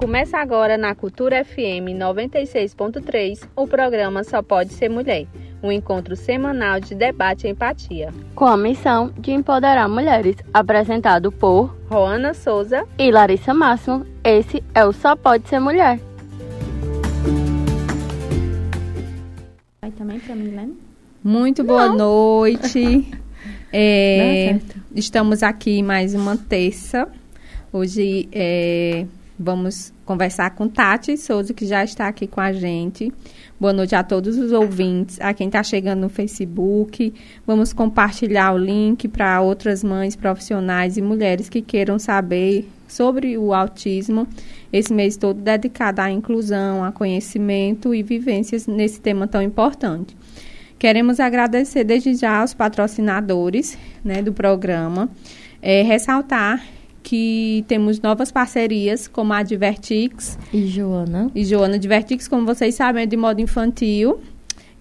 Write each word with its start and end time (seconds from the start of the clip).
Começa 0.00 0.38
agora 0.38 0.78
na 0.78 0.94
Cultura 0.94 1.44
FM 1.44 1.92
96.3 1.94 3.46
o 3.54 3.66
programa 3.66 4.24
Só 4.24 4.40
Pode 4.42 4.72
Ser 4.72 4.88
Mulher, 4.88 5.26
um 5.62 5.70
encontro 5.70 6.16
semanal 6.16 6.80
de 6.80 6.94
debate 6.94 7.46
e 7.46 7.50
empatia. 7.50 8.08
Com 8.34 8.46
a 8.46 8.56
missão 8.56 9.12
de 9.18 9.30
empoderar 9.30 9.86
mulheres, 9.90 10.36
apresentado 10.54 11.30
por 11.30 11.76
Roana 11.90 12.32
Souza 12.32 12.86
e 12.98 13.10
Larissa 13.10 13.52
Máximo, 13.52 14.06
esse 14.24 14.64
é 14.74 14.86
o 14.86 14.90
Só 14.90 15.14
Pode 15.14 15.46
Ser 15.50 15.60
Mulher. 15.60 16.00
Vai 19.82 19.90
também 19.90 20.18
para 20.18 20.34
Milene? 20.34 20.78
Muito 21.22 21.62
boa 21.62 21.88
Não. 21.88 21.96
noite. 22.38 23.06
é, 23.70 24.58
estamos 24.96 25.42
aqui 25.42 25.82
mais 25.82 26.14
uma 26.14 26.38
terça. 26.38 27.06
Hoje 27.70 28.30
é, 28.32 29.04
Vamos 29.42 29.90
conversar 30.04 30.50
com 30.50 30.68
Tati 30.68 31.16
Souza, 31.16 31.54
que 31.54 31.64
já 31.64 31.82
está 31.82 32.06
aqui 32.06 32.26
com 32.26 32.42
a 32.42 32.52
gente. 32.52 33.10
Boa 33.58 33.72
noite 33.72 33.94
a 33.94 34.04
todos 34.04 34.36
os 34.36 34.52
ouvintes, 34.52 35.18
a 35.18 35.32
quem 35.32 35.46
está 35.46 35.62
chegando 35.62 36.00
no 36.00 36.10
Facebook. 36.10 37.14
Vamos 37.46 37.72
compartilhar 37.72 38.52
o 38.52 38.58
link 38.58 39.08
para 39.08 39.40
outras 39.40 39.82
mães 39.82 40.14
profissionais 40.14 40.98
e 40.98 41.00
mulheres 41.00 41.48
que 41.48 41.62
queiram 41.62 41.98
saber 41.98 42.68
sobre 42.86 43.38
o 43.38 43.54
autismo. 43.54 44.28
Esse 44.70 44.92
mês 44.92 45.16
todo 45.16 45.40
dedicado 45.40 46.02
à 46.02 46.10
inclusão, 46.10 46.84
a 46.84 46.92
conhecimento 46.92 47.94
e 47.94 48.02
vivências 48.02 48.66
nesse 48.66 49.00
tema 49.00 49.26
tão 49.26 49.40
importante. 49.40 50.14
Queremos 50.78 51.18
agradecer 51.18 51.82
desde 51.82 52.14
já 52.14 52.42
aos 52.42 52.52
patrocinadores 52.52 53.78
né, 54.04 54.20
do 54.20 54.34
programa. 54.34 55.08
É, 55.62 55.80
ressaltar 55.80 56.62
que 57.02 57.64
temos 57.66 58.00
novas 58.00 58.30
parcerias, 58.30 59.08
como 59.08 59.32
a 59.32 59.42
Divertix. 59.42 60.38
E 60.52 60.66
Joana. 60.66 61.30
E 61.34 61.44
Joana 61.44 61.78
Divertix, 61.78 62.28
como 62.28 62.46
vocês 62.46 62.74
sabem, 62.74 63.02
é 63.02 63.06
de 63.06 63.16
modo 63.16 63.40
infantil. 63.40 64.20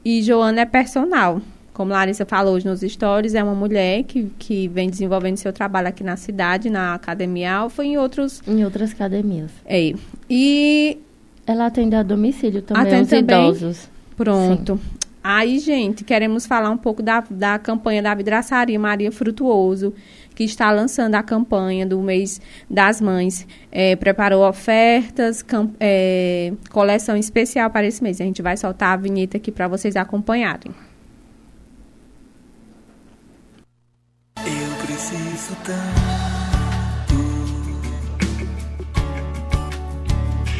E 0.04 0.22
Joana 0.22 0.62
é 0.62 0.66
personal. 0.66 1.42
Como 1.74 1.92
Larissa 1.94 2.26
falou 2.26 2.56
hoje 2.56 2.66
nos 2.66 2.82
stories, 2.82 3.36
é 3.36 3.44
uma 3.44 3.56
mulher 3.56 4.04
que, 4.04 4.30
que 4.38 4.68
vem 4.68 4.90
desenvolvendo 4.90 5.38
seu 5.38 5.54
trabalho 5.54 5.88
aqui 5.88 6.04
na 6.04 6.18
cidade, 6.18 6.70
na 6.70 6.94
Academia 6.94 7.54
Alfa 7.54 7.86
e 7.86 7.90
em 7.90 7.98
outros... 7.98 8.42
Em 8.46 8.66
outras 8.66 8.92
academias. 8.92 9.52
É. 9.66 9.94
E... 10.30 10.98
Ela 11.48 11.68
atende 11.68 11.96
a 11.96 12.04
domicílio 12.04 12.62
também, 12.62 12.84
atende 12.84 13.00
aos 13.00 13.10
também? 13.10 13.50
idosos. 13.50 13.90
Pronto. 14.18 14.76
Sim. 14.76 15.00
Aí, 15.24 15.60
gente, 15.60 16.04
queremos 16.04 16.46
falar 16.46 16.70
um 16.70 16.78
pouco 16.78 17.02
da, 17.02 17.24
da 17.30 17.60
campanha 17.60 18.02
da 18.02 18.14
vidraçaria 18.14 18.80
Maria 18.80 19.12
Frutuoso, 19.12 19.94
que 20.40 20.46
está 20.46 20.72
lançando 20.72 21.16
a 21.16 21.22
campanha 21.22 21.86
do 21.86 22.00
mês 22.00 22.40
das 22.70 23.02
mães. 23.02 23.46
É, 23.70 23.98
preparou 23.98 24.48
ofertas, 24.48 25.44
é, 25.82 26.54
coleção 26.70 27.18
especial 27.18 27.70
para 27.70 27.86
esse 27.86 28.02
mês. 28.02 28.22
A 28.22 28.24
gente 28.24 28.42
vai 28.42 28.56
soltar 28.56 28.94
a 28.94 28.96
vinheta 28.96 29.36
aqui 29.36 29.52
para 29.52 29.68
vocês 29.68 29.98
acompanharem. 29.98 30.74
Eu 34.38 34.86
preciso 34.86 35.58
tanto 35.66 36.00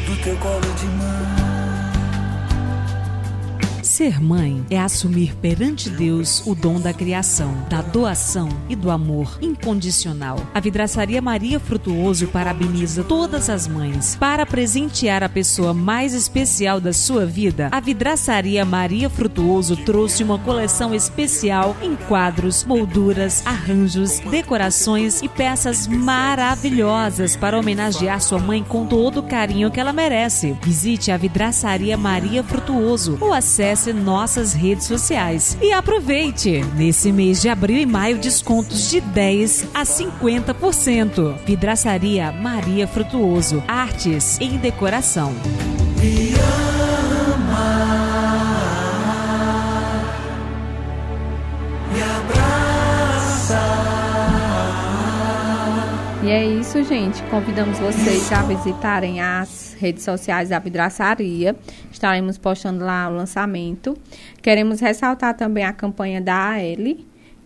do 0.06 0.22
teu 0.22 0.36
colo 0.36 0.60
de 0.60 0.86
mãe. 0.88 1.49
Ser 4.00 4.18
mãe 4.18 4.64
é 4.70 4.80
assumir 4.80 5.36
perante 5.36 5.90
Deus 5.90 6.42
o 6.46 6.54
dom 6.54 6.80
da 6.80 6.90
criação, 6.90 7.54
da 7.68 7.82
doação 7.82 8.48
e 8.66 8.74
do 8.74 8.90
amor 8.90 9.38
incondicional. 9.42 10.38
A 10.54 10.58
Vidraçaria 10.58 11.20
Maria 11.20 11.60
Frutuoso 11.60 12.26
parabeniza 12.28 13.04
todas 13.04 13.50
as 13.50 13.68
mães. 13.68 14.16
Para 14.16 14.46
presentear 14.46 15.22
a 15.22 15.28
pessoa 15.28 15.74
mais 15.74 16.14
especial 16.14 16.80
da 16.80 16.94
sua 16.94 17.26
vida, 17.26 17.68
a 17.70 17.78
Vidraçaria 17.78 18.64
Maria 18.64 19.10
Frutuoso 19.10 19.76
trouxe 19.76 20.24
uma 20.24 20.38
coleção 20.38 20.94
especial 20.94 21.76
em 21.82 21.94
quadros, 21.94 22.64
molduras, 22.64 23.46
arranjos, 23.46 24.18
decorações 24.30 25.20
e 25.20 25.28
peças 25.28 25.86
maravilhosas 25.86 27.36
para 27.36 27.58
homenagear 27.58 28.22
sua 28.22 28.38
mãe 28.38 28.64
com 28.64 28.86
todo 28.86 29.20
o 29.20 29.24
carinho 29.24 29.70
que 29.70 29.78
ela 29.78 29.92
merece. 29.92 30.56
Visite 30.62 31.10
a 31.12 31.18
Vidraçaria 31.18 31.98
Maria 31.98 32.42
Frutuoso 32.42 33.18
ou 33.20 33.34
acesse 33.34 33.89
nossas 33.92 34.52
redes 34.52 34.86
sociais. 34.86 35.56
E 35.60 35.72
aproveite! 35.72 36.62
Nesse 36.76 37.12
mês 37.12 37.40
de 37.40 37.48
abril 37.48 37.78
e 37.78 37.86
maio, 37.86 38.18
descontos 38.18 38.90
de 38.90 39.00
10 39.00 39.68
a 39.74 39.82
50%. 39.82 41.36
Vidraçaria 41.44 42.32
Maria 42.32 42.86
Frutuoso. 42.86 43.62
Artes 43.66 44.40
em 44.40 44.56
decoração. 44.56 45.34
E 56.30 56.32
é 56.32 56.46
isso, 56.46 56.80
gente. 56.84 57.20
Convidamos 57.24 57.76
vocês 57.80 58.32
a 58.32 58.42
visitarem 58.42 59.20
as 59.20 59.76
redes 59.80 60.04
sociais 60.04 60.50
da 60.50 60.60
Vidraçaria. 60.60 61.56
Estaremos 61.90 62.38
postando 62.38 62.84
lá 62.84 63.08
o 63.08 63.16
lançamento. 63.16 63.96
Queremos 64.40 64.78
ressaltar 64.78 65.36
também 65.36 65.64
a 65.64 65.72
campanha 65.72 66.20
da 66.20 66.52
AL, 66.52 66.94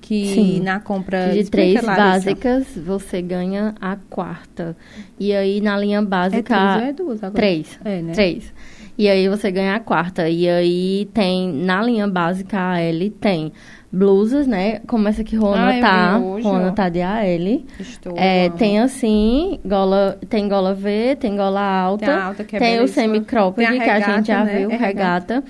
que 0.02 0.34
Sim, 0.34 0.60
na 0.60 0.80
compra 0.80 1.30
de 1.32 1.50
três 1.50 1.80
básicas 1.80 2.66
você 2.76 3.22
ganha 3.22 3.74
a 3.80 3.96
quarta. 3.96 4.76
E 5.18 5.32
aí 5.32 5.62
na 5.62 5.78
linha 5.78 6.02
básica. 6.02 6.54
É 6.54 6.76
três, 6.76 6.88
é 6.90 6.92
duas 6.92 7.24
agora? 7.24 7.36
Três. 7.36 7.80
É, 7.82 8.02
né? 8.02 8.12
Três. 8.12 8.52
E 8.98 9.08
aí 9.08 9.26
você 9.30 9.50
ganha 9.50 9.76
a 9.76 9.80
quarta. 9.80 10.28
E 10.28 10.46
aí 10.46 11.08
tem, 11.14 11.50
na 11.50 11.82
linha 11.82 12.06
básica 12.06 12.58
AL, 12.58 13.10
tem 13.18 13.50
blusas, 13.94 14.46
né? 14.46 14.80
Como 14.86 15.06
essa 15.08 15.22
que 15.22 15.36
Rona 15.36 15.78
ah, 15.78 15.80
tá. 15.80 16.18
Hoje, 16.18 16.46
Rona 16.46 16.68
ó. 16.68 16.72
tá 16.72 16.88
de 16.88 17.00
AL. 17.00 17.62
Estou. 17.78 18.14
É, 18.16 18.50
tem 18.50 18.80
assim, 18.80 19.60
gola, 19.64 20.18
tem 20.28 20.48
gola 20.48 20.74
V, 20.74 21.16
tem 21.16 21.36
gola 21.36 21.60
alta. 21.60 22.06
Tem, 22.06 22.14
alta, 22.14 22.44
que 22.44 22.56
é 22.56 22.58
tem 22.58 22.80
o 22.80 22.88
semi-cropped, 22.88 23.78
que 23.78 23.90
a 23.90 24.00
gente 24.00 24.26
já 24.26 24.44
né? 24.44 24.58
viu, 24.58 24.70
é 24.70 24.76
regata. 24.76 25.34
regata. 25.34 25.44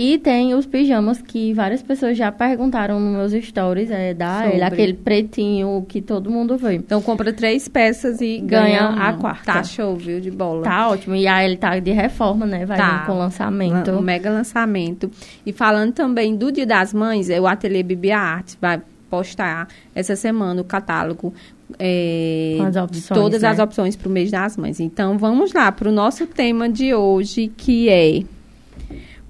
E 0.00 0.16
tem 0.16 0.54
os 0.54 0.64
pijamas 0.64 1.20
que 1.20 1.52
várias 1.52 1.82
pessoas 1.82 2.16
já 2.16 2.30
perguntaram 2.30 3.00
nos 3.00 3.32
meus 3.32 3.44
stories, 3.44 3.90
é 3.90 4.14
da 4.14 4.48
ele, 4.48 4.62
aquele 4.62 4.94
pretinho 4.94 5.84
que 5.88 6.00
todo 6.00 6.30
mundo 6.30 6.56
vê. 6.56 6.74
Então 6.74 7.02
compra 7.02 7.32
três 7.32 7.66
peças 7.66 8.20
e 8.20 8.38
ganha, 8.38 8.92
ganha 8.92 9.08
a 9.08 9.12
quarta. 9.14 9.54
Tá 9.54 9.64
show, 9.64 9.96
viu, 9.96 10.20
de 10.20 10.30
bola. 10.30 10.62
Tá 10.62 10.88
ótimo. 10.88 11.16
E 11.16 11.26
aí 11.26 11.46
ele 11.46 11.56
tá 11.56 11.76
de 11.80 11.90
reforma, 11.90 12.46
né? 12.46 12.64
Vai 12.64 12.78
tá. 12.78 13.00
com 13.06 13.18
lançamento. 13.18 13.90
Um 13.90 14.00
mega 14.00 14.30
lançamento. 14.30 15.10
E 15.44 15.52
falando 15.52 15.92
também 15.92 16.36
do 16.36 16.52
Dia 16.52 16.64
das 16.64 16.94
Mães, 16.94 17.28
é 17.28 17.40
o 17.40 17.46
Ateliê 17.48 17.82
Bibi 17.82 18.12
Arte 18.12 18.56
vai 18.60 18.80
postar 19.10 19.66
essa 19.96 20.14
semana 20.14 20.60
o 20.60 20.64
catálogo 20.64 21.34
é, 21.76 22.56
opções, 22.60 22.90
de 22.90 23.08
todas 23.08 23.42
né? 23.42 23.48
as 23.48 23.58
opções 23.58 23.96
para 23.96 24.08
o 24.08 24.12
mês 24.12 24.30
das 24.30 24.56
mães. 24.56 24.78
Então 24.78 25.18
vamos 25.18 25.52
lá 25.52 25.72
para 25.72 25.88
o 25.88 25.92
nosso 25.92 26.24
tema 26.24 26.68
de 26.68 26.94
hoje, 26.94 27.50
que 27.56 27.88
é 27.88 28.22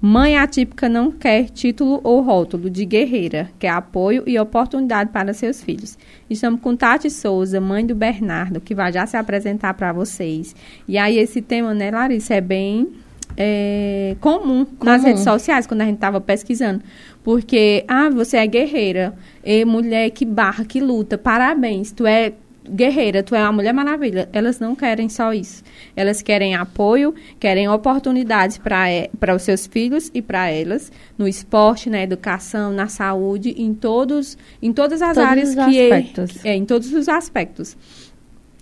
Mãe 0.01 0.37
atípica 0.37 0.87
não 0.87 1.11
quer 1.11 1.49
título 1.49 1.99
ou 2.05 2.21
rótulo 2.21 2.69
de 2.69 2.85
guerreira, 2.85 3.49
quer 3.59 3.71
apoio 3.71 4.23
e 4.25 4.39
oportunidade 4.39 5.11
para 5.11 5.33
seus 5.33 5.61
filhos. 5.61 5.97
Estamos 6.29 6.61
com 6.61 6.73
Tati 6.73 7.09
Souza, 7.09 7.59
mãe 7.59 7.85
do 7.85 7.93
Bernardo, 7.93 8.61
que 8.61 8.73
vai 8.73 8.93
já 8.93 9.05
se 9.05 9.17
apresentar 9.17 9.73
para 9.73 9.91
vocês. 9.91 10.55
E 10.87 10.97
aí 10.97 11.17
esse 11.17 11.41
tema, 11.41 11.73
né, 11.73 11.91
Larissa, 11.91 12.35
é 12.35 12.39
bem 12.39 12.87
é, 13.35 14.15
comum, 14.21 14.63
comum, 14.63 14.77
nas 14.81 15.03
redes 15.03 15.23
sociais, 15.23 15.67
quando 15.67 15.81
a 15.81 15.85
gente 15.85 15.95
estava 15.95 16.21
pesquisando. 16.21 16.81
Porque, 17.21 17.83
ah, 17.85 18.09
você 18.09 18.37
é 18.37 18.47
guerreira, 18.47 19.13
e 19.43 19.65
mulher 19.65 20.09
que 20.11 20.23
barra, 20.23 20.63
que 20.63 20.79
luta, 20.79 21.17
parabéns, 21.17 21.91
tu 21.91 22.07
é 22.07 22.31
guerreira, 22.69 23.23
tu 23.23 23.35
é 23.35 23.41
uma 23.43 23.51
mulher 23.51 23.73
maravilha. 23.73 24.29
Elas 24.31 24.59
não 24.59 24.75
querem 24.75 25.09
só 25.09 25.33
isso. 25.33 25.63
Elas 25.95 26.21
querem 26.21 26.55
apoio, 26.55 27.13
querem 27.39 27.67
oportunidades 27.67 28.57
para 28.57 28.89
é, 28.89 29.09
os 29.35 29.41
seus 29.41 29.67
filhos 29.67 30.11
e 30.13 30.21
para 30.21 30.49
elas, 30.49 30.91
no 31.17 31.27
esporte, 31.27 31.89
na 31.89 32.01
educação, 32.01 32.71
na 32.71 32.87
saúde, 32.87 33.55
em 33.57 33.73
todos, 33.73 34.37
em 34.61 34.71
todas 34.71 35.01
as 35.01 35.15
todos 35.15 35.29
áreas 35.29 35.55
que 35.55 35.81
aspectos. 35.81 36.45
É, 36.45 36.49
é, 36.49 36.55
em 36.55 36.65
todos 36.65 36.93
os 36.93 37.09
aspectos. 37.09 37.77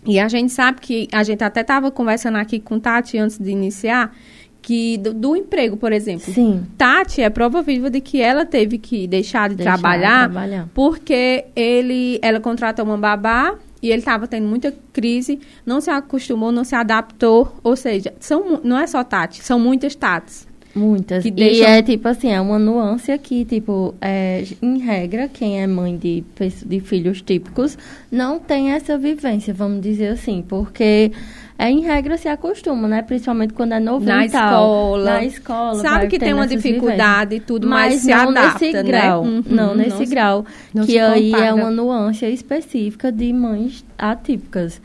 E 0.05 0.19
a 0.19 0.27
gente 0.27 0.51
sabe 0.53 0.79
que 0.79 1.07
a 1.11 1.21
gente 1.23 1.43
até 1.43 1.61
estava 1.61 1.91
conversando 1.91 2.37
aqui 2.37 2.59
com 2.59 2.79
Tati 2.79 3.17
antes 3.17 3.37
de 3.37 3.51
iniciar 3.51 4.15
que 4.61 4.97
do, 4.97 5.13
do, 5.13 5.35
emprego, 5.35 5.77
por 5.77 5.93
exemplo. 5.93 6.33
Sim. 6.33 6.65
Tati 6.77 7.21
é 7.21 7.29
prova 7.29 7.61
viva 7.61 7.89
de 7.89 8.01
que 8.01 8.21
ela 8.21 8.45
teve 8.45 8.77
que 8.77 9.07
deixar 9.07 9.49
de 9.49 9.55
deixar 9.55 9.73
trabalhar, 9.73 10.29
trabalhar 10.29 10.69
porque 10.73 11.45
ele, 11.55 12.19
ela 12.21 12.39
contratou 12.39 12.85
uma 12.85 12.97
babá 12.97 13.55
e 13.81 13.89
ele 13.89 13.99
estava 13.99 14.27
tendo 14.27 14.47
muita 14.47 14.73
crise, 14.91 15.39
não 15.65 15.79
se 15.79 15.89
acostumou, 15.89 16.51
não 16.51 16.63
se 16.63 16.75
adaptou, 16.75 17.55
ou 17.63 17.75
seja, 17.75 18.13
são, 18.19 18.61
não 18.63 18.77
é 18.77 18.87
só 18.87 19.03
Tati, 19.03 19.43
são 19.43 19.59
muitas 19.59 19.95
Tatis. 19.95 20.47
Muitas. 20.75 21.23
Que 21.23 21.31
deixam... 21.31 21.67
E 21.67 21.69
é 21.69 21.81
tipo 21.81 22.07
assim, 22.07 22.31
é 22.31 22.39
uma 22.39 22.59
nuance 22.59 23.11
aqui, 23.11 23.43
tipo, 23.45 23.95
é, 23.99 24.43
em 24.61 24.77
regra, 24.77 25.27
quem 25.27 25.61
é 25.61 25.65
mãe 25.65 25.97
de, 25.97 26.23
de 26.65 26.79
filhos 26.79 27.21
típicos 27.21 27.77
não 28.11 28.39
tem 28.39 28.71
essa 28.71 28.97
vivência, 28.97 29.53
vamos 29.53 29.81
dizer 29.81 30.09
assim, 30.09 30.43
porque 30.47 31.11
é, 31.57 31.71
em 31.71 31.81
regra 31.81 32.17
se 32.17 32.27
acostuma, 32.27 32.87
né? 32.87 33.01
Principalmente 33.01 33.53
quando 33.53 33.71
é 33.71 33.79
novo 33.79 34.05
na 34.05 34.25
escola. 34.25 35.03
Na 35.03 35.23
escola. 35.23 35.81
Sabe 35.81 36.07
que 36.07 36.19
tem 36.19 36.33
uma 36.33 36.45
dificuldade 36.45 37.35
e 37.35 37.39
tudo, 37.39 37.67
mas, 37.67 37.93
mas 37.93 38.01
se 38.01 38.09
não 38.09 38.29
adapta, 38.29 38.65
nesse 38.65 38.73
né? 38.73 38.83
grau. 38.83 39.23
Uhum, 39.23 39.43
não 39.49 39.75
nesse 39.75 40.03
não 40.03 40.09
grau. 40.09 40.45
Não 40.73 40.85
que 40.85 40.99
aí 40.99 41.33
é 41.33 41.51
uma 41.51 41.71
nuance 41.71 42.25
específica 42.25 43.11
de 43.11 43.33
mães 43.33 43.83
atípicas. 43.97 44.79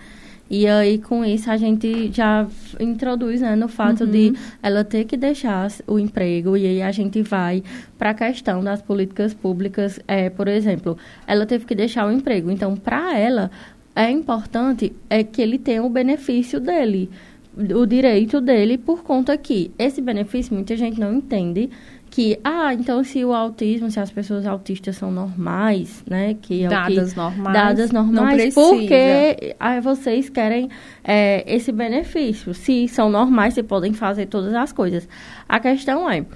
E 0.49 0.67
aí, 0.67 0.99
com 0.99 1.25
isso, 1.25 1.51
a 1.51 1.57
gente 1.57 2.13
já 2.13 2.47
introduz, 2.79 3.41
né, 3.41 3.57
no 3.57 3.69
fato 3.69 4.05
uhum. 4.05 4.11
de 4.11 4.35
ela 4.63 4.85
ter 4.85 5.05
que 5.05 5.17
deixar 5.17 5.71
o 5.87 5.99
emprego. 5.99 6.59
E 6.59 6.67
aí 6.67 6.83
a 6.83 6.93
gente 6.93 7.23
vai 7.23 7.63
para 7.97 8.11
a 8.11 8.15
questão 8.15 8.63
das 8.63 8.83
políticas 8.83 9.33
públicas. 9.33 9.99
É, 10.07 10.29
por 10.29 10.49
exemplo, 10.49 10.99
ela 11.27 11.47
teve 11.47 11.65
que 11.65 11.75
deixar 11.75 12.07
o 12.07 12.13
emprego. 12.13 12.51
Então, 12.51 12.77
para 12.77 13.19
ela, 13.19 13.51
é 13.95 14.11
importante 14.11 14.93
é 15.09 15.23
que 15.23 15.43
ele 15.43 15.59
tenha 15.59 15.83
o 15.83 15.91
benefício 15.91 16.59
dele, 16.59 17.11
o 17.57 17.87
direito 17.87 18.41
dele, 18.41 18.79
por 18.79 19.03
conta 19.03 19.37
que 19.37 19.71
esse 19.79 20.01
benefício 20.01 20.55
muita 20.55 20.77
gente 20.77 20.99
não 20.99 21.15
entende 21.15 21.69
que, 22.13 22.39
ah, 22.45 22.75
então 22.75 23.03
se 23.03 23.25
o 23.25 23.33
autismo, 23.33 23.91
se 23.91 23.99
as 23.99 24.11
pessoas 24.11 24.47
autistas 24.47 24.97
são 24.97 25.11
normais, 25.11 26.05
né? 26.07 26.37
Que 26.43 26.65
é 26.65 26.69
dadas 26.69 27.13
que, 27.13 27.17
normais. 27.17 27.55
Dadas 27.55 27.91
normais, 27.91 28.55
porque 28.55 29.55
aí 29.59 29.81
vocês 29.81 30.29
querem 30.29 30.69
é, 31.03 31.43
esse 31.47 31.73
benefício. 31.73 32.53
Se 32.53 32.87
são 32.87 33.09
normais, 33.09 33.55
se 33.55 33.63
podem 33.63 33.95
fazer 33.95 34.27
todas 34.27 34.53
as 34.53 34.73
coisas. 34.73 35.09
A 35.49 35.59
questão 35.59 36.09
é, 36.11 36.27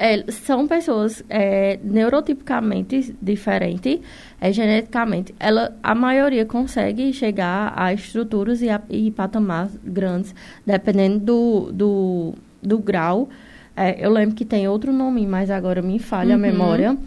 é 0.00 0.24
são 0.32 0.66
pessoas 0.66 1.22
é, 1.28 1.78
neurotipicamente 1.84 3.14
diferentes, 3.20 4.00
é, 4.40 4.50
geneticamente. 4.50 5.34
Ela, 5.38 5.76
a 5.82 5.94
maioria 5.94 6.46
consegue 6.46 7.12
chegar 7.12 7.72
a 7.76 7.92
estruturas 7.92 8.62
e, 8.62 8.70
a, 8.70 8.80
e 8.88 9.10
patamares 9.10 9.78
grandes, 9.84 10.34
dependendo 10.64 11.18
do, 11.18 11.72
do, 11.72 12.34
do 12.62 12.78
grau 12.78 13.28
é, 13.76 14.04
eu 14.04 14.10
lembro 14.10 14.34
que 14.34 14.44
tem 14.44 14.68
outro 14.68 14.92
nome, 14.92 15.26
mas 15.26 15.50
agora 15.50 15.80
me 15.80 15.98
falha 15.98 16.30
uhum. 16.30 16.34
a 16.34 16.38
memória. 16.38 16.98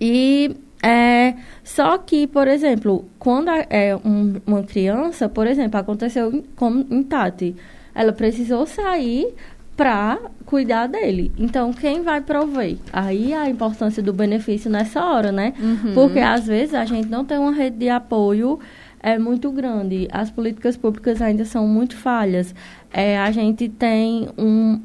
E 0.00 0.56
é, 0.80 1.34
só 1.64 1.98
que, 1.98 2.28
por 2.28 2.46
exemplo, 2.46 3.06
quando 3.18 3.50
é 3.50 3.96
um, 4.04 4.34
uma 4.46 4.62
criança, 4.62 5.28
por 5.28 5.48
exemplo, 5.48 5.80
aconteceu 5.80 6.44
com 6.54 6.86
em 6.88 7.02
Tati, 7.02 7.56
ela 7.92 8.12
precisou 8.12 8.66
sair 8.66 9.34
para 9.76 10.18
cuidar 10.46 10.86
dele. 10.86 11.32
Então, 11.36 11.72
quem 11.72 12.02
vai 12.02 12.20
prover? 12.20 12.76
Aí 12.92 13.32
a 13.32 13.48
importância 13.48 14.02
do 14.02 14.12
benefício 14.12 14.70
nessa 14.70 15.04
hora, 15.04 15.32
né? 15.32 15.52
Uhum. 15.58 15.94
Porque 15.94 16.20
às 16.20 16.46
vezes 16.46 16.74
a 16.74 16.84
gente 16.84 17.08
não 17.08 17.24
tem 17.24 17.38
uma 17.38 17.52
rede 17.52 17.78
de 17.78 17.88
apoio 17.88 18.58
é 19.04 19.18
muito 19.18 19.52
grande. 19.52 20.08
As 20.10 20.30
políticas 20.30 20.78
públicas 20.78 21.20
ainda 21.20 21.44
são 21.44 21.68
muito 21.68 21.94
falhas. 21.94 22.54
É, 22.90 23.18
a 23.18 23.30
gente 23.30 23.68
tem 23.68 24.30
um, 24.38 24.80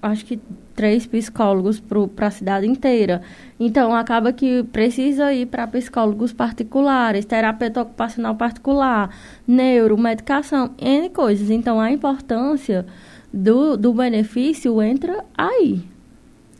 acho 0.00 0.24
que 0.24 0.38
três 0.76 1.04
psicólogos 1.04 1.80
para 1.80 2.28
a 2.28 2.30
cidade 2.30 2.64
inteira. 2.64 3.22
Então, 3.58 3.92
acaba 3.92 4.32
que 4.32 4.62
precisa 4.64 5.32
ir 5.32 5.46
para 5.46 5.66
psicólogos 5.66 6.32
particulares, 6.32 7.24
terapeuta 7.24 7.82
ocupacional 7.82 8.36
particular, 8.36 9.10
neuro, 9.48 9.98
medicação, 9.98 10.70
N 10.78 11.10
coisas. 11.10 11.50
Então, 11.50 11.80
a 11.80 11.90
importância 11.90 12.86
do, 13.32 13.76
do 13.76 13.92
benefício 13.92 14.80
entra 14.82 15.24
aí. 15.36 15.82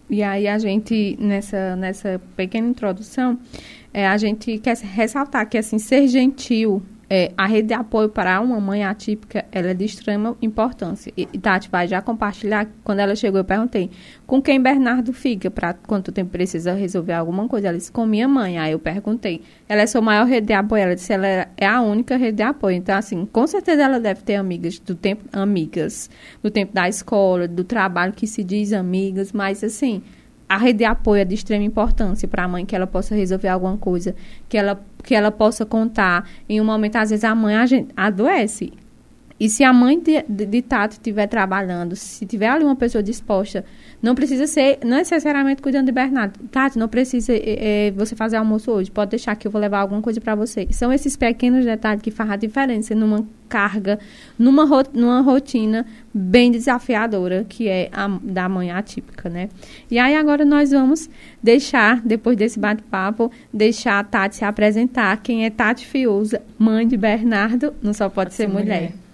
E 0.09 0.23
aí, 0.23 0.47
a 0.47 0.57
gente, 0.59 1.17
nessa, 1.21 1.75
nessa 1.75 2.21
pequena 2.37 2.69
introdução, 2.69 3.39
é, 3.93 4.07
a 4.07 4.17
gente 4.17 4.59
quer 4.59 4.77
ressaltar 4.77 5.49
que, 5.49 5.59
assim, 5.59 5.79
ser 5.79 6.07
gentil 6.07 6.83
é, 7.09 7.33
a 7.37 7.47
rede 7.47 7.69
de 7.69 7.75
apoio 7.75 8.09
para 8.09 8.41
uma 8.41 8.59
mãe 8.61 8.85
atípica 8.85 9.45
ela 9.53 9.69
é 9.69 9.75
de 9.75 9.85
extrema 9.85 10.37
importância. 10.43 11.13
E, 11.17 11.27
Tati 11.39 11.71
vai 11.71 11.87
já 11.87 12.03
compartilhar. 12.03 12.69
Quando 12.83 12.99
ela 12.99 13.15
chegou, 13.15 13.39
eu 13.39 13.45
perguntei 13.45 13.91
com 14.27 14.43
quem 14.43 14.61
Bernardo 14.61 15.13
fica 15.13 15.51
para 15.51 15.73
quanto 15.73 16.11
tempo 16.11 16.31
precisa 16.31 16.73
resolver 16.73 17.13
alguma 17.13 17.47
coisa. 17.47 17.69
Ela 17.69 17.79
disse 17.79 17.93
com 17.93 18.05
minha 18.05 18.27
mãe. 18.27 18.59
Aí 18.59 18.73
eu 18.73 18.79
perguntei. 18.79 19.43
Ela 19.69 19.83
é 19.83 19.87
sua 19.87 20.01
maior 20.01 20.27
rede 20.27 20.49
de 20.49 20.53
apoio? 20.53 20.83
Ela 20.83 20.95
disse 20.95 21.13
ela 21.13 21.27
é 21.57 21.67
a 21.67 21.81
única 21.81 22.17
rede 22.17 22.39
de 22.39 22.43
apoio. 22.43 22.77
Então, 22.77 22.97
assim, 22.97 23.25
com 23.25 23.47
certeza 23.47 23.85
ela 23.85 24.01
deve 24.01 24.23
ter 24.23 24.35
amigas 24.35 24.79
do 24.81 24.95
tempo, 24.95 25.25
amigas 25.33 26.11
do 26.43 26.51
tempo 26.51 26.75
da 26.75 26.89
escola, 26.89 27.47
do 27.47 27.63
trabalho 27.63 28.13
que 28.13 28.27
se 28.27 28.43
diz 28.43 28.73
amigas, 28.73 29.33
mas 29.33 29.63
assim 29.63 30.03
a 30.49 30.57
rede 30.57 30.79
de 30.79 30.85
apoio 30.85 31.23
é 31.23 31.25
de 31.25 31.35
extrema 31.35 31.65
importância 31.65 32.29
para 32.29 32.45
a 32.45 32.49
mãe, 32.49 32.65
que 32.65 32.75
ela 32.75 32.87
possa 32.87 33.15
resolver 33.15 33.49
alguma 33.49 33.77
coisa, 33.77 34.15
que 34.49 34.57
ela, 34.57 34.81
que 35.03 35.15
ela 35.15 35.31
possa 35.31 35.67
contar. 35.67 36.29
Em 36.49 36.61
um 36.61 36.65
momento, 36.65 36.97
às 36.97 37.11
vezes, 37.11 37.25
a 37.25 37.35
mãe 37.35 37.57
a 37.57 37.67
gente, 37.67 37.89
adoece. 37.97 38.73
E 39.39 39.49
se 39.49 39.63
a 39.63 39.73
mãe 39.73 40.01
de, 40.01 40.23
de, 40.29 40.47
de 40.47 40.63
Tato 40.63 40.93
estiver 40.93 41.27
trabalhando, 41.27 41.95
se 41.95 42.25
tiver 42.25 42.49
ali 42.49 42.65
uma 42.65 42.77
pessoa 42.77 43.03
disposta 43.03 43.65
não 44.03 44.15
precisa 44.15 44.47
ser 44.47 44.79
necessariamente 44.85 45.63
cuidando 45.63 45.87
de 45.87 45.93
Bernardo. 45.93 46.39
Tati, 46.49 46.79
não 46.79 46.89
precisa 46.89 47.33
é, 47.35 47.91
você 47.97 48.15
fazer 48.15 48.37
almoço 48.37 48.71
hoje. 48.71 48.91
Pode 48.91 49.11
deixar 49.11 49.35
que 49.37 49.47
eu 49.47 49.51
vou 49.51 49.61
levar 49.61 49.81
alguma 49.81 50.03
coisa 50.03 50.21
para 50.21 50.35
você. 50.35 50.67
São 50.71 50.93
esses 50.93 51.17
pequenos 51.17 51.65
detalhes 51.65 52.03
que 52.03 52.11
fazem 52.11 52.35
a 52.35 52.37
diferença 52.37 52.95
numa 52.95 53.27
carga, 53.49 53.99
numa, 54.39 54.65
numa 54.93 55.21
rotina 55.21 55.87
bem 56.13 56.51
desafiadora, 56.51 57.47
que 57.49 57.69
é 57.69 57.89
a 57.93 58.07
da 58.23 58.49
mãe 58.49 58.71
atípica, 58.71 59.29
né? 59.29 59.49
E 59.91 59.99
aí 59.99 60.15
agora 60.15 60.45
nós 60.45 60.73
vamos 60.73 61.09
deixar, 61.43 62.01
depois 62.01 62.37
desse 62.37 62.59
bate-papo, 62.59 63.31
deixar 63.53 63.99
a 63.99 64.05
Tati 64.05 64.37
se 64.37 64.45
apresentar. 64.45 65.17
Quem 65.23 65.45
é 65.45 65.51
Tati 65.51 65.87
Fiuza, 65.87 66.43
mãe 66.59 66.87
de 66.87 66.97
Bernardo, 66.97 67.75
não 67.83 67.95
só 67.95 68.09
pode, 68.09 68.15
pode 68.15 68.35
ser, 68.35 68.45
ser 68.45 68.53
mulher. 68.53 68.83
mulher. 68.83 69.06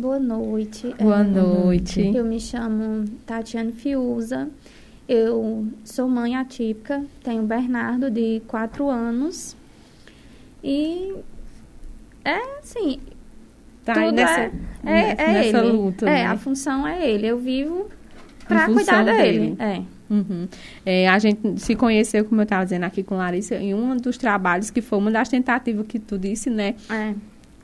Boa 0.00 0.18
noite. 0.18 0.94
Boa 0.98 1.20
é, 1.20 1.24
noite. 1.24 2.12
Eu 2.14 2.24
me 2.24 2.40
chamo 2.40 3.04
Tatiane 3.26 3.70
Fiuza. 3.70 4.48
Eu 5.06 5.68
sou 5.84 6.08
mãe 6.08 6.36
atípica, 6.36 7.04
tenho 7.22 7.42
Bernardo 7.42 8.10
de 8.10 8.40
4 8.46 8.88
anos. 8.88 9.54
E 10.64 11.14
é 12.24 12.38
assim. 12.60 12.98
Tá 13.84 13.92
tudo 13.92 14.12
nessa, 14.12 14.40
é, 14.40 14.50
é, 14.86 15.16
é 15.18 15.32
nessa 15.32 15.58
ele. 15.58 15.72
luta. 15.72 16.06
É, 16.06 16.14
né? 16.14 16.26
a 16.26 16.36
função 16.38 16.88
é 16.88 17.06
ele. 17.06 17.26
Eu 17.26 17.38
vivo 17.38 17.90
para 18.48 18.68
cuidar 18.72 19.04
dele. 19.04 19.54
É. 19.58 19.82
Uhum. 20.08 20.48
É, 20.86 21.08
a 21.10 21.18
gente 21.18 21.60
se 21.60 21.76
conheceu, 21.76 22.24
como 22.24 22.40
eu 22.40 22.44
estava 22.44 22.64
dizendo 22.64 22.84
aqui 22.84 23.02
com 23.02 23.16
Larissa, 23.16 23.56
em 23.56 23.74
um 23.74 23.94
dos 23.98 24.16
trabalhos 24.16 24.70
que 24.70 24.80
foi 24.80 24.98
uma 24.98 25.10
das 25.10 25.28
tentativas 25.28 25.86
que 25.86 25.98
tu 25.98 26.18
disse, 26.18 26.48
né? 26.48 26.74
É 26.88 27.14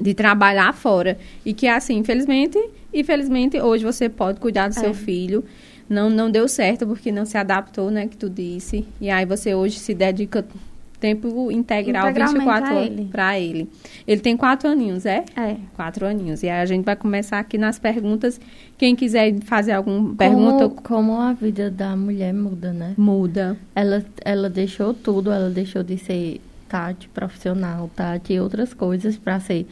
de 0.00 0.14
trabalhar 0.14 0.72
fora. 0.74 1.18
E 1.44 1.52
que, 1.52 1.66
assim, 1.66 1.98
infelizmente, 1.98 2.58
infelizmente, 2.92 3.60
hoje 3.60 3.84
você 3.84 4.08
pode 4.08 4.40
cuidar 4.40 4.68
do 4.68 4.76
é. 4.76 4.80
seu 4.80 4.94
filho. 4.94 5.44
Não, 5.88 6.10
não 6.10 6.30
deu 6.30 6.48
certo 6.48 6.86
porque 6.86 7.12
não 7.12 7.24
se 7.24 7.38
adaptou, 7.38 7.90
né, 7.90 8.08
que 8.08 8.16
tu 8.16 8.28
disse. 8.28 8.86
E 9.00 9.08
aí 9.08 9.24
você 9.24 9.54
hoje 9.54 9.78
se 9.78 9.94
dedica 9.94 10.44
tempo 10.98 11.50
integral 11.52 12.12
24 12.12 12.74
horas 12.74 12.90
para 13.10 13.38
ele. 13.38 13.68
Ele 14.06 14.20
tem 14.20 14.36
quatro 14.36 14.68
aninhos, 14.68 15.06
é? 15.06 15.24
É. 15.36 15.56
Quatro 15.74 16.06
aninhos. 16.06 16.42
E 16.42 16.48
aí 16.48 16.60
a 16.60 16.66
gente 16.66 16.84
vai 16.84 16.96
começar 16.96 17.38
aqui 17.38 17.58
nas 17.58 17.78
perguntas. 17.78 18.40
Quem 18.76 18.96
quiser 18.96 19.38
fazer 19.40 19.72
alguma 19.72 20.14
pergunta. 20.14 20.68
Como 20.82 21.20
a 21.20 21.32
vida 21.32 21.70
da 21.70 21.96
mulher 21.96 22.32
muda, 22.32 22.72
né? 22.72 22.94
Muda. 22.96 23.56
Ela, 23.74 24.04
ela 24.24 24.50
deixou 24.50 24.94
tudo, 24.94 25.30
ela 25.30 25.50
deixou 25.50 25.82
de 25.82 25.98
ser 25.98 26.40
Tati 26.68 27.08
profissional, 27.08 27.90
Tati 27.94 28.34
e 28.34 28.40
outras 28.40 28.74
coisas 28.74 29.16
para 29.16 29.40
ser 29.40 29.66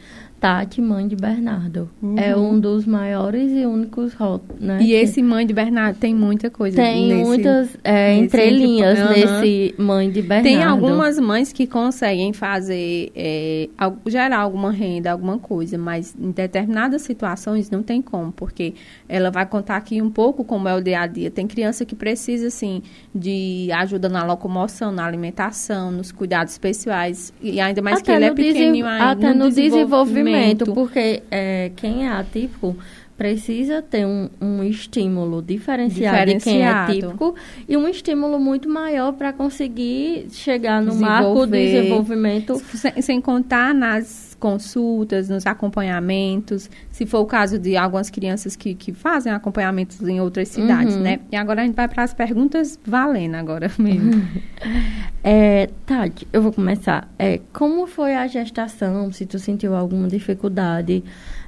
Tati, 0.45 0.79
mãe 0.79 1.07
de 1.07 1.15
Bernardo. 1.15 1.89
Uhum. 1.99 2.19
É 2.19 2.37
um 2.37 2.59
dos 2.59 2.85
maiores 2.85 3.51
e 3.51 3.65
únicos 3.65 4.15
né? 4.59 4.77
E 4.79 4.93
esse 4.93 5.23
mãe 5.23 5.43
de 5.43 5.51
Bernardo 5.51 5.97
tem 5.97 6.13
muita 6.13 6.51
coisa. 6.51 6.75
Tem 6.75 7.07
nesse, 7.07 7.23
muitas 7.23 7.77
é, 7.83 8.11
nesse 8.11 8.25
entrelinhas 8.25 8.99
uhum. 8.99 9.09
nesse 9.09 9.75
mãe 9.75 10.11
de 10.11 10.21
Bernardo. 10.21 10.43
Tem 10.43 10.63
algumas 10.63 11.17
mães 11.17 11.51
que 11.51 11.65
conseguem 11.65 12.31
fazer, 12.31 13.11
é, 13.15 13.69
gerar 14.05 14.41
alguma 14.41 14.71
renda, 14.71 15.11
alguma 15.11 15.39
coisa, 15.39 15.79
mas 15.79 16.15
em 16.15 16.29
determinadas 16.29 17.01
situações 17.01 17.71
não 17.71 17.81
tem 17.81 17.99
como, 17.99 18.31
porque 18.31 18.75
ela 19.09 19.31
vai 19.31 19.47
contar 19.47 19.77
aqui 19.77 19.99
um 19.99 20.11
pouco 20.11 20.43
como 20.43 20.67
é 20.67 20.75
o 20.75 20.81
dia 20.81 20.99
a 20.99 21.07
dia. 21.07 21.31
Tem 21.31 21.47
criança 21.47 21.85
que 21.85 21.95
precisa, 21.95 22.49
assim, 22.49 22.83
de 23.15 23.71
ajuda 23.73 24.07
na 24.07 24.23
locomoção, 24.23 24.91
na 24.91 25.07
alimentação, 25.07 25.89
nos 25.89 26.11
cuidados 26.11 26.53
especiais, 26.53 27.33
e 27.41 27.59
ainda 27.59 27.81
mais 27.81 27.97
até 27.97 28.05
que 28.05 28.11
ele 28.11 28.25
é 28.25 28.31
pequenininho 28.31 28.85
ainda. 28.85 29.09
Até 29.09 29.33
no, 29.33 29.45
no 29.45 29.49
desenvolvimento 29.51 30.34
porque 30.73 31.23
é, 31.31 31.71
quem 31.75 32.05
é 32.05 32.09
atípico 32.09 32.75
precisa 33.17 33.81
ter 33.81 34.05
um, 34.05 34.29
um 34.41 34.63
estímulo 34.63 35.41
diferenciado, 35.41 36.17
diferenciado, 36.25 36.37
de 36.37 36.43
quem 36.43 36.65
é 36.65 37.07
típico 37.07 37.35
e 37.67 37.77
um 37.77 37.87
estímulo 37.87 38.39
muito 38.39 38.67
maior 38.67 39.13
para 39.13 39.31
conseguir 39.31 40.27
chegar 40.31 40.81
no 40.81 40.93
marco 40.95 41.45
do 41.45 41.51
desenvolvimento. 41.51 42.61
Sem, 42.73 43.01
sem, 43.01 43.21
contar 43.21 43.73
nas 43.73 44.34
consultas, 44.45 45.27
nos 45.27 45.47
acompanhamentos, 45.47 46.69
se 46.91 47.03
for 47.07 47.21
o 47.21 47.25
caso 47.25 47.57
de 47.57 47.75
algumas 47.75 48.11
crianças 48.11 48.55
que, 48.55 48.75
que 48.75 48.93
fazem 48.93 49.33
acompanhamentos 49.33 49.99
em 50.07 50.21
outras 50.21 50.49
cidades, 50.49 50.93
uhum. 50.93 51.01
né? 51.01 51.19
E 51.31 51.35
agora 51.35 51.63
a 51.63 51.65
gente 51.65 51.73
vai 51.73 51.87
para 51.87 52.03
as 52.03 52.13
perguntas 52.13 52.79
valendo 52.85 53.33
agora 53.33 53.71
mesmo. 53.79 54.21
é, 55.23 55.71
Tati, 55.83 56.27
eu 56.31 56.43
vou 56.43 56.53
começar. 56.53 57.11
É, 57.17 57.41
como 57.51 57.87
foi 57.87 58.13
a 58.13 58.27
gestação? 58.27 59.11
Se 59.11 59.25
tu 59.25 59.39
sentiu 59.39 59.75
alguma 59.75 60.07
dificuldade? 60.07 61.03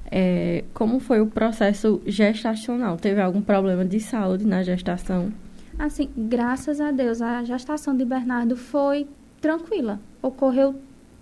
É, 0.09 0.63
como 0.73 0.99
foi 0.99 1.21
o 1.21 1.27
processo 1.27 2.01
gestacional? 2.03 2.97
Teve 2.97 3.21
algum 3.21 3.43
problema 3.43 3.85
de 3.85 3.99
saúde 3.99 4.43
na 4.43 4.63
gestação? 4.63 5.31
Assim, 5.77 6.09
graças 6.17 6.81
a 6.81 6.89
Deus, 6.89 7.21
a 7.21 7.43
gestação 7.43 7.95
de 7.95 8.03
Bernardo 8.03 8.57
foi 8.57 9.05
tranquila. 9.39 9.99
Ocorreu 10.19 10.73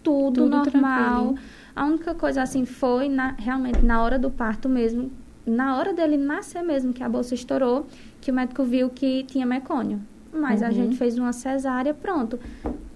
tudo, 0.02 0.44
tudo 0.44 0.50
normal. 0.50 1.34
Tranquilo. 1.34 1.65
A 1.76 1.86
única 1.86 2.16
coisa 2.16 2.42
assim 2.42 2.66
foi 2.66 3.10
na, 3.10 3.32
realmente 3.38 3.84
na 3.84 4.02
hora 4.02 4.18
do 4.18 4.32
parto 4.32 4.70
mesmo, 4.70 5.12
na 5.46 5.78
hora 5.78 5.94
dele 5.94 6.18
nascer 6.18 6.64
mesmo, 6.64 6.94
que 6.94 7.04
a 7.04 7.10
bolsa 7.10 7.36
estourou, 7.36 7.86
que 8.22 8.32
o 8.32 8.34
médico 8.34 8.64
viu 8.64 8.90
que 8.90 9.24
tinha 9.24 9.46
mecônio. 9.46 10.00
Mas 10.34 10.62
uhum. 10.62 10.68
a 10.68 10.72
gente 10.72 10.98
fez 10.98 11.18
uma 11.18 11.34
cesárea, 11.34 11.94
pronto. 11.94 12.40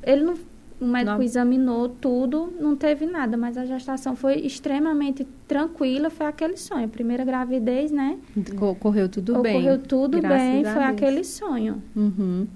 Ele 0.04 0.24
não 0.24 0.36
o 0.80 0.86
médico 0.86 1.18
não. 1.18 1.24
examinou 1.24 1.90
tudo, 1.90 2.54
não 2.60 2.74
teve 2.76 3.06
nada, 3.06 3.36
mas 3.36 3.58
a 3.58 3.66
gestação 3.66 4.16
foi 4.16 4.36
extremamente 4.36 5.28
tranquila, 5.46 6.10
foi 6.10 6.26
aquele 6.26 6.56
sonho. 6.56 6.88
Primeira 6.88 7.26
gravidez, 7.26 7.92
né? 7.92 8.18
Ocorreu 8.62 9.10
tudo 9.10 9.34
Ocorreu 9.34 9.44
bem. 9.44 9.58
Ocorreu 9.58 9.78
tudo 9.80 10.22
bem, 10.22 10.64
foi 10.64 10.84
aquele 10.84 11.24
sonho. 11.26 11.84
Uhum. 11.94 12.48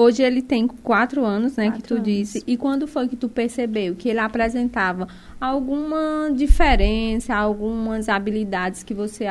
Hoje 0.00 0.22
ele 0.22 0.40
tem 0.40 0.66
quatro 0.66 1.26
anos, 1.26 1.56
né, 1.56 1.66
quatro 1.66 1.82
que 1.82 1.88
tu 1.88 1.94
anos. 1.94 2.06
disse. 2.06 2.44
E 2.46 2.56
quando 2.56 2.86
foi 2.86 3.06
que 3.06 3.16
tu 3.16 3.28
percebeu 3.28 3.94
que 3.94 4.08
ele 4.08 4.18
apresentava 4.18 5.06
alguma 5.38 6.30
diferença, 6.34 7.34
algumas 7.34 8.08
habilidades 8.08 8.82
que 8.82 8.94
você 8.94 9.26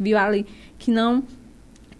viu 0.00 0.16
ali 0.16 0.46
que 0.78 0.90
não 0.90 1.22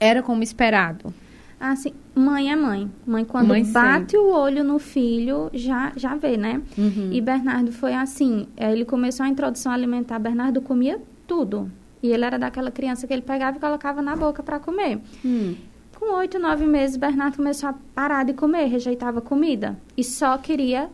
era 0.00 0.22
como 0.22 0.42
esperado? 0.42 1.12
Assim, 1.60 1.92
mãe 2.14 2.50
é 2.50 2.56
mãe. 2.56 2.90
Mãe, 3.06 3.26
quando 3.26 3.48
mãe 3.48 3.62
bate 3.62 4.12
sempre. 4.12 4.18
o 4.18 4.32
olho 4.32 4.64
no 4.64 4.78
filho, 4.78 5.50
já, 5.52 5.92
já 5.94 6.14
vê, 6.14 6.38
né? 6.38 6.62
Uhum. 6.78 7.10
E 7.12 7.20
Bernardo 7.20 7.72
foi 7.72 7.94
assim. 7.94 8.46
Eh, 8.56 8.72
ele 8.72 8.86
começou 8.86 9.24
a 9.24 9.28
introdução 9.28 9.70
alimentar. 9.70 10.18
Bernardo 10.18 10.62
comia 10.62 10.98
tudo. 11.26 11.70
E 12.02 12.08
ele 12.08 12.24
era 12.24 12.38
daquela 12.38 12.70
criança 12.70 13.06
que 13.06 13.12
ele 13.12 13.22
pegava 13.22 13.58
e 13.58 13.60
colocava 13.60 14.00
na 14.00 14.16
boca 14.16 14.42
para 14.42 14.58
comer. 14.58 14.98
Hum. 15.24 15.54
Com 16.04 16.16
oito, 16.16 16.38
nove 16.38 16.66
meses, 16.66 16.98
Bernardo 16.98 17.38
começou 17.38 17.70
a 17.70 17.74
parar 17.94 18.26
de 18.26 18.34
comer, 18.34 18.66
rejeitava 18.66 19.22
comida. 19.22 19.74
E 19.96 20.04
só 20.04 20.36
queria 20.36 20.90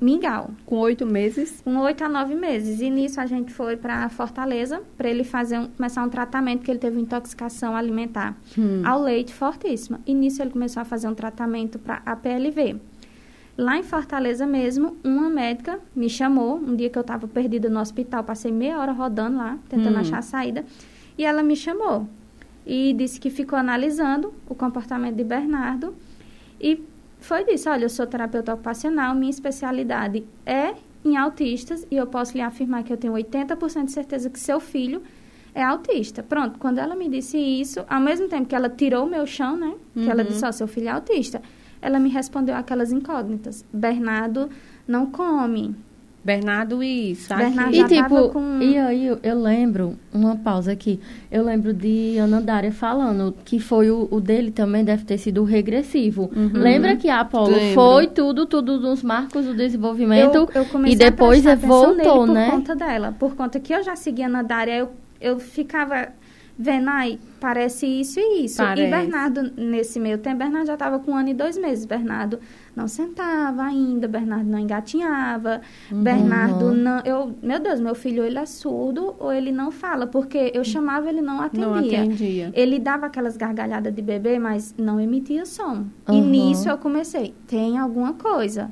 mingau. 0.00 0.52
Com 0.64 0.78
oito 0.78 1.04
meses? 1.04 1.60
Com 1.60 1.76
oito 1.80 2.02
a 2.02 2.08
nove 2.08 2.34
meses. 2.34 2.80
E 2.80 2.88
nisso 2.88 3.20
a 3.20 3.26
gente 3.26 3.52
foi 3.52 3.76
para 3.76 4.08
Fortaleza 4.08 4.80
para 4.96 5.10
ele 5.10 5.22
fazer 5.22 5.58
um, 5.58 5.68
começar 5.68 6.02
um 6.02 6.08
tratamento 6.08 6.62
que 6.62 6.70
ele 6.70 6.78
teve 6.78 6.98
intoxicação 6.98 7.76
alimentar 7.76 8.38
hum. 8.56 8.80
ao 8.86 9.02
leite 9.02 9.34
fortíssima. 9.34 10.00
E 10.06 10.14
nisso 10.14 10.40
ele 10.40 10.50
começou 10.50 10.80
a 10.80 10.84
fazer 10.84 11.08
um 11.08 11.14
tratamento 11.14 11.78
para 11.78 12.00
a 12.06 12.16
PLV. 12.16 12.76
Lá 13.54 13.76
em 13.76 13.82
Fortaleza 13.82 14.46
mesmo, 14.46 14.96
uma 15.04 15.28
médica 15.28 15.78
me 15.94 16.08
chamou, 16.08 16.56
um 16.56 16.74
dia 16.74 16.88
que 16.88 16.96
eu 16.96 17.02
estava 17.02 17.28
perdida 17.28 17.68
no 17.68 17.80
hospital, 17.80 18.24
passei 18.24 18.50
meia 18.50 18.78
hora 18.78 18.92
rodando 18.92 19.36
lá, 19.36 19.58
tentando 19.68 19.96
hum. 19.96 20.00
achar 20.00 20.20
a 20.20 20.22
saída, 20.22 20.64
e 21.18 21.24
ela 21.24 21.42
me 21.42 21.54
chamou 21.54 22.08
e 22.68 22.92
disse 22.92 23.18
que 23.18 23.30
ficou 23.30 23.58
analisando 23.58 24.34
o 24.46 24.54
comportamento 24.54 25.16
de 25.16 25.24
Bernardo 25.24 25.94
e 26.60 26.84
foi 27.18 27.44
disso, 27.44 27.70
olha, 27.70 27.86
eu 27.86 27.88
sou 27.88 28.06
terapeuta 28.06 28.52
ocupacional, 28.52 29.14
minha 29.14 29.30
especialidade 29.30 30.24
é 30.44 30.74
em 31.04 31.16
autistas 31.16 31.86
e 31.90 31.96
eu 31.96 32.06
posso 32.06 32.36
lhe 32.36 32.42
afirmar 32.42 32.84
que 32.84 32.92
eu 32.92 32.96
tenho 32.96 33.14
80% 33.14 33.86
de 33.86 33.92
certeza 33.92 34.28
que 34.28 34.38
seu 34.38 34.60
filho 34.60 35.02
é 35.54 35.62
autista. 35.62 36.22
Pronto, 36.22 36.58
quando 36.58 36.78
ela 36.78 36.94
me 36.94 37.08
disse 37.08 37.38
isso, 37.38 37.84
ao 37.88 38.00
mesmo 38.00 38.28
tempo 38.28 38.46
que 38.46 38.54
ela 38.54 38.68
tirou 38.68 39.06
o 39.06 39.10
meu 39.10 39.26
chão, 39.26 39.56
né? 39.56 39.74
Que 39.94 40.00
uhum. 40.00 40.10
ela 40.10 40.22
disse, 40.22 40.44
ó, 40.44 40.50
oh, 40.50 40.52
seu 40.52 40.68
filho 40.68 40.88
é 40.88 40.90
autista. 40.90 41.42
Ela 41.80 41.98
me 41.98 42.10
respondeu 42.10 42.54
aquelas 42.54 42.92
incógnitas. 42.92 43.64
Bernardo 43.72 44.48
não 44.86 45.06
come, 45.06 45.74
Bernardo 46.24 46.82
e 46.82 47.16
Bernardo 47.28 47.74
e 47.74 47.84
tipo, 47.84 48.28
com... 48.30 48.60
e 48.60 48.76
aí 48.76 49.06
eu, 49.06 49.18
eu, 49.22 49.40
lembro, 49.40 49.96
uma 50.12 50.36
pausa 50.36 50.72
aqui, 50.72 51.00
eu 51.30 51.44
lembro 51.44 51.72
de 51.72 52.18
Ana 52.18 52.40
Dária 52.40 52.72
falando 52.72 53.34
que 53.44 53.58
foi 53.58 53.90
o, 53.90 54.08
o 54.10 54.20
dele 54.20 54.50
também 54.50 54.84
deve 54.84 55.04
ter 55.04 55.16
sido 55.16 55.42
regressivo. 55.44 56.30
Uhum. 56.34 56.50
Lembra 56.52 56.96
que 56.96 57.08
a 57.08 57.20
Apolo 57.20 57.54
Lembro. 57.54 57.74
foi 57.74 58.06
tudo, 58.08 58.46
tudo 58.46 58.80
nos 58.80 59.02
marcos 59.02 59.46
do 59.46 59.54
desenvolvimento 59.54 60.34
eu, 60.34 60.48
eu 60.54 60.86
e 60.86 60.96
depois 60.96 61.44
voltou, 61.44 62.26
por 62.26 62.28
né? 62.28 62.46
Por 62.46 62.56
conta 62.56 62.76
dela, 62.76 63.16
por 63.18 63.34
conta 63.34 63.60
que 63.60 63.72
eu 63.72 63.82
já 63.82 63.96
seguia 63.96 64.26
Ana 64.26 64.42
Dária, 64.42 64.76
eu, 64.76 64.90
eu 65.20 65.38
ficava 65.38 66.08
vendo, 66.58 66.88
ai, 66.88 67.18
parece 67.38 67.86
isso 67.86 68.18
e 68.18 68.44
isso. 68.44 68.56
Parece. 68.56 68.88
E 68.88 68.90
Bernardo, 68.90 69.52
nesse 69.56 70.00
meio 70.00 70.18
tempo, 70.18 70.38
Bernardo 70.38 70.66
já 70.66 70.74
estava 70.74 70.98
com 70.98 71.12
um 71.12 71.16
ano 71.16 71.28
e 71.28 71.34
dois 71.34 71.56
meses. 71.56 71.86
Bernardo 71.86 72.40
não 72.78 72.86
sentava 72.86 73.62
ainda, 73.62 74.06
Bernardo 74.06 74.48
não 74.48 74.58
engatinhava, 74.58 75.60
uhum. 75.90 76.02
Bernardo 76.02 76.72
não... 76.72 77.00
Eu, 77.00 77.34
meu 77.42 77.58
Deus, 77.58 77.80
meu 77.80 77.94
filho, 77.94 78.24
ele 78.24 78.38
é 78.38 78.46
surdo 78.46 79.16
ou 79.18 79.32
ele 79.32 79.50
não 79.50 79.70
fala? 79.70 80.06
Porque 80.06 80.52
eu 80.54 80.62
chamava, 80.62 81.08
ele 81.08 81.20
não 81.20 81.40
atendia. 81.40 81.66
Não 81.66 81.76
atendia. 81.76 82.52
Ele 82.54 82.78
dava 82.78 83.06
aquelas 83.06 83.36
gargalhadas 83.36 83.92
de 83.92 84.00
bebê, 84.00 84.38
mas 84.38 84.74
não 84.78 85.00
emitia 85.00 85.44
som. 85.44 85.86
Uhum. 86.08 86.14
E 86.14 86.20
nisso 86.20 86.68
eu 86.68 86.78
comecei, 86.78 87.34
tem 87.46 87.76
alguma 87.76 88.12
coisa. 88.12 88.70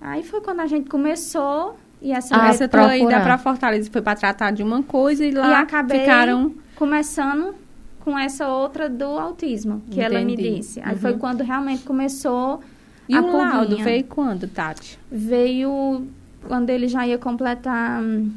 Aí 0.00 0.22
foi 0.22 0.40
quando 0.40 0.60
a 0.60 0.66
gente 0.66 0.88
começou... 0.88 1.76
E 2.00 2.10
essa 2.10 2.34
ah, 2.34 2.52
você 2.52 2.68
foi 2.68 2.80
ainda 2.80 3.20
para 3.20 3.38
Fortaleza, 3.38 3.88
foi 3.88 4.02
para 4.02 4.16
tratar 4.16 4.50
de 4.50 4.60
uma 4.60 4.82
coisa 4.82 5.24
e 5.24 5.30
lá 5.30 5.62
e 5.62 6.00
ficaram 6.00 6.52
começando 6.74 7.54
com 8.00 8.18
essa 8.18 8.48
outra 8.48 8.88
do 8.88 9.04
autismo, 9.04 9.80
que 9.88 10.00
Entendi. 10.00 10.16
ela 10.16 10.24
me 10.24 10.36
disse. 10.36 10.80
Aí 10.80 10.94
uhum. 10.94 10.98
foi 10.98 11.16
quando 11.16 11.42
realmente 11.42 11.84
começou 11.84 12.60
e 13.08 13.14
a 13.14 13.20
o 13.20 13.24
pulguinha. 13.24 13.52
laudo 13.52 13.76
veio 13.78 14.04
quando, 14.04 14.48
Tati? 14.48 14.98
Veio 15.10 16.06
quando 16.46 16.70
ele 16.70 16.88
já 16.88 17.06
ia 17.06 17.18
completar 17.18 18.02
hum, 18.02 18.30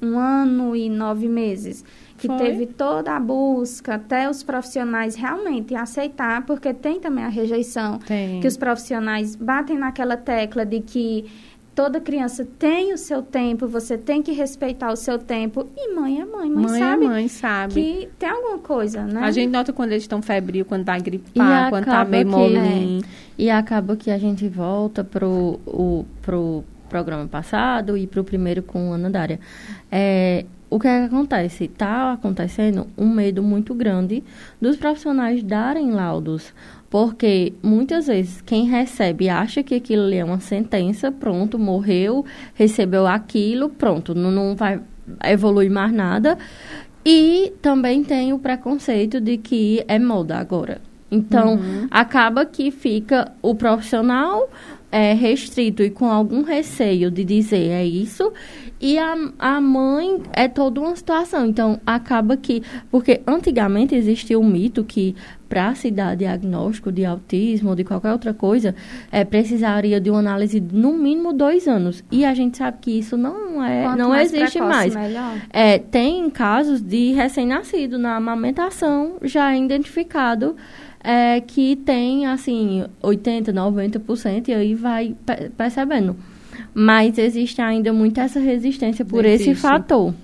um 0.00 0.18
ano 0.18 0.74
e 0.76 0.88
nove 0.88 1.28
meses. 1.28 1.84
Que 2.18 2.28
foi? 2.28 2.36
teve 2.36 2.66
toda 2.66 3.16
a 3.16 3.18
busca, 3.18 3.94
até 3.94 4.30
os 4.30 4.44
profissionais 4.44 5.16
realmente 5.16 5.74
aceitar, 5.74 6.46
porque 6.46 6.72
tem 6.72 7.00
também 7.00 7.24
a 7.24 7.28
rejeição. 7.28 7.98
Tem. 7.98 8.40
Que 8.40 8.46
os 8.46 8.56
profissionais 8.56 9.34
batem 9.34 9.76
naquela 9.76 10.16
tecla 10.16 10.64
de 10.64 10.80
que 10.80 11.26
Toda 11.74 11.98
criança 12.02 12.46
tem 12.58 12.92
o 12.92 12.98
seu 12.98 13.22
tempo, 13.22 13.66
você 13.66 13.96
tem 13.96 14.20
que 14.22 14.30
respeitar 14.32 14.92
o 14.92 14.96
seu 14.96 15.16
tempo. 15.18 15.66
E 15.74 15.94
mãe 15.94 16.20
é 16.20 16.24
mãe, 16.24 16.50
mãe, 16.50 16.64
mãe 16.64 16.76
é 16.76 16.78
sabe. 16.78 17.04
É 17.04 17.08
mãe 17.08 17.28
sabe. 17.28 17.74
Que 17.74 18.08
tem 18.18 18.28
alguma 18.28 18.58
coisa, 18.58 19.04
né? 19.04 19.22
A 19.22 19.30
gente 19.30 19.50
nota 19.50 19.72
quando 19.72 19.92
eles 19.92 20.02
estão 20.02 20.20
febril, 20.20 20.66
quando 20.66 20.84
vai 20.84 21.00
gripar, 21.00 21.70
quando 21.70 21.86
tá 21.86 22.04
meio 22.04 22.28
molinho. 22.28 23.00
É. 23.00 23.21
E 23.38 23.50
acaba 23.50 23.96
que 23.96 24.10
a 24.10 24.18
gente 24.18 24.48
volta 24.48 25.02
pro, 25.02 25.60
o, 25.66 26.04
pro 26.20 26.64
programa 26.88 27.26
passado 27.26 27.96
e 27.96 28.06
pro 28.06 28.22
primeiro 28.22 28.62
com 28.62 28.92
Ana 28.92 29.10
Dária. 29.10 29.40
É, 29.90 30.44
o 30.68 30.78
que, 30.78 30.88
é 30.88 31.00
que 31.00 31.14
acontece? 31.14 31.64
Está 31.64 32.12
acontecendo 32.12 32.86
um 32.96 33.08
medo 33.08 33.42
muito 33.42 33.74
grande 33.74 34.22
dos 34.60 34.76
profissionais 34.76 35.42
darem 35.42 35.90
laudos 35.90 36.52
porque 36.92 37.54
muitas 37.62 38.06
vezes 38.06 38.42
quem 38.42 38.66
recebe 38.68 39.26
acha 39.26 39.62
que 39.62 39.74
aquilo 39.74 40.02
ali 40.02 40.18
é 40.18 40.24
uma 40.24 40.40
sentença, 40.40 41.10
pronto, 41.10 41.58
morreu, 41.58 42.22
recebeu 42.52 43.06
aquilo, 43.06 43.70
pronto, 43.70 44.14
não, 44.14 44.30
não 44.30 44.54
vai 44.54 44.78
evoluir 45.24 45.70
mais 45.70 45.90
nada. 45.90 46.36
E 47.02 47.54
também 47.62 48.04
tem 48.04 48.34
o 48.34 48.38
preconceito 48.38 49.22
de 49.22 49.38
que 49.38 49.82
é 49.88 49.98
moda 49.98 50.36
agora. 50.36 50.82
Então, 51.12 51.56
uhum. 51.56 51.86
acaba 51.90 52.46
que 52.46 52.70
fica 52.70 53.30
o 53.42 53.54
profissional 53.54 54.48
é, 54.90 55.12
restrito 55.12 55.82
e 55.82 55.90
com 55.90 56.06
algum 56.10 56.42
receio 56.42 57.10
de 57.10 57.22
dizer 57.22 57.68
é 57.68 57.84
isso, 57.84 58.32
e 58.80 58.98
a, 58.98 59.14
a 59.38 59.60
mãe 59.60 60.22
é 60.32 60.48
toda 60.48 60.80
uma 60.80 60.96
situação. 60.96 61.46
Então, 61.46 61.80
acaba 61.86 62.36
que. 62.36 62.62
Porque 62.90 63.20
antigamente 63.26 63.94
existia 63.94 64.38
o 64.38 64.42
um 64.42 64.48
mito 64.48 64.82
que 64.82 65.14
para 65.52 65.74
se 65.74 65.90
dar 65.90 66.16
diagnóstico 66.16 66.90
de 66.90 67.04
autismo 67.04 67.68
ou 67.68 67.76
de 67.76 67.84
qualquer 67.84 68.10
outra 68.10 68.32
coisa, 68.32 68.74
é, 69.10 69.22
precisaria 69.22 70.00
de 70.00 70.08
uma 70.08 70.18
análise 70.18 70.58
de 70.58 70.74
no 70.74 70.94
mínimo 70.94 71.34
dois 71.34 71.68
anos. 71.68 72.02
E 72.10 72.24
a 72.24 72.32
gente 72.32 72.56
sabe 72.56 72.78
que 72.80 72.98
isso 72.98 73.18
não 73.18 73.62
é, 73.62 73.82
Quanto 73.82 73.98
não 73.98 74.08
mais 74.08 74.32
existe 74.32 74.58
precoce, 74.58 74.94
mais. 74.94 75.42
É, 75.50 75.78
tem 75.78 76.30
casos 76.30 76.80
de 76.80 77.12
recém-nascido 77.12 77.98
na 77.98 78.16
amamentação 78.16 79.16
já 79.20 79.54
identificado 79.54 80.56
é, 81.04 81.38
que 81.42 81.76
tem 81.76 82.24
assim 82.24 82.86
80, 83.02 83.52
90% 83.52 84.48
e 84.48 84.54
aí 84.54 84.74
vai 84.74 85.14
percebendo. 85.54 86.16
Mas 86.72 87.18
existe 87.18 87.60
ainda 87.60 87.92
muito 87.92 88.18
essa 88.18 88.40
resistência 88.40 89.04
por 89.04 89.22
existe. 89.26 89.50
esse 89.50 89.60
fator. 89.60 90.14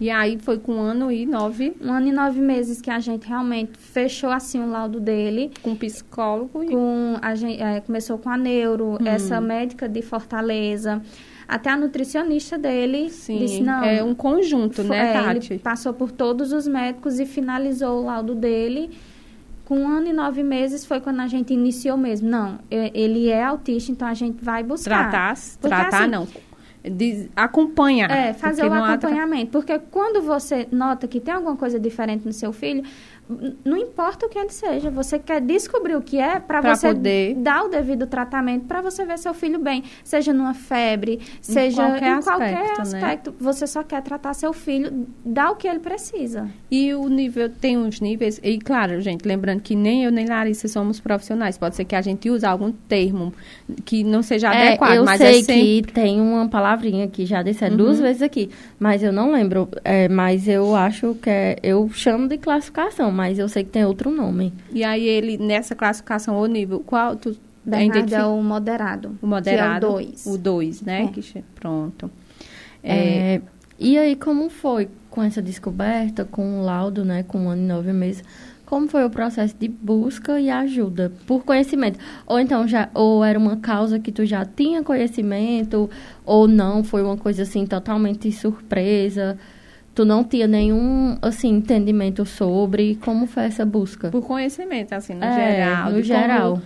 E 0.00 0.10
aí 0.10 0.38
foi 0.38 0.58
com 0.58 0.74
um 0.74 0.80
ano 0.80 1.10
e 1.10 1.24
nove... 1.24 1.74
Um 1.80 1.92
ano 1.92 2.08
e 2.08 2.12
nove 2.12 2.40
meses 2.40 2.80
que 2.80 2.90
a 2.90 2.98
gente 2.98 3.28
realmente 3.28 3.78
fechou, 3.78 4.30
assim, 4.30 4.60
o 4.60 4.68
laudo 4.68 4.98
dele. 4.98 5.52
Com 5.62 5.76
psicólogo? 5.76 6.66
Com, 6.66 7.16
a 7.22 7.34
gente, 7.34 7.62
é, 7.62 7.80
começou 7.80 8.18
com 8.18 8.28
a 8.28 8.36
neuro, 8.36 8.98
hum. 9.00 9.06
essa 9.06 9.40
médica 9.40 9.88
de 9.88 10.02
Fortaleza. 10.02 11.00
Até 11.46 11.70
a 11.70 11.76
nutricionista 11.76 12.58
dele 12.58 13.10
Sim, 13.10 13.38
disse, 13.38 13.62
não... 13.62 13.84
é 13.84 14.02
um 14.02 14.14
conjunto, 14.14 14.82
né, 14.82 15.12
Tati? 15.12 15.52
Ele 15.52 15.60
passou 15.60 15.92
por 15.92 16.10
todos 16.10 16.52
os 16.52 16.66
médicos 16.66 17.20
e 17.20 17.26
finalizou 17.26 18.00
o 18.00 18.04
laudo 18.06 18.34
dele 18.34 18.90
com 19.64 19.78
um 19.78 19.88
ano 19.88 20.08
e 20.08 20.12
nove 20.12 20.42
meses 20.42 20.84
foi 20.84 21.00
quando 21.00 21.20
a 21.20 21.26
gente 21.26 21.52
iniciou 21.52 21.96
mesmo. 21.96 22.28
Não, 22.28 22.58
ele 22.70 23.28
é 23.28 23.42
autista, 23.42 23.90
então 23.90 24.06
a 24.06 24.14
gente 24.14 24.44
vai 24.44 24.62
buscar. 24.62 25.10
Tratar, 25.10 25.34
porque, 25.34 25.68
tratar 25.68 26.02
assim, 26.02 26.10
não. 26.10 26.28
De, 26.84 27.30
acompanhar. 27.34 28.10
É, 28.10 28.34
fazer 28.34 28.66
o 28.66 28.72
acompanhamento. 28.72 29.50
Porque 29.50 29.78
quando 29.90 30.20
você 30.22 30.68
nota 30.70 31.08
que 31.08 31.18
tem 31.18 31.32
alguma 31.32 31.56
coisa 31.56 31.80
diferente 31.80 32.26
no 32.26 32.32
seu 32.32 32.52
filho, 32.52 32.84
não 33.64 33.76
importa 33.76 34.26
o 34.26 34.28
que 34.28 34.38
ele 34.38 34.50
seja, 34.50 34.90
você 34.90 35.18
quer 35.18 35.40
descobrir 35.40 35.96
o 35.96 36.02
que 36.02 36.18
é 36.18 36.38
para 36.38 36.60
você 36.60 36.88
poder... 36.88 37.34
dar 37.36 37.64
o 37.64 37.68
devido 37.68 38.06
tratamento 38.06 38.66
para 38.66 38.82
você 38.82 39.04
ver 39.04 39.18
seu 39.18 39.32
filho 39.32 39.58
bem, 39.58 39.82
seja 40.02 40.32
numa 40.32 40.52
febre, 40.52 41.20
seja 41.40 41.82
em 41.82 41.90
qualquer, 41.90 42.18
em 42.18 42.22
qualquer 42.22 42.70
aspecto, 42.80 42.80
aspecto 42.82 43.30
né? 43.30 43.36
você 43.40 43.66
só 43.66 43.82
quer 43.82 44.02
tratar 44.02 44.34
seu 44.34 44.52
filho, 44.52 45.06
dar 45.24 45.50
o 45.50 45.56
que 45.56 45.66
ele 45.66 45.78
precisa. 45.78 46.50
E 46.70 46.92
o 46.92 47.08
nível 47.08 47.48
tem 47.48 47.78
uns 47.78 47.98
níveis, 47.98 48.38
e 48.42 48.58
claro, 48.58 49.00
gente, 49.00 49.26
lembrando 49.26 49.62
que 49.62 49.74
nem 49.74 50.04
eu 50.04 50.12
nem 50.12 50.26
Larissa 50.26 50.68
somos 50.68 51.00
profissionais, 51.00 51.56
pode 51.56 51.76
ser 51.76 51.86
que 51.86 51.96
a 51.96 52.02
gente 52.02 52.28
use 52.28 52.44
algum 52.44 52.72
termo 52.72 53.32
que 53.86 54.04
não 54.04 54.22
seja 54.22 54.52
é, 54.52 54.68
adequado, 54.68 54.96
eu 54.96 55.04
mas 55.04 55.18
sei 55.18 55.40
é 55.40 55.42
sempre... 55.42 55.82
que 55.82 55.92
tem 55.94 56.20
uma 56.20 56.46
palavrinha 56.46 57.08
que 57.08 57.24
já 57.24 57.42
disse 57.42 57.64
uhum. 57.64 57.76
duas 57.76 57.98
vezes 57.98 58.20
aqui, 58.20 58.50
mas 58.78 59.02
eu 59.02 59.12
não 59.12 59.32
lembro, 59.32 59.66
é, 59.82 60.08
mas 60.10 60.46
eu 60.46 60.76
acho 60.76 61.14
que 61.14 61.30
é, 61.30 61.56
eu 61.62 61.88
chamo 61.88 62.28
de 62.28 62.36
classificação 62.36 63.13
mas 63.14 63.38
eu 63.38 63.48
sei 63.48 63.64
que 63.64 63.70
tem 63.70 63.84
outro 63.84 64.10
nome. 64.10 64.52
E 64.72 64.84
aí 64.84 65.06
ele, 65.06 65.38
nessa 65.38 65.74
classificação, 65.74 66.38
o 66.38 66.46
nível, 66.46 66.80
qual 66.80 67.16
tu 67.16 67.36
Bernardo 67.64 68.14
é 68.14 68.26
o 68.26 68.42
moderado. 68.42 69.16
O 69.22 69.26
moderado. 69.26 69.86
Que 69.86 69.92
é 69.94 69.98
o 69.98 70.02
2. 70.02 70.26
O 70.26 70.38
2, 70.38 70.82
né? 70.82 71.04
É. 71.04 71.06
Que, 71.08 71.44
pronto. 71.54 72.10
É, 72.82 73.40
e 73.78 73.96
aí, 73.96 74.14
como 74.14 74.50
foi 74.50 74.88
com 75.08 75.22
essa 75.22 75.40
descoberta, 75.40 76.24
com 76.24 76.60
o 76.60 76.64
laudo, 76.64 77.04
né? 77.04 77.22
Com 77.22 77.46
um 77.46 77.48
ano 77.48 77.62
e 77.62 77.66
nove 77.66 77.92
meses, 77.92 78.22
como 78.66 78.88
foi 78.88 79.04
o 79.04 79.10
processo 79.10 79.54
de 79.58 79.68
busca 79.68 80.38
e 80.38 80.50
ajuda 80.50 81.12
por 81.26 81.44
conhecimento? 81.44 81.98
Ou 82.26 82.38
então 82.38 82.68
já, 82.68 82.90
ou 82.92 83.24
era 83.24 83.38
uma 83.38 83.56
causa 83.56 83.98
que 83.98 84.12
tu 84.12 84.26
já 84.26 84.44
tinha 84.44 84.82
conhecimento, 84.82 85.88
ou 86.24 86.46
não, 86.46 86.84
foi 86.84 87.02
uma 87.02 87.16
coisa 87.16 87.44
assim 87.44 87.66
totalmente 87.66 88.30
surpresa? 88.30 89.38
Tu 89.94 90.04
não 90.04 90.24
tinha 90.24 90.46
nenhum 90.46 91.16
assim 91.22 91.48
entendimento 91.48 92.26
sobre 92.26 92.96
como 92.96 93.26
foi 93.26 93.44
essa 93.44 93.64
busca 93.64 94.10
por 94.10 94.22
conhecimento 94.22 94.92
assim 94.92 95.14
no 95.14 95.24
é, 95.24 95.52
geral 95.52 95.90
no 95.90 96.02
geral 96.02 96.52
como, 96.52 96.62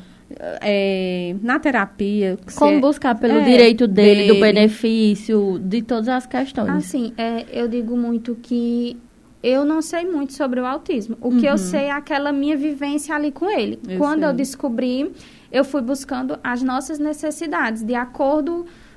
é, 0.62 1.36
na 1.42 1.58
terapia 1.58 2.38
como 2.56 2.80
buscar 2.80 3.14
pelo 3.18 3.40
é, 3.40 3.44
direito 3.44 3.86
dele, 3.86 4.22
dele, 4.22 4.34
do 4.34 4.40
benefício 4.40 5.58
de 5.62 5.82
todas 5.82 6.08
as 6.08 6.26
questões 6.26 6.70
assim 6.70 7.12
é, 7.18 7.44
eu 7.52 7.68
digo 7.68 7.96
muito 7.96 8.34
que 8.34 8.96
eu 9.42 9.64
não 9.64 9.80
sei 9.82 10.04
muito 10.04 10.32
sobre 10.32 10.60
o 10.60 10.66
autismo 10.66 11.16
o 11.20 11.28
uhum. 11.28 11.40
que 11.40 11.46
eu 11.46 11.52
uhum. 11.52 11.58
sei 11.58 11.84
é 11.84 11.92
aquela 11.92 12.32
minha 12.32 12.56
vivência 12.56 13.14
ali 13.14 13.30
com 13.30 13.50
ele 13.50 13.78
eu 13.86 13.98
quando 13.98 14.20
sei. 14.20 14.28
eu 14.28 14.32
descobri 14.32 15.12
eu 15.52 15.64
fui 15.64 15.80
buscando 15.82 16.38
as 16.42 16.62
nossas 16.62 16.98
necessidades 16.98 17.82
de 17.82 17.94
acordo 17.94 18.64
com 18.64 18.87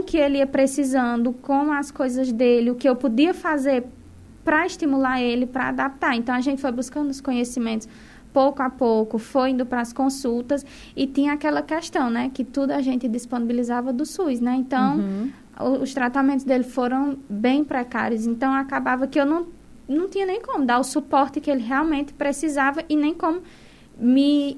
o 0.00 0.04
que 0.04 0.16
ele 0.16 0.38
ia 0.38 0.46
precisando, 0.46 1.32
com 1.32 1.72
as 1.72 1.90
coisas 1.90 2.30
dele, 2.32 2.70
o 2.70 2.74
que 2.74 2.88
eu 2.88 2.94
podia 2.94 3.34
fazer 3.34 3.84
para 4.44 4.66
estimular 4.66 5.20
ele, 5.20 5.46
para 5.46 5.68
adaptar. 5.68 6.16
Então 6.16 6.34
a 6.34 6.40
gente 6.40 6.60
foi 6.60 6.72
buscando 6.72 7.10
os 7.10 7.20
conhecimentos 7.20 7.88
pouco 8.32 8.62
a 8.62 8.70
pouco, 8.70 9.18
foi 9.18 9.50
indo 9.50 9.66
para 9.66 9.80
as 9.80 9.92
consultas 9.92 10.64
e 10.96 11.06
tinha 11.06 11.32
aquela 11.34 11.62
questão, 11.62 12.08
né, 12.08 12.30
que 12.32 12.44
tudo 12.44 12.70
a 12.70 12.80
gente 12.80 13.06
disponibilizava 13.06 13.92
do 13.92 14.06
SUS, 14.06 14.40
né? 14.40 14.54
Então, 14.56 14.96
uhum. 14.96 15.30
os 15.82 15.92
tratamentos 15.92 16.44
dele 16.44 16.64
foram 16.64 17.18
bem 17.28 17.62
precários. 17.62 18.26
Então 18.26 18.52
acabava 18.54 19.06
que 19.06 19.20
eu 19.20 19.26
não 19.26 19.46
não 19.88 20.08
tinha 20.08 20.24
nem 20.24 20.40
como 20.40 20.64
dar 20.64 20.78
o 20.78 20.84
suporte 20.84 21.40
que 21.40 21.50
ele 21.50 21.62
realmente 21.62 22.14
precisava 22.14 22.82
e 22.88 22.96
nem 22.96 23.12
como 23.12 23.42
me 23.98 24.56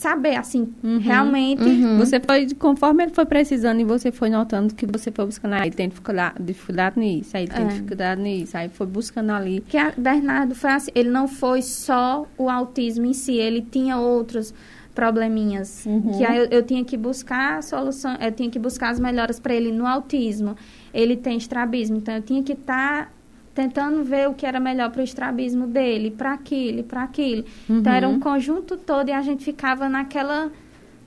saber, 0.00 0.36
assim, 0.36 0.72
uhum, 0.82 0.98
realmente. 0.98 1.62
Uhum. 1.62 1.98
Você 1.98 2.18
foi, 2.18 2.48
conforme 2.54 3.04
ele 3.04 3.12
foi 3.12 3.26
precisando 3.26 3.80
e 3.80 3.84
você 3.84 4.10
foi 4.10 4.30
notando 4.30 4.74
que 4.74 4.86
você 4.86 5.12
foi 5.12 5.26
buscando, 5.26 5.52
aí 5.52 5.68
ele 5.68 5.76
tem 5.76 5.88
dificuldade, 5.88 6.42
dificuldade 6.42 6.98
nisso, 6.98 7.36
aí 7.36 7.42
ele 7.42 7.52
tem 7.52 7.64
é. 7.64 7.68
dificuldade 7.68 8.22
nisso, 8.22 8.56
aí 8.56 8.70
foi 8.70 8.86
buscando 8.86 9.30
ali. 9.30 9.62
Que 9.68 9.76
a 9.76 9.92
Bernardo 9.96 10.54
foi 10.54 10.70
assim, 10.70 10.90
ele 10.94 11.10
não 11.10 11.28
foi 11.28 11.60
só 11.60 12.26
o 12.38 12.48
autismo 12.48 13.04
em 13.04 13.12
si, 13.12 13.34
ele 13.34 13.60
tinha 13.60 13.98
outros 13.98 14.54
probleminhas, 14.94 15.84
uhum. 15.84 16.12
que 16.16 16.24
aí 16.24 16.38
eu, 16.38 16.44
eu, 16.46 16.62
tinha 16.62 16.82
que 16.82 16.96
buscar 16.96 17.58
a 17.58 17.62
solução, 17.62 18.16
eu 18.20 18.32
tinha 18.32 18.50
que 18.50 18.58
buscar 18.58 18.88
as 18.88 18.98
melhoras 18.98 19.38
para 19.38 19.54
ele 19.54 19.70
no 19.70 19.86
autismo. 19.86 20.56
Ele 20.92 21.16
tem 21.16 21.36
estrabismo, 21.36 21.98
então 21.98 22.14
eu 22.16 22.22
tinha 22.22 22.42
que 22.42 22.52
estar 22.52 23.04
tá 23.04 23.12
tentando 23.54 24.04
ver 24.04 24.28
o 24.28 24.34
que 24.34 24.46
era 24.46 24.60
melhor 24.60 24.90
para 24.90 25.00
o 25.00 25.04
estrabismo 25.04 25.66
dele, 25.66 26.10
para 26.10 26.32
aquilo, 26.32 26.84
para 26.84 27.02
aquilo. 27.02 27.44
Uhum. 27.68 27.78
Então 27.78 27.92
era 27.92 28.08
um 28.08 28.20
conjunto 28.20 28.76
todo 28.76 29.08
e 29.08 29.12
a 29.12 29.22
gente 29.22 29.44
ficava 29.44 29.88
naquela 29.88 30.50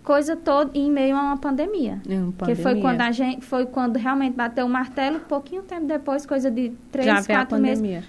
coisa 0.04 0.36
toda 0.36 0.78
em 0.78 0.92
meio 0.92 1.16
a 1.16 1.22
uma 1.22 1.38
pandemia. 1.38 2.02
É 2.08 2.16
uma 2.16 2.32
pandemia. 2.32 2.56
Que 2.56 2.62
foi 2.62 2.82
quando 2.82 3.02
a 3.02 3.12
gente 3.12 3.46
foi 3.46 3.66
quando 3.66 3.96
realmente 3.98 4.36
bateu 4.36 4.66
o 4.66 4.70
martelo, 4.70 5.20
pouquinho 5.22 5.64
tempo 5.64 5.86
depois, 5.86 6.26
coisa 6.26 6.52
de 6.52 6.72
três, 6.92 7.06
Já 7.06 7.24
quatro 7.24 7.58
meses. 7.58 8.04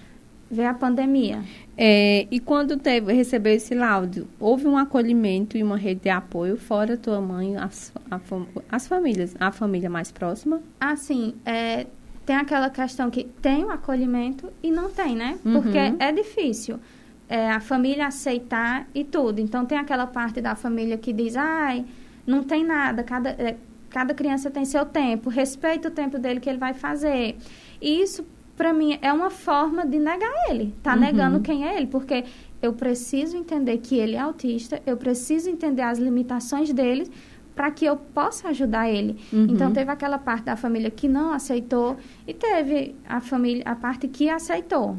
Veio 0.51 0.69
a 0.69 0.73
pandemia. 0.75 1.41
É, 1.75 2.27
e 2.29 2.39
quando 2.39 2.77
teve, 2.77 3.11
recebeu 3.11 3.53
esse 3.53 3.73
laudo, 3.73 4.27
houve 4.39 4.67
um 4.67 4.77
acolhimento 4.77 5.57
e 5.57 5.63
uma 5.63 5.75
rede 5.75 6.01
de 6.01 6.09
apoio 6.09 6.55
fora 6.55 6.95
tua 6.95 7.19
mãe, 7.19 7.57
as, 7.57 7.91
a, 8.11 8.19
as 8.71 8.87
famílias, 8.87 9.35
a 9.39 9.51
família 9.51 9.89
mais 9.89 10.11
próxima? 10.11 10.61
Ah, 10.79 10.95
sim. 10.95 11.33
É, 11.43 11.87
tem 12.25 12.35
aquela 12.35 12.69
questão 12.69 13.09
que 13.09 13.25
tem 13.41 13.63
o 13.63 13.69
acolhimento 13.69 14.51
e 14.63 14.71
não 14.71 14.89
tem, 14.89 15.15
né? 15.15 15.37
Porque 15.43 15.77
uhum. 15.77 15.95
é 15.99 16.11
difícil 16.11 16.79
é, 17.29 17.51
a 17.51 17.59
família 17.59 18.07
aceitar 18.07 18.87
e 18.93 19.03
tudo. 19.03 19.39
Então, 19.39 19.65
tem 19.65 19.77
aquela 19.77 20.07
parte 20.07 20.41
da 20.41 20.55
família 20.55 20.97
que 20.97 21.11
diz, 21.13 21.35
ai, 21.35 21.85
não 22.25 22.43
tem 22.43 22.63
nada, 22.63 23.03
cada, 23.03 23.29
é, 23.29 23.57
cada 23.89 24.13
criança 24.13 24.49
tem 24.49 24.65
seu 24.65 24.85
tempo, 24.85 25.29
respeita 25.29 25.87
o 25.87 25.91
tempo 25.91 26.17
dele 26.17 26.39
que 26.39 26.49
ele 26.49 26.57
vai 26.57 26.73
fazer. 26.73 27.35
E 27.81 28.01
isso, 28.01 28.25
para 28.55 28.73
mim, 28.73 28.97
é 29.01 29.11
uma 29.11 29.29
forma 29.29 29.85
de 29.85 29.99
negar 29.99 30.31
ele. 30.49 30.73
Tá 30.81 30.93
uhum. 30.93 30.99
negando 30.99 31.39
quem 31.41 31.67
é 31.67 31.77
ele, 31.77 31.87
porque 31.87 32.23
eu 32.61 32.73
preciso 32.73 33.37
entender 33.37 33.77
que 33.77 33.95
ele 33.95 34.15
é 34.15 34.19
autista, 34.19 34.81
eu 34.85 34.97
preciso 34.97 35.49
entender 35.49 35.83
as 35.83 35.99
limitações 35.99 36.71
dele 36.73 37.09
para 37.55 37.71
que 37.71 37.85
eu 37.85 37.95
possa 37.95 38.49
ajudar 38.49 38.89
ele. 38.89 39.17
Uhum. 39.31 39.47
Então 39.49 39.71
teve 39.71 39.89
aquela 39.89 40.17
parte 40.19 40.43
da 40.43 40.57
família 40.57 40.91
que 40.91 41.07
não 41.07 41.31
aceitou 41.31 41.97
e 42.27 42.33
teve 42.33 42.95
a 43.07 43.21
família 43.21 43.63
a 43.65 43.75
parte 43.75 44.07
que 44.07 44.29
aceitou. 44.29 44.97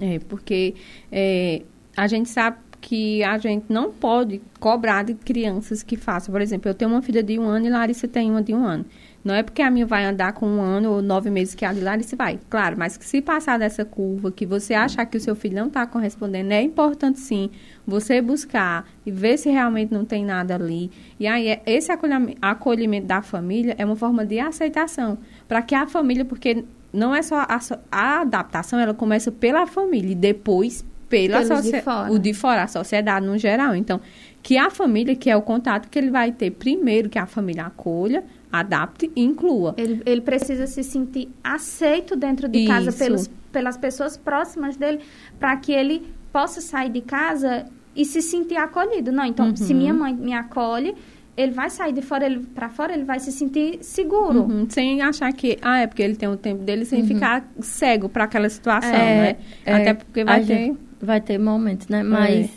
É 0.00 0.18
porque 0.20 0.74
é, 1.12 1.62
a 1.96 2.06
gente 2.06 2.28
sabe 2.28 2.56
que 2.80 3.22
a 3.24 3.36
gente 3.38 3.66
não 3.68 3.92
pode 3.92 4.40
cobrar 4.60 5.02
de 5.04 5.14
crianças 5.14 5.82
que 5.82 5.96
façam. 5.96 6.32
Por 6.32 6.40
exemplo, 6.40 6.70
eu 6.70 6.74
tenho 6.74 6.90
uma 6.90 7.02
filha 7.02 7.22
de 7.22 7.38
um 7.38 7.44
ano 7.44 7.66
e 7.66 7.70
Larissa 7.70 8.06
tem 8.06 8.30
uma 8.30 8.42
de 8.42 8.54
um 8.54 8.64
ano. 8.64 8.84
Não 9.28 9.34
é 9.34 9.42
porque 9.42 9.60
a 9.60 9.70
minha 9.70 9.84
vai 9.84 10.06
andar 10.06 10.32
com 10.32 10.46
um 10.48 10.62
ano 10.62 10.90
ou 10.90 11.02
nove 11.02 11.28
meses 11.28 11.54
que 11.54 11.62
a 11.62 11.70
de 11.70 11.80
Larissa 11.80 12.16
vai. 12.16 12.40
Claro, 12.48 12.76
mas 12.78 12.96
que 12.96 13.04
se 13.04 13.20
passar 13.20 13.58
dessa 13.58 13.84
curva, 13.84 14.32
que 14.32 14.46
você 14.46 14.72
achar 14.72 15.04
que 15.04 15.18
o 15.18 15.20
seu 15.20 15.36
filho 15.36 15.54
não 15.54 15.66
está 15.66 15.86
correspondendo, 15.86 16.50
é 16.50 16.62
importante 16.62 17.20
sim 17.20 17.50
você 17.86 18.22
buscar 18.22 18.88
e 19.04 19.10
ver 19.10 19.36
se 19.36 19.50
realmente 19.50 19.92
não 19.92 20.06
tem 20.06 20.24
nada 20.24 20.54
ali. 20.54 20.90
E 21.20 21.26
aí, 21.26 21.48
é, 21.48 21.62
esse 21.66 21.92
acolhimento 22.40 23.06
da 23.06 23.20
família 23.20 23.74
é 23.76 23.84
uma 23.84 23.96
forma 23.96 24.24
de 24.24 24.40
aceitação. 24.40 25.18
Para 25.46 25.60
que 25.60 25.74
a 25.74 25.86
família, 25.86 26.24
porque 26.24 26.64
não 26.90 27.14
é 27.14 27.20
só 27.20 27.40
a, 27.40 27.60
a 27.92 28.20
adaptação, 28.22 28.80
ela 28.80 28.94
começa 28.94 29.30
pela 29.30 29.66
família 29.66 30.12
e 30.12 30.14
depois 30.14 30.82
pela 31.06 31.42
de 31.42 31.70
o 32.10 32.18
de 32.18 32.34
fora, 32.34 32.62
a 32.62 32.66
sociedade 32.66 33.26
no 33.26 33.36
geral. 33.36 33.74
Então, 33.74 34.00
que 34.42 34.56
a 34.56 34.70
família, 34.70 35.14
que 35.14 35.28
é 35.30 35.36
o 35.36 35.42
contato 35.42 35.88
que 35.88 35.98
ele 35.98 36.10
vai 36.10 36.32
ter 36.32 36.50
primeiro, 36.50 37.08
que 37.08 37.18
a 37.18 37.26
família 37.26 37.66
acolha, 37.66 38.24
adapte 38.52 39.10
e 39.14 39.22
inclua. 39.22 39.74
Ele, 39.76 40.02
ele 40.04 40.20
precisa 40.20 40.66
se 40.66 40.82
sentir 40.82 41.28
aceito 41.42 42.16
dentro 42.16 42.48
de 42.48 42.60
Isso. 42.60 42.68
casa 42.68 42.92
pelos, 42.92 43.30
pelas 43.52 43.76
pessoas 43.76 44.16
próximas 44.16 44.76
dele, 44.76 45.00
para 45.38 45.56
que 45.56 45.72
ele 45.72 46.06
possa 46.32 46.60
sair 46.60 46.90
de 46.90 47.00
casa 47.00 47.66
e 47.94 48.04
se 48.04 48.22
sentir 48.22 48.56
acolhido. 48.56 49.10
Não, 49.10 49.24
então, 49.24 49.48
uhum. 49.48 49.56
se 49.56 49.74
minha 49.74 49.92
mãe 49.92 50.14
me 50.14 50.32
acolhe, 50.32 50.94
ele 51.36 51.52
vai 51.52 51.70
sair 51.70 51.92
de 51.92 52.02
fora, 52.02 52.26
ele 52.26 52.40
para 52.40 52.68
fora, 52.68 52.92
ele 52.92 53.04
vai 53.04 53.20
se 53.20 53.30
sentir 53.30 53.78
seguro. 53.80 54.42
Uhum, 54.42 54.66
sem 54.68 55.00
achar 55.02 55.32
que, 55.32 55.56
ah, 55.62 55.78
é 55.78 55.86
porque 55.86 56.02
ele 56.02 56.16
tem 56.16 56.28
o 56.28 56.36
tempo 56.36 56.62
dele, 56.64 56.84
sem 56.84 57.02
uhum. 57.02 57.06
ficar 57.06 57.48
cego 57.60 58.08
para 58.08 58.24
aquela 58.24 58.48
situação, 58.48 58.90
é, 58.90 59.22
né? 59.22 59.36
É, 59.64 59.74
Até 59.74 59.94
porque 59.94 60.24
vai 60.24 60.44
ter... 60.44 60.76
vai 61.00 61.20
ter 61.20 61.38
momentos, 61.38 61.86
né? 61.88 62.02
Mas 62.02 62.50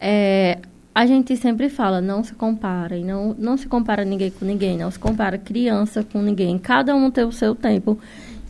é. 0.00 0.58
A 0.94 1.06
gente 1.06 1.36
sempre 1.36 1.68
fala, 1.68 2.00
não 2.00 2.22
se 2.22 2.34
comparem, 2.34 3.04
não, 3.04 3.34
não 3.38 3.56
se 3.56 3.66
compara 3.66 4.04
ninguém 4.04 4.30
com 4.30 4.44
ninguém, 4.44 4.76
não 4.76 4.90
se 4.90 4.98
compara 4.98 5.38
criança 5.38 6.04
com 6.04 6.20
ninguém, 6.20 6.58
cada 6.58 6.94
um 6.94 7.10
tem 7.10 7.24
o 7.24 7.32
seu 7.32 7.54
tempo. 7.54 7.98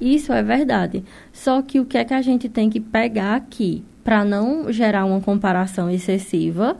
Isso 0.01 0.33
é 0.33 0.43
verdade. 0.43 1.05
Só 1.33 1.63
que 1.63 1.79
o 1.79 1.85
que 1.85 1.97
é 1.97 2.05
que 2.05 2.13
a 2.13 2.21
gente 2.21 2.49
tem 2.49 2.69
que 2.69 2.81
pegar 2.81 3.37
aqui 3.37 3.85
para 4.03 4.25
não 4.25 4.73
gerar 4.73 5.05
uma 5.05 5.21
comparação 5.21 5.89
excessiva, 5.89 6.77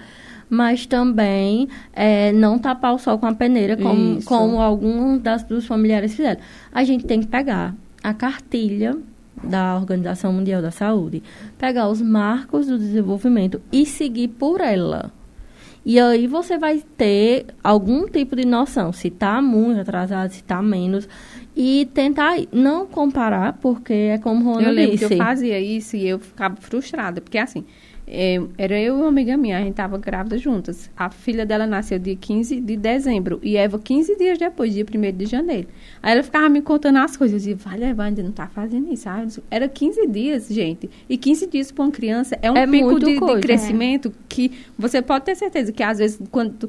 mas 0.51 0.85
também 0.85 1.69
é, 1.93 2.33
não 2.33 2.59
tapar 2.59 2.93
o 2.93 2.99
sol 2.99 3.19
com 3.19 3.27
a 3.27 3.33
peneira, 3.33 3.77
como, 3.77 4.21
como 4.25 4.61
alguns 4.61 5.21
das, 5.21 5.45
dos 5.45 5.65
familiares 5.65 6.17
fizeram. 6.17 6.41
A 6.73 6.83
gente 6.83 7.07
tem 7.07 7.21
que 7.21 7.29
pegar 7.29 7.75
a 8.03 8.13
cartilha 8.13 8.99
da 9.45 9.77
Organização 9.77 10.33
Mundial 10.33 10.61
da 10.61 10.73
Saúde, 10.73 11.23
pegar 11.57 11.89
os 11.89 12.03
marcos 12.03 12.67
do 12.67 12.77
desenvolvimento 12.77 13.63
e 13.71 13.87
seguir 13.87 14.29
por 14.29 14.61
ela. 14.61 15.13
E 15.85 15.99
aí 15.99 16.27
você 16.27 16.59
vai 16.59 16.83
ter 16.97 17.47
algum 17.63 18.07
tipo 18.07 18.37
de 18.37 18.47
noção, 18.47 18.93
se 18.93 19.09
está 19.09 19.43
muito 19.43 19.81
atrasado, 19.81 20.31
se 20.31 20.37
está 20.37 20.63
menos. 20.63 21.09
E 21.57 21.89
tentar 21.93 22.37
não 22.51 22.87
comparar, 22.87 23.55
porque 23.55 23.93
é 23.93 24.19
como 24.19 24.49
o 24.51 24.55
Rona 24.55 24.73
eu 24.73 24.91
disse. 24.91 25.05
eu 25.05 25.17
fazia 25.19 25.61
isso 25.61 25.97
e 25.97 26.09
eu 26.09 26.19
ficava 26.19 26.57
frustrada, 26.57 27.21
porque 27.21 27.37
assim, 27.37 27.65
é, 28.07 28.41
era 28.59 28.79
eu 28.79 28.97
e 28.97 29.01
uma 29.01 29.09
amiga 29.09 29.37
minha, 29.37 29.57
a 29.57 29.61
gente 29.61 29.71
estava 29.71 29.97
grávida 29.97 30.37
juntas. 30.37 30.91
A 30.97 31.09
filha 31.09 31.47
dela 31.47 31.67
nasceu 31.67 31.99
dia 31.99 32.17
15 32.17 32.61
de 32.61 32.77
dezembro 32.77 33.39
e 33.43 33.57
Eva 33.57 33.79
15 33.79 34.17
dias 34.17 34.39
depois, 34.39 34.75
dia 34.75 34.85
1 34.85 35.17
de 35.17 35.27
janeiro. 35.27 35.69
Aí 36.03 36.13
ela 36.13 36.23
ficava 36.23 36.49
me 36.49 36.61
contando 36.61 36.99
as 36.99 37.17
coisas. 37.17 37.35
Eu 37.35 37.39
dizia, 37.39 37.57
vale, 37.57 37.85
Eva, 37.85 38.05
ainda 38.05 38.23
não 38.23 38.31
está 38.31 38.47
fazendo 38.49 38.93
isso. 38.93 39.09
Ah, 39.09 39.25
era 39.51 39.69
15 39.69 40.07
dias, 40.09 40.49
gente. 40.49 40.91
E 41.09 41.17
15 41.17 41.47
dias 41.47 41.71
para 41.71 41.85
uma 41.85 41.93
criança 41.93 42.37
é 42.43 42.51
um 42.51 42.57
é 42.57 42.67
pico 42.67 42.99
de, 42.99 43.19
coisa, 43.19 43.35
de, 43.37 43.41
crescimento 43.41 44.09
é. 44.09 44.13
que 44.29 44.53
você 44.77 45.01
pode 45.01 45.25
ter 45.25 45.37
certeza 45.37 45.73
que 45.73 45.83
às 45.83 45.99
vezes 45.99 46.21
quando 46.31 46.69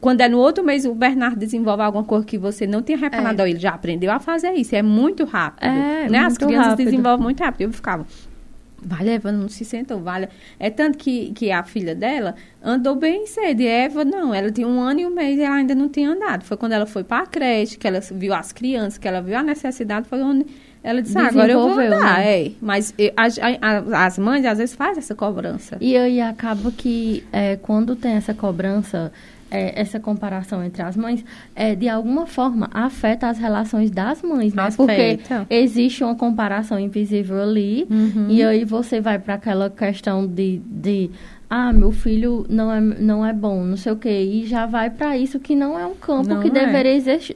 quando 0.00 0.20
é 0.20 0.28
no 0.28 0.38
outro 0.38 0.62
mês 0.64 0.84
o 0.84 0.94
Bernardo 0.94 1.36
desenvolve 1.36 1.82
alguma 1.82 2.04
coisa 2.04 2.24
que 2.24 2.38
você 2.38 2.66
não 2.66 2.82
tinha 2.82 2.96
reparado, 2.96 3.42
é. 3.42 3.50
ele 3.50 3.58
já 3.58 3.70
aprendeu 3.70 4.10
a 4.12 4.20
fazer 4.20 4.52
isso. 4.52 4.74
É 4.74 4.82
muito 4.82 5.24
rápido. 5.24 5.64
É, 5.64 6.08
né? 6.08 6.20
Muito 6.20 6.26
As 6.26 6.38
crianças 6.38 6.66
rápido. 6.68 6.84
desenvolvem 6.84 7.24
muito 7.24 7.40
rápido. 7.42 7.62
Eu 7.62 7.72
ficava, 7.72 8.06
Vale, 8.80 9.10
Eva 9.10 9.32
não 9.32 9.48
se 9.48 9.64
sentou, 9.64 10.00
vale. 10.00 10.28
É 10.58 10.70
tanto 10.70 10.98
que, 10.98 11.32
que 11.32 11.50
a 11.50 11.62
filha 11.64 11.94
dela 11.94 12.36
andou 12.62 12.94
bem 12.94 13.26
cedo. 13.26 13.60
E 13.60 13.66
Eva, 13.66 14.04
não, 14.04 14.32
ela 14.32 14.50
tinha 14.50 14.68
um 14.68 14.80
ano 14.80 15.00
e 15.00 15.06
um 15.06 15.10
mês 15.10 15.38
e 15.38 15.42
ela 15.42 15.56
ainda 15.56 15.74
não 15.74 15.88
tinha 15.88 16.10
andado. 16.10 16.44
Foi 16.44 16.56
quando 16.56 16.72
ela 16.72 16.86
foi 16.86 17.02
para 17.02 17.24
a 17.24 17.26
creche, 17.26 17.76
que 17.76 17.86
ela 17.86 18.00
viu 18.00 18.32
as 18.32 18.52
crianças, 18.52 18.96
que 18.96 19.08
ela 19.08 19.20
viu 19.20 19.36
a 19.36 19.42
necessidade, 19.42 20.08
foi 20.08 20.22
onde 20.22 20.46
ela 20.82 21.02
disse, 21.02 21.18
ah, 21.18 21.26
agora 21.26 21.52
eu 21.52 21.60
vou 21.60 21.72
andar. 21.72 22.18
Né? 22.18 22.46
É. 22.46 22.50
Mas 22.60 22.94
eu, 22.96 23.12
as, 23.16 23.36
as 23.94 24.18
mães, 24.18 24.44
às 24.44 24.58
vezes, 24.58 24.74
fazem 24.76 24.98
essa 24.98 25.14
cobrança. 25.14 25.76
E 25.80 25.96
aí 25.96 26.20
acaba 26.20 26.70
que, 26.70 27.24
é, 27.32 27.56
quando 27.56 27.96
tem 27.96 28.12
essa 28.12 28.32
cobrança, 28.32 29.12
é, 29.50 29.80
essa 29.80 29.98
comparação 29.98 30.62
entre 30.64 30.82
as 30.82 30.96
mães, 30.96 31.24
é, 31.54 31.74
de 31.74 31.88
alguma 31.88 32.26
forma 32.26 32.68
afeta 32.72 33.28
as 33.28 33.38
relações 33.38 33.90
das 33.90 34.22
mães, 34.22 34.54
né? 34.54 34.68
Porque 34.76 35.18
existe 35.50 36.04
uma 36.04 36.14
comparação 36.14 36.78
invisível 36.78 37.42
ali, 37.42 37.86
uhum. 37.90 38.26
e 38.28 38.42
aí 38.42 38.64
você 38.64 39.00
vai 39.00 39.18
para 39.18 39.34
aquela 39.34 39.70
questão 39.70 40.26
de, 40.26 40.60
de 40.64 41.10
ah, 41.50 41.72
meu 41.72 41.90
filho 41.90 42.44
não 42.48 42.70
é, 42.70 42.78
não 42.78 43.24
é 43.24 43.32
bom, 43.32 43.64
não 43.64 43.76
sei 43.76 43.92
o 43.92 43.96
quê, 43.96 44.20
e 44.20 44.44
já 44.44 44.66
vai 44.66 44.90
para 44.90 45.16
isso 45.16 45.40
que 45.40 45.56
não 45.56 45.78
é 45.78 45.86
um 45.86 45.94
campo 45.94 46.28
não 46.28 46.40
que 46.42 46.48
é. 46.48 46.50
deveria 46.50 46.92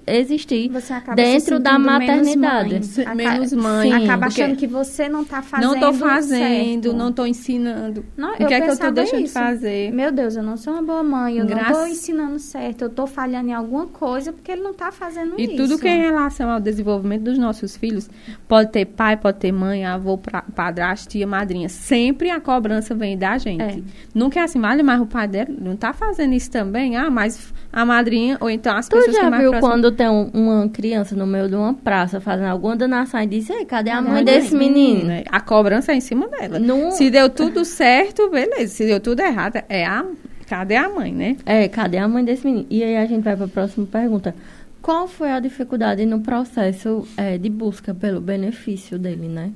existir 0.06 0.70
dentro 1.16 1.58
da 1.58 1.78
maternidade. 1.78 2.74
Menos 2.74 2.98
mãe. 2.98 3.14
Menos 3.14 3.52
mãe. 3.54 3.90
Sim, 3.90 4.04
acaba 4.04 4.26
achando 4.26 4.56
que 4.56 4.66
você 4.66 5.08
não 5.08 5.22
está 5.22 5.40
fazendo 5.40 5.66
Não 5.66 5.74
estou 5.74 5.94
fazendo, 5.94 6.84
certo. 6.84 6.96
não 6.96 7.08
estou 7.08 7.26
ensinando. 7.26 8.04
Não, 8.14 8.34
o 8.34 8.36
que 8.36 8.52
é 8.52 8.60
que 8.60 8.68
eu 8.68 8.74
estou 8.74 8.92
deixando 8.92 9.24
isso. 9.24 9.28
de 9.28 9.32
fazer? 9.32 9.90
Meu 9.92 10.12
Deus, 10.12 10.36
eu 10.36 10.42
não 10.42 10.58
sou 10.58 10.74
uma 10.74 10.82
boa 10.82 11.02
mãe, 11.02 11.38
eu 11.38 11.46
Graças... 11.46 11.68
não 11.68 11.72
estou 11.72 11.86
ensinando 11.86 12.38
certo, 12.38 12.82
eu 12.82 12.88
estou 12.88 13.06
falhando 13.06 13.48
em 13.48 13.54
alguma 13.54 13.86
coisa 13.86 14.30
porque 14.30 14.52
ele 14.52 14.60
não 14.60 14.72
está 14.72 14.92
fazendo 14.92 15.36
e 15.38 15.44
isso. 15.44 15.54
E 15.54 15.56
tudo 15.56 15.78
que 15.78 15.88
é 15.88 15.96
em 15.96 16.02
relação 16.02 16.50
ao 16.50 16.60
desenvolvimento 16.60 17.22
dos 17.22 17.38
nossos 17.38 17.78
filhos, 17.78 18.10
pode 18.46 18.70
ter 18.70 18.84
pai, 18.84 19.16
pode 19.16 19.38
ter 19.38 19.52
mãe, 19.52 19.86
avô, 19.86 20.18
padrasto, 20.54 21.08
tia, 21.08 21.26
madrinha. 21.26 21.70
Sempre 21.70 22.28
a 22.28 22.40
cobrança 22.40 22.94
vem 22.94 23.16
da 23.16 23.38
gente. 23.38 23.62
É. 23.62 24.01
Nunca 24.14 24.40
é 24.40 24.42
assim, 24.42 24.60
vale, 24.60 24.82
mas 24.82 25.00
o 25.00 25.06
pai 25.06 25.26
dela 25.26 25.48
não 25.58 25.76
tá 25.76 25.92
fazendo 25.92 26.34
isso 26.34 26.50
também. 26.50 26.96
Ah, 26.96 27.10
mas 27.10 27.52
a 27.72 27.84
madrinha, 27.84 28.36
ou 28.40 28.50
então 28.50 28.76
as 28.76 28.88
tu 28.88 28.96
pessoas 28.96 29.16
que 29.16 29.30
mais 29.30 29.42
viu 29.42 29.60
quando 29.60 29.90
tem 29.90 30.08
um, 30.08 30.30
uma 30.34 30.68
criança 30.68 31.16
no 31.16 31.26
meio 31.26 31.48
de 31.48 31.54
uma 31.54 31.72
praça 31.74 32.20
fazendo 32.20 32.48
alguma 32.48 32.76
danação 32.76 33.20
e 33.22 33.26
diz, 33.26 33.48
Ei, 33.48 33.64
cadê 33.64 33.90
a 33.90 34.02
mãe, 34.02 34.12
mãe 34.12 34.24
desse 34.24 34.54
menino? 34.54 35.06
menino? 35.06 35.24
A 35.30 35.40
cobrança 35.40 35.92
é 35.92 35.96
em 35.96 36.00
cima 36.00 36.28
dela. 36.28 36.58
Não... 36.58 36.90
Se 36.90 37.10
deu 37.10 37.30
tudo 37.30 37.64
certo, 37.64 38.28
beleza. 38.28 38.74
Se 38.74 38.86
deu 38.86 39.00
tudo 39.00 39.20
errado, 39.20 39.62
é 39.68 39.84
a... 39.84 40.04
Cadê 40.46 40.76
a 40.76 40.86
mãe, 40.86 41.12
né? 41.12 41.36
É, 41.46 41.66
cadê 41.66 41.96
a 41.96 42.06
mãe 42.06 42.22
desse 42.22 42.44
menino? 42.44 42.66
E 42.68 42.84
aí 42.84 42.98
a 42.98 43.06
gente 43.06 43.22
vai 43.22 43.34
para 43.34 43.46
a 43.46 43.48
próxima 43.48 43.86
pergunta. 43.86 44.34
Qual 44.82 45.08
foi 45.08 45.30
a 45.30 45.40
dificuldade 45.40 46.04
no 46.04 46.20
processo 46.20 47.08
é, 47.16 47.38
de 47.38 47.48
busca 47.48 47.94
pelo 47.94 48.20
benefício 48.20 48.98
dele, 48.98 49.28
né? 49.28 49.52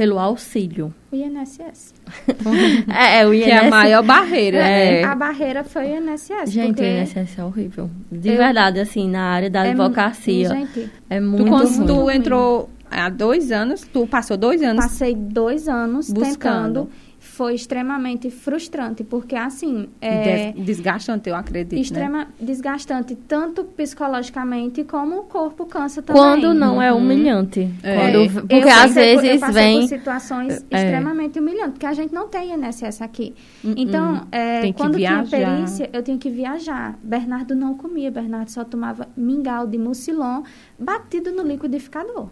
Pelo 0.00 0.18
auxílio. 0.18 0.94
O 1.12 1.14
INSS. 1.14 1.92
é, 2.88 3.20
é, 3.20 3.26
o 3.26 3.34
INSS. 3.34 3.44
Que 3.44 3.50
é 3.50 3.58
a 3.58 3.68
maior 3.68 4.02
barreira. 4.02 4.56
É. 4.56 5.02
é. 5.02 5.04
A 5.04 5.14
barreira 5.14 5.62
foi 5.62 5.92
o 5.92 5.98
INSS. 5.98 6.50
Gente, 6.50 6.80
o 6.80 6.84
INSS 6.86 7.38
é 7.38 7.44
horrível. 7.44 7.90
De 8.10 8.30
eu, 8.30 8.38
verdade, 8.38 8.80
assim, 8.80 9.10
na 9.10 9.24
área 9.24 9.50
da 9.50 9.66
é 9.66 9.72
advocacia. 9.72 10.48
Gente, 10.48 10.90
é 11.10 11.20
muito 11.20 11.44
tu, 11.44 11.50
quando 11.50 11.86
tu 11.86 12.10
entrou 12.10 12.70
há 12.90 13.10
dois 13.10 13.52
anos, 13.52 13.82
tu 13.82 14.06
passou 14.06 14.38
dois 14.38 14.62
anos. 14.62 14.82
Passei 14.82 15.14
dois 15.14 15.68
anos 15.68 16.10
buscando. 16.10 16.86
tentando 16.86 16.90
foi 17.40 17.54
extremamente 17.54 18.28
frustrante, 18.28 19.02
porque 19.02 19.34
assim. 19.34 19.88
É, 19.98 20.52
desgastante, 20.52 21.30
eu 21.30 21.34
acredito. 21.34 21.74
Né? 21.74 21.80
Extrema, 21.80 22.18
né? 22.18 22.26
desgastante, 22.38 23.16
tanto 23.16 23.64
psicologicamente 23.64 24.84
como 24.84 25.20
o 25.20 25.22
corpo 25.22 25.64
cansa 25.64 26.02
também. 26.02 26.20
Quando 26.20 26.52
não 26.52 26.82
é 26.82 26.92
uhum. 26.92 26.98
é 26.98 27.02
humilhante. 27.02 27.66
É. 27.82 27.96
Quando, 27.96 28.40
porque 28.42 28.54
eu 28.56 28.68
às 28.68 28.94
vezes 28.94 29.40
eu 29.40 29.52
vem. 29.54 29.80
Por 29.80 29.88
situações 29.88 30.66
é. 30.70 30.76
extremamente 30.76 31.38
humilhantes, 31.38 31.72
porque 31.72 31.86
a 31.86 31.94
gente 31.94 32.12
não 32.12 32.28
tem 32.28 32.52
INSS 32.52 33.00
aqui. 33.00 33.34
Uhum. 33.64 33.72
Então, 33.74 34.26
é, 34.30 34.70
quando 34.74 34.98
viajar. 34.98 35.24
tinha 35.24 35.56
perícia, 35.56 35.90
eu 35.94 36.02
tinha 36.02 36.18
que 36.18 36.28
viajar. 36.28 36.98
Bernardo 37.02 37.54
não 37.54 37.72
comia, 37.74 38.10
Bernardo 38.10 38.50
só 38.50 38.64
tomava 38.64 39.08
mingau 39.16 39.66
de 39.66 39.78
mucilon 39.78 40.42
batido 40.78 41.32
no 41.32 41.42
liquidificador. 41.42 42.28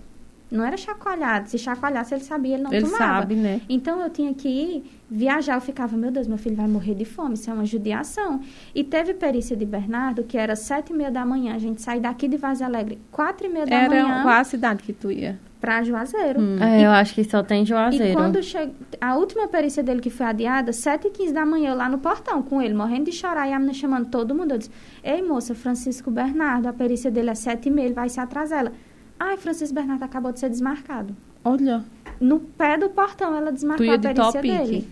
Não 0.50 0.64
era 0.64 0.76
chacoalhado. 0.76 1.50
Se 1.50 1.58
chacoalhasse, 1.58 2.14
ele 2.14 2.24
sabia, 2.24 2.54
ele 2.54 2.62
não 2.62 2.72
ele 2.72 2.86
tomava. 2.86 3.20
Sabe, 3.20 3.34
né? 3.34 3.60
Então, 3.68 4.00
eu 4.00 4.08
tinha 4.08 4.32
que 4.32 4.48
ir 4.48 4.90
viajar. 5.10 5.56
Eu 5.56 5.60
ficava, 5.60 5.96
meu 5.96 6.10
Deus, 6.10 6.26
meu 6.26 6.38
filho 6.38 6.56
vai 6.56 6.66
morrer 6.66 6.94
de 6.94 7.04
fome. 7.04 7.34
Isso 7.34 7.50
é 7.50 7.52
uma 7.52 7.66
judiação. 7.66 8.40
E 8.74 8.82
teve 8.82 9.12
perícia 9.12 9.54
de 9.54 9.66
Bernardo, 9.66 10.24
que 10.24 10.38
era 10.38 10.56
sete 10.56 10.92
e 10.92 10.96
meia 10.96 11.10
da 11.10 11.24
manhã. 11.26 11.54
A 11.54 11.58
gente 11.58 11.82
sai 11.82 12.00
daqui 12.00 12.26
de 12.26 12.36
Vaz 12.36 12.62
Alegre, 12.62 12.98
quatro 13.12 13.46
e 13.46 13.50
meia 13.50 13.66
da 13.66 13.76
era 13.76 13.88
manhã. 13.88 14.14
Era 14.14 14.22
qual 14.22 14.34
a 14.34 14.44
cidade 14.44 14.82
que 14.82 14.92
tu 14.92 15.10
ia? 15.10 15.38
Pra 15.60 15.82
Juazeiro. 15.82 16.40
Hum. 16.40 16.56
É, 16.62 16.86
eu 16.86 16.90
acho 16.92 17.14
que 17.14 17.24
só 17.24 17.42
tem 17.42 17.66
Juazeiro. 17.66 18.12
E 18.12 18.14
quando 18.14 18.40
chegou... 18.42 18.74
A 19.00 19.16
última 19.16 19.48
perícia 19.48 19.82
dele 19.82 20.00
que 20.00 20.08
foi 20.08 20.26
adiada, 20.26 20.72
sete 20.72 21.08
e 21.08 21.10
quinze 21.10 21.34
da 21.34 21.44
manhã, 21.44 21.72
eu 21.72 21.76
lá 21.76 21.88
no 21.88 21.98
portão 21.98 22.40
com 22.42 22.62
ele, 22.62 22.74
morrendo 22.74 23.06
de 23.06 23.12
chorar. 23.12 23.48
E 23.48 23.52
a 23.52 23.58
menina 23.58 23.74
chamando 23.74 24.06
todo 24.06 24.34
mundo. 24.34 24.52
Eu 24.52 24.58
disse, 24.58 24.70
ei, 25.02 25.20
moça, 25.20 25.54
Francisco 25.56 26.12
Bernardo, 26.12 26.68
a 26.68 26.72
perícia 26.72 27.10
dele 27.10 27.30
é 27.30 27.34
sete 27.34 27.68
e 27.68 27.72
meia, 27.72 27.86
ele 27.86 27.94
vai 27.94 28.08
se 28.08 28.20
atrasar. 28.20 28.60
Ela... 28.60 28.72
Ai, 29.18 29.36
Francisco 29.36 29.74
Bernardo 29.74 30.02
acabou 30.02 30.32
de 30.32 30.40
ser 30.40 30.48
desmarcado. 30.48 31.14
Olha. 31.44 31.84
No 32.20 32.40
pé 32.40 32.76
do 32.76 32.88
portão 32.90 33.34
ela 33.34 33.52
desmarcou 33.52 33.90
a 33.90 33.98
perícia 33.98 34.42
de 34.42 34.48
dele. 34.48 34.88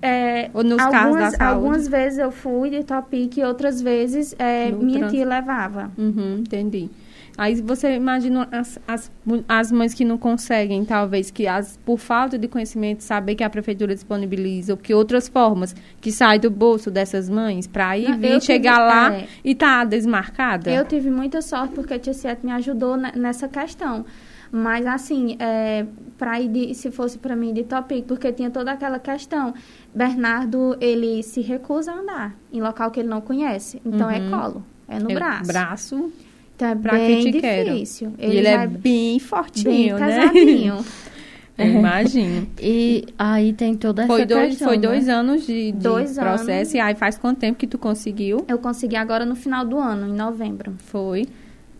É, 0.00 0.50
Ou 0.52 0.62
nos 0.62 0.78
algumas, 0.78 1.14
da 1.14 1.30
saúde? 1.30 1.42
Algumas 1.42 1.88
vezes 1.88 2.18
eu 2.18 2.30
fui 2.30 2.68
de 2.68 2.84
Topic 2.84 3.38
outras 3.38 3.80
vezes 3.80 4.34
é, 4.38 4.70
minha 4.70 5.08
tia 5.08 5.24
levava. 5.24 5.90
Uhum, 5.96 6.40
entendi. 6.40 6.90
Aí 7.36 7.60
você 7.60 7.96
imagina 7.96 8.48
as, 8.52 8.78
as, 8.86 9.12
as 9.48 9.72
mães 9.72 9.92
que 9.92 10.04
não 10.04 10.16
conseguem, 10.16 10.84
talvez, 10.84 11.32
que 11.32 11.48
as, 11.48 11.76
por 11.84 11.98
falta 11.98 12.38
de 12.38 12.46
conhecimento, 12.46 13.02
saber 13.02 13.34
que 13.34 13.42
a 13.42 13.50
prefeitura 13.50 13.92
disponibiliza, 13.92 14.72
ou 14.72 14.76
que 14.76 14.94
outras 14.94 15.26
formas 15.28 15.74
que 16.00 16.12
saem 16.12 16.38
do 16.38 16.48
bolso 16.48 16.90
dessas 16.92 17.28
mães 17.28 17.66
para 17.66 17.98
ir 17.98 18.16
vir, 18.18 18.40
chegar 18.40 18.74
tive, 18.74 18.86
lá 18.86 19.14
é, 19.14 19.26
e 19.44 19.54
tá 19.54 19.84
desmarcada? 19.84 20.70
Eu 20.70 20.84
tive 20.84 21.10
muita 21.10 21.42
sorte 21.42 21.74
porque 21.74 21.94
a 21.94 21.98
Tia 21.98 22.14
Sete 22.14 22.46
me 22.46 22.52
ajudou 22.52 22.96
nessa 22.96 23.48
questão. 23.48 24.04
Mas, 24.52 24.86
assim, 24.86 25.36
é, 25.40 25.84
para 26.16 26.40
ir, 26.40 26.48
de, 26.48 26.74
se 26.74 26.92
fosse 26.92 27.18
para 27.18 27.34
mim, 27.34 27.52
de 27.52 27.64
topic, 27.64 28.06
porque 28.06 28.32
tinha 28.32 28.50
toda 28.50 28.70
aquela 28.70 29.00
questão. 29.00 29.52
Bernardo, 29.92 30.76
ele 30.80 31.24
se 31.24 31.40
recusa 31.40 31.90
a 31.90 31.98
andar 31.98 32.36
em 32.52 32.62
local 32.62 32.92
que 32.92 33.00
ele 33.00 33.08
não 33.08 33.20
conhece. 33.20 33.82
Então, 33.84 34.08
é 34.08 34.20
uhum. 34.20 34.26
é 34.26 34.30
colo, 34.30 34.66
é 34.86 35.00
no 35.00 35.10
é 35.10 35.14
braço. 35.14 35.46
Braço 35.48 36.12
é 36.58 36.74
pra 36.74 36.92
bem 36.92 37.30
difícil. 37.30 38.12
Quero. 38.16 38.30
Ele, 38.30 38.38
ele 38.38 38.48
é 38.48 38.66
bem 38.66 39.18
fortinho, 39.18 39.64
bem 39.64 39.92
né? 39.94 39.98
Casadinho. 39.98 40.84
Imagino. 41.56 42.48
E 42.60 43.04
aí 43.16 43.52
tem 43.52 43.76
toda 43.76 44.02
essa 44.02 44.12
foi 44.12 44.24
dois, 44.24 44.48
questão, 44.50 44.68
Foi 44.68 44.76
né? 44.76 44.82
dois 44.82 45.08
anos 45.08 45.46
de, 45.46 45.70
de 45.70 45.78
dois 45.78 46.14
processo. 46.16 46.50
Anos. 46.50 46.74
E 46.74 46.80
aí 46.80 46.94
faz 46.96 47.16
quanto 47.16 47.38
tempo 47.38 47.58
que 47.58 47.66
tu 47.66 47.78
conseguiu? 47.78 48.44
Eu 48.48 48.58
consegui 48.58 48.96
agora 48.96 49.24
no 49.24 49.36
final 49.36 49.64
do 49.64 49.78
ano, 49.78 50.08
em 50.08 50.16
novembro. 50.16 50.74
Foi. 50.78 51.26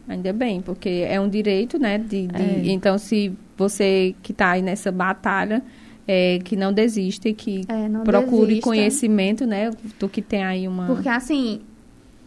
Ainda 0.06 0.32
bem, 0.32 0.60
porque 0.60 1.04
é 1.08 1.20
um 1.20 1.28
direito, 1.28 1.78
né? 1.78 1.98
De, 1.98 2.26
de 2.26 2.42
é. 2.42 2.72
Então, 2.72 2.98
se 2.98 3.32
você 3.56 4.14
que 4.22 4.32
está 4.32 4.50
aí 4.50 4.62
nessa 4.62 4.92
batalha, 4.92 5.62
é, 6.06 6.38
que 6.44 6.54
não 6.56 6.72
desiste, 6.72 7.32
que 7.32 7.62
é, 7.66 7.88
não 7.88 8.04
procure 8.04 8.46
desista. 8.46 8.64
conhecimento, 8.64 9.46
né? 9.46 9.70
Tu 9.98 10.08
que 10.08 10.22
tem 10.22 10.44
aí 10.44 10.68
uma... 10.68 10.86
Porque, 10.86 11.08
assim, 11.08 11.62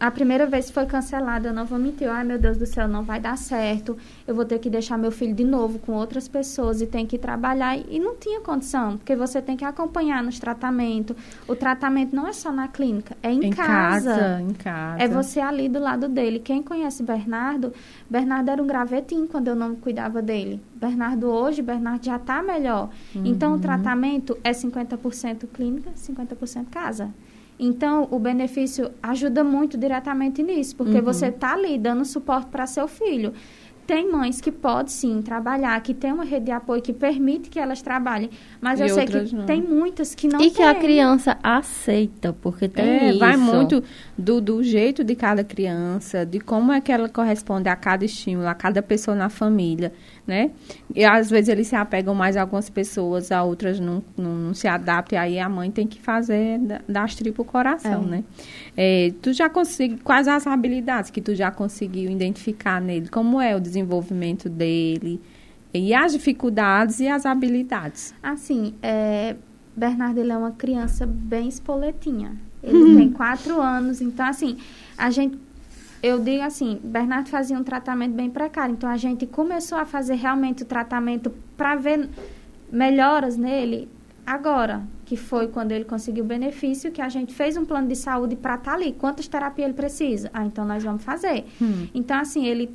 a 0.00 0.10
primeira 0.10 0.46
vez 0.46 0.70
foi 0.70 0.86
cancelada, 0.86 1.48
eu 1.48 1.52
não 1.52 1.64
vou 1.64 1.78
mentir. 1.78 2.08
Ai, 2.08 2.22
meu 2.22 2.38
Deus 2.38 2.56
do 2.56 2.66
céu, 2.66 2.86
não 2.86 3.02
vai 3.02 3.18
dar 3.18 3.36
certo. 3.36 3.96
Eu 4.26 4.34
vou 4.34 4.44
ter 4.44 4.58
que 4.60 4.70
deixar 4.70 4.96
meu 4.96 5.10
filho 5.10 5.34
de 5.34 5.44
novo 5.44 5.78
com 5.80 5.92
outras 5.92 6.28
pessoas 6.28 6.80
e 6.80 6.86
tem 6.86 7.04
que 7.04 7.18
trabalhar. 7.18 7.76
E 7.76 7.98
não 7.98 8.14
tinha 8.14 8.40
condição, 8.40 8.96
porque 8.96 9.16
você 9.16 9.42
tem 9.42 9.56
que 9.56 9.64
acompanhar 9.64 10.22
nos 10.22 10.38
tratamentos. 10.38 11.16
O 11.48 11.56
tratamento 11.56 12.14
não 12.14 12.28
é 12.28 12.32
só 12.32 12.52
na 12.52 12.68
clínica, 12.68 13.16
é 13.22 13.32
em, 13.32 13.46
em 13.46 13.50
casa. 13.50 14.10
casa. 14.10 14.40
Em 14.40 14.54
casa. 14.54 15.02
É 15.02 15.08
você 15.08 15.40
ali 15.40 15.68
do 15.68 15.80
lado 15.80 16.08
dele. 16.08 16.38
Quem 16.38 16.62
conhece 16.62 17.02
Bernardo, 17.02 17.72
Bernardo 18.08 18.50
era 18.50 18.62
um 18.62 18.66
gravetinho 18.66 19.26
quando 19.26 19.48
eu 19.48 19.56
não 19.56 19.74
cuidava 19.74 20.22
dele. 20.22 20.62
Bernardo 20.76 21.26
hoje, 21.26 21.60
Bernardo 21.60 22.04
já 22.04 22.16
está 22.16 22.40
melhor. 22.40 22.88
Uhum. 23.14 23.22
Então, 23.24 23.54
o 23.54 23.58
tratamento 23.58 24.38
é 24.44 24.52
50% 24.52 25.48
clínica, 25.52 25.90
50% 25.96 26.66
casa. 26.70 27.10
Então, 27.58 28.06
o 28.10 28.18
benefício 28.18 28.90
ajuda 29.02 29.42
muito 29.42 29.76
diretamente 29.76 30.42
nisso, 30.42 30.76
porque 30.76 30.98
uhum. 30.98 31.02
você 31.02 31.26
está 31.26 31.54
ali 31.54 31.76
dando 31.76 32.04
suporte 32.04 32.46
para 32.46 32.66
seu 32.66 32.86
filho. 32.86 33.32
Tem 33.84 34.12
mães 34.12 34.38
que 34.38 34.52
podem 34.52 34.88
sim 34.88 35.22
trabalhar, 35.22 35.80
que 35.80 35.94
tem 35.94 36.12
uma 36.12 36.22
rede 36.22 36.44
de 36.44 36.50
apoio 36.50 36.82
que 36.82 36.92
permite 36.92 37.48
que 37.48 37.58
elas 37.58 37.80
trabalhem, 37.80 38.28
mas 38.60 38.78
e 38.78 38.82
eu 38.82 38.90
sei 38.90 39.06
que 39.06 39.34
não. 39.34 39.46
tem 39.46 39.62
muitas 39.62 40.14
que 40.14 40.28
não 40.28 40.38
E 40.38 40.42
tem. 40.42 40.50
que 40.50 40.62
a 40.62 40.74
criança 40.74 41.38
aceita, 41.42 42.36
porque 42.42 42.68
tem 42.68 42.84
é, 42.84 43.10
isso. 43.10 43.18
Vai 43.18 43.38
muito 43.38 43.82
do, 44.16 44.42
do 44.42 44.62
jeito 44.62 45.02
de 45.02 45.14
cada 45.16 45.42
criança, 45.42 46.26
de 46.26 46.38
como 46.38 46.70
é 46.70 46.82
que 46.82 46.92
ela 46.92 47.08
corresponde 47.08 47.70
a 47.70 47.76
cada 47.76 48.04
estímulo, 48.04 48.46
a 48.46 48.54
cada 48.54 48.82
pessoa 48.82 49.16
na 49.16 49.30
família 49.30 49.90
né? 50.28 50.50
E 50.94 51.04
às 51.04 51.30
vezes 51.30 51.48
eles 51.48 51.66
se 51.68 51.74
apegam 51.74 52.14
mais 52.14 52.36
a 52.36 52.42
algumas 52.42 52.68
pessoas, 52.68 53.32
a 53.32 53.42
outras 53.42 53.80
não, 53.80 54.04
não, 54.14 54.34
não 54.34 54.54
se 54.54 54.68
adaptam, 54.68 55.18
e 55.18 55.20
aí 55.20 55.38
a 55.40 55.48
mãe 55.48 55.70
tem 55.70 55.86
que 55.86 55.98
fazer 55.98 56.60
dar 56.86 57.04
as 57.04 57.14
tripas 57.14 57.38
o 57.38 57.48
coração, 57.48 58.04
é. 58.04 58.06
né? 58.06 58.24
É, 58.76 59.12
tu 59.22 59.32
já 59.32 59.48
conseguiu, 59.48 59.98
quais 60.04 60.28
as 60.28 60.46
habilidades 60.46 61.10
que 61.10 61.22
tu 61.22 61.34
já 61.34 61.50
conseguiu 61.50 62.10
identificar 62.10 62.78
nele? 62.78 63.08
Como 63.08 63.40
é 63.40 63.56
o 63.56 63.60
desenvolvimento 63.60 64.50
dele? 64.50 65.18
E 65.72 65.94
as 65.94 66.12
dificuldades 66.12 67.00
e 67.00 67.08
as 67.08 67.24
habilidades? 67.24 68.14
Assim, 68.22 68.74
é, 68.82 69.34
Bernardo 69.74 70.18
ele 70.18 70.32
é 70.32 70.36
uma 70.36 70.52
criança 70.52 71.06
bem 71.06 71.48
espoletinha. 71.48 72.36
Ele 72.62 72.96
tem 72.96 73.10
quatro 73.10 73.62
anos, 73.62 74.02
então 74.02 74.26
assim, 74.26 74.58
a 74.96 75.10
gente 75.10 75.38
eu 76.02 76.18
digo 76.18 76.42
assim, 76.42 76.80
Bernardo 76.82 77.28
fazia 77.28 77.58
um 77.58 77.64
tratamento 77.64 78.12
bem 78.12 78.30
precário, 78.30 78.72
então 78.72 78.88
a 78.88 78.96
gente 78.96 79.26
começou 79.26 79.78
a 79.78 79.84
fazer 79.84 80.14
realmente 80.14 80.62
o 80.62 80.66
tratamento 80.66 81.32
para 81.56 81.74
ver 81.74 82.08
melhoras 82.70 83.36
nele 83.36 83.88
agora, 84.24 84.82
que 85.04 85.16
foi 85.16 85.48
quando 85.48 85.72
ele 85.72 85.84
conseguiu 85.84 86.24
o 86.24 86.26
benefício, 86.26 86.92
que 86.92 87.00
a 87.00 87.08
gente 87.08 87.34
fez 87.34 87.56
um 87.56 87.64
plano 87.64 87.88
de 87.88 87.96
saúde 87.96 88.36
para 88.36 88.56
estar 88.56 88.72
tá 88.72 88.76
ali. 88.76 88.92
Quantas 88.92 89.26
terapias 89.26 89.66
ele 89.66 89.74
precisa? 89.74 90.30
Ah, 90.34 90.44
então 90.44 90.64
nós 90.66 90.84
vamos 90.84 91.02
fazer. 91.02 91.46
Hum. 91.60 91.88
Então, 91.94 92.18
assim, 92.18 92.46
ele 92.46 92.70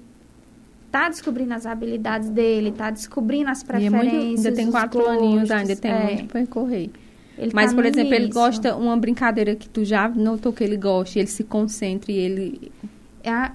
tá 0.91 1.09
descobrindo 1.09 1.53
as 1.53 1.65
habilidades 1.65 2.29
dele, 2.29 2.71
tá 2.71 2.89
descobrindo 2.89 3.49
as 3.49 3.63
preferências. 3.63 4.03
É 4.03 4.19
muito, 4.19 4.37
ainda 4.37 4.51
tem 4.51 4.71
quatro 4.71 4.99
gostos, 4.99 5.17
aninhos, 5.17 5.51
ainda 5.51 5.75
tem 5.75 5.91
é. 5.91 6.03
muito 6.05 6.25
para 6.27 6.45
correr. 6.47 6.89
Ele 7.37 7.51
Mas, 7.53 7.71
tá 7.71 7.75
por 7.75 7.85
exemplo, 7.85 8.13
início. 8.13 8.25
ele 8.25 8.31
gosta 8.31 8.75
uma 8.75 8.95
brincadeira 8.97 9.55
que 9.55 9.67
tu 9.67 9.83
já 9.83 10.07
notou 10.07 10.53
que 10.53 10.63
ele 10.63 10.77
gosta, 10.77 11.19
ele 11.19 11.27
se 11.27 11.43
concentra 11.43 12.11
e 12.11 12.17
ele 12.17 12.71
a, 13.25 13.51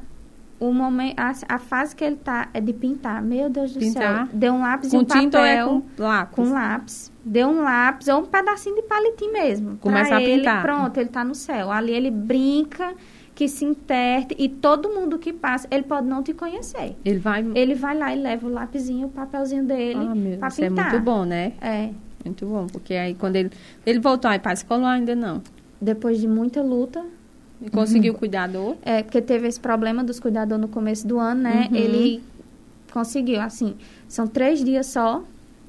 o 0.60 0.72
momento, 0.72 1.18
a, 1.18 1.32
a, 1.48 1.58
fase 1.58 1.94
que 1.94 2.04
ele 2.04 2.16
tá 2.16 2.48
é 2.52 2.60
de 2.60 2.72
pintar. 2.72 3.22
Meu 3.22 3.48
Deus 3.48 3.72
do 3.72 3.80
pintar. 3.80 4.26
céu. 4.26 4.36
Deu 4.36 4.52
um 4.54 4.60
lápis 4.60 4.90
com 4.90 4.96
e 4.96 5.00
um 5.00 5.04
papel. 5.04 5.22
Tinta 5.22 5.38
ou 5.38 5.44
é 5.44 5.64
com 5.64 6.02
lápis? 6.02 6.34
Com 6.34 6.52
lápis. 6.52 7.12
Deu 7.24 7.48
um 7.48 7.62
lápis 7.62 8.08
ou 8.08 8.20
um 8.20 8.24
pedacinho 8.26 8.76
de 8.76 8.82
palitinho 8.82 9.32
mesmo. 9.32 9.76
Começa 9.78 10.16
a 10.16 10.22
ele, 10.22 10.38
pintar. 10.38 10.62
Pronto, 10.62 10.98
ele 10.98 11.08
tá 11.08 11.22
no 11.22 11.34
céu. 11.34 11.70
Ali 11.70 11.92
ele 11.92 12.10
brinca, 12.10 12.94
que 13.38 13.46
se 13.46 13.64
interte 13.64 14.34
e 14.36 14.48
todo 14.48 14.88
mundo 14.88 15.16
que 15.16 15.32
passa, 15.32 15.68
ele 15.70 15.84
pode 15.84 16.08
não 16.08 16.24
te 16.24 16.34
conhecer. 16.34 16.96
Ele 17.04 17.20
vai... 17.20 17.46
Ele 17.54 17.72
vai 17.76 17.96
lá 17.96 18.12
e 18.12 18.18
leva 18.20 18.44
o 18.48 18.50
lapisinho, 18.50 19.06
o 19.06 19.10
papelzinho 19.10 19.64
dele 19.64 20.08
ah, 20.10 20.12
meu, 20.12 20.38
pra 20.38 20.48
isso 20.48 20.64
é 20.64 20.68
muito 20.68 20.98
bom, 20.98 21.24
né? 21.24 21.52
É. 21.60 21.90
Muito 22.24 22.44
bom, 22.46 22.66
porque 22.66 22.94
aí 22.94 23.14
quando 23.14 23.36
ele... 23.36 23.52
Ele 23.86 24.00
voltou 24.00 24.28
aí 24.28 24.40
para 24.40 24.50
a 24.50 24.54
escola 24.54 24.90
ainda 24.90 25.14
não? 25.14 25.40
Depois 25.80 26.20
de 26.20 26.26
muita 26.26 26.60
luta, 26.60 27.06
e 27.60 27.70
conseguiu 27.70 28.12
uhum. 28.12 28.18
cuidador? 28.18 28.76
É, 28.82 29.02
porque 29.02 29.20
teve 29.20 29.48
esse 29.48 29.58
problema 29.58 30.04
dos 30.04 30.20
cuidadores 30.20 30.60
no 30.60 30.68
começo 30.68 31.06
do 31.06 31.18
ano, 31.18 31.42
né? 31.42 31.68
Uhum. 31.70 31.76
Ele 31.76 32.22
conseguiu, 32.92 33.40
assim, 33.40 33.74
são 34.08 34.26
três 34.26 34.64
dias 34.64 34.86
só, 34.86 35.22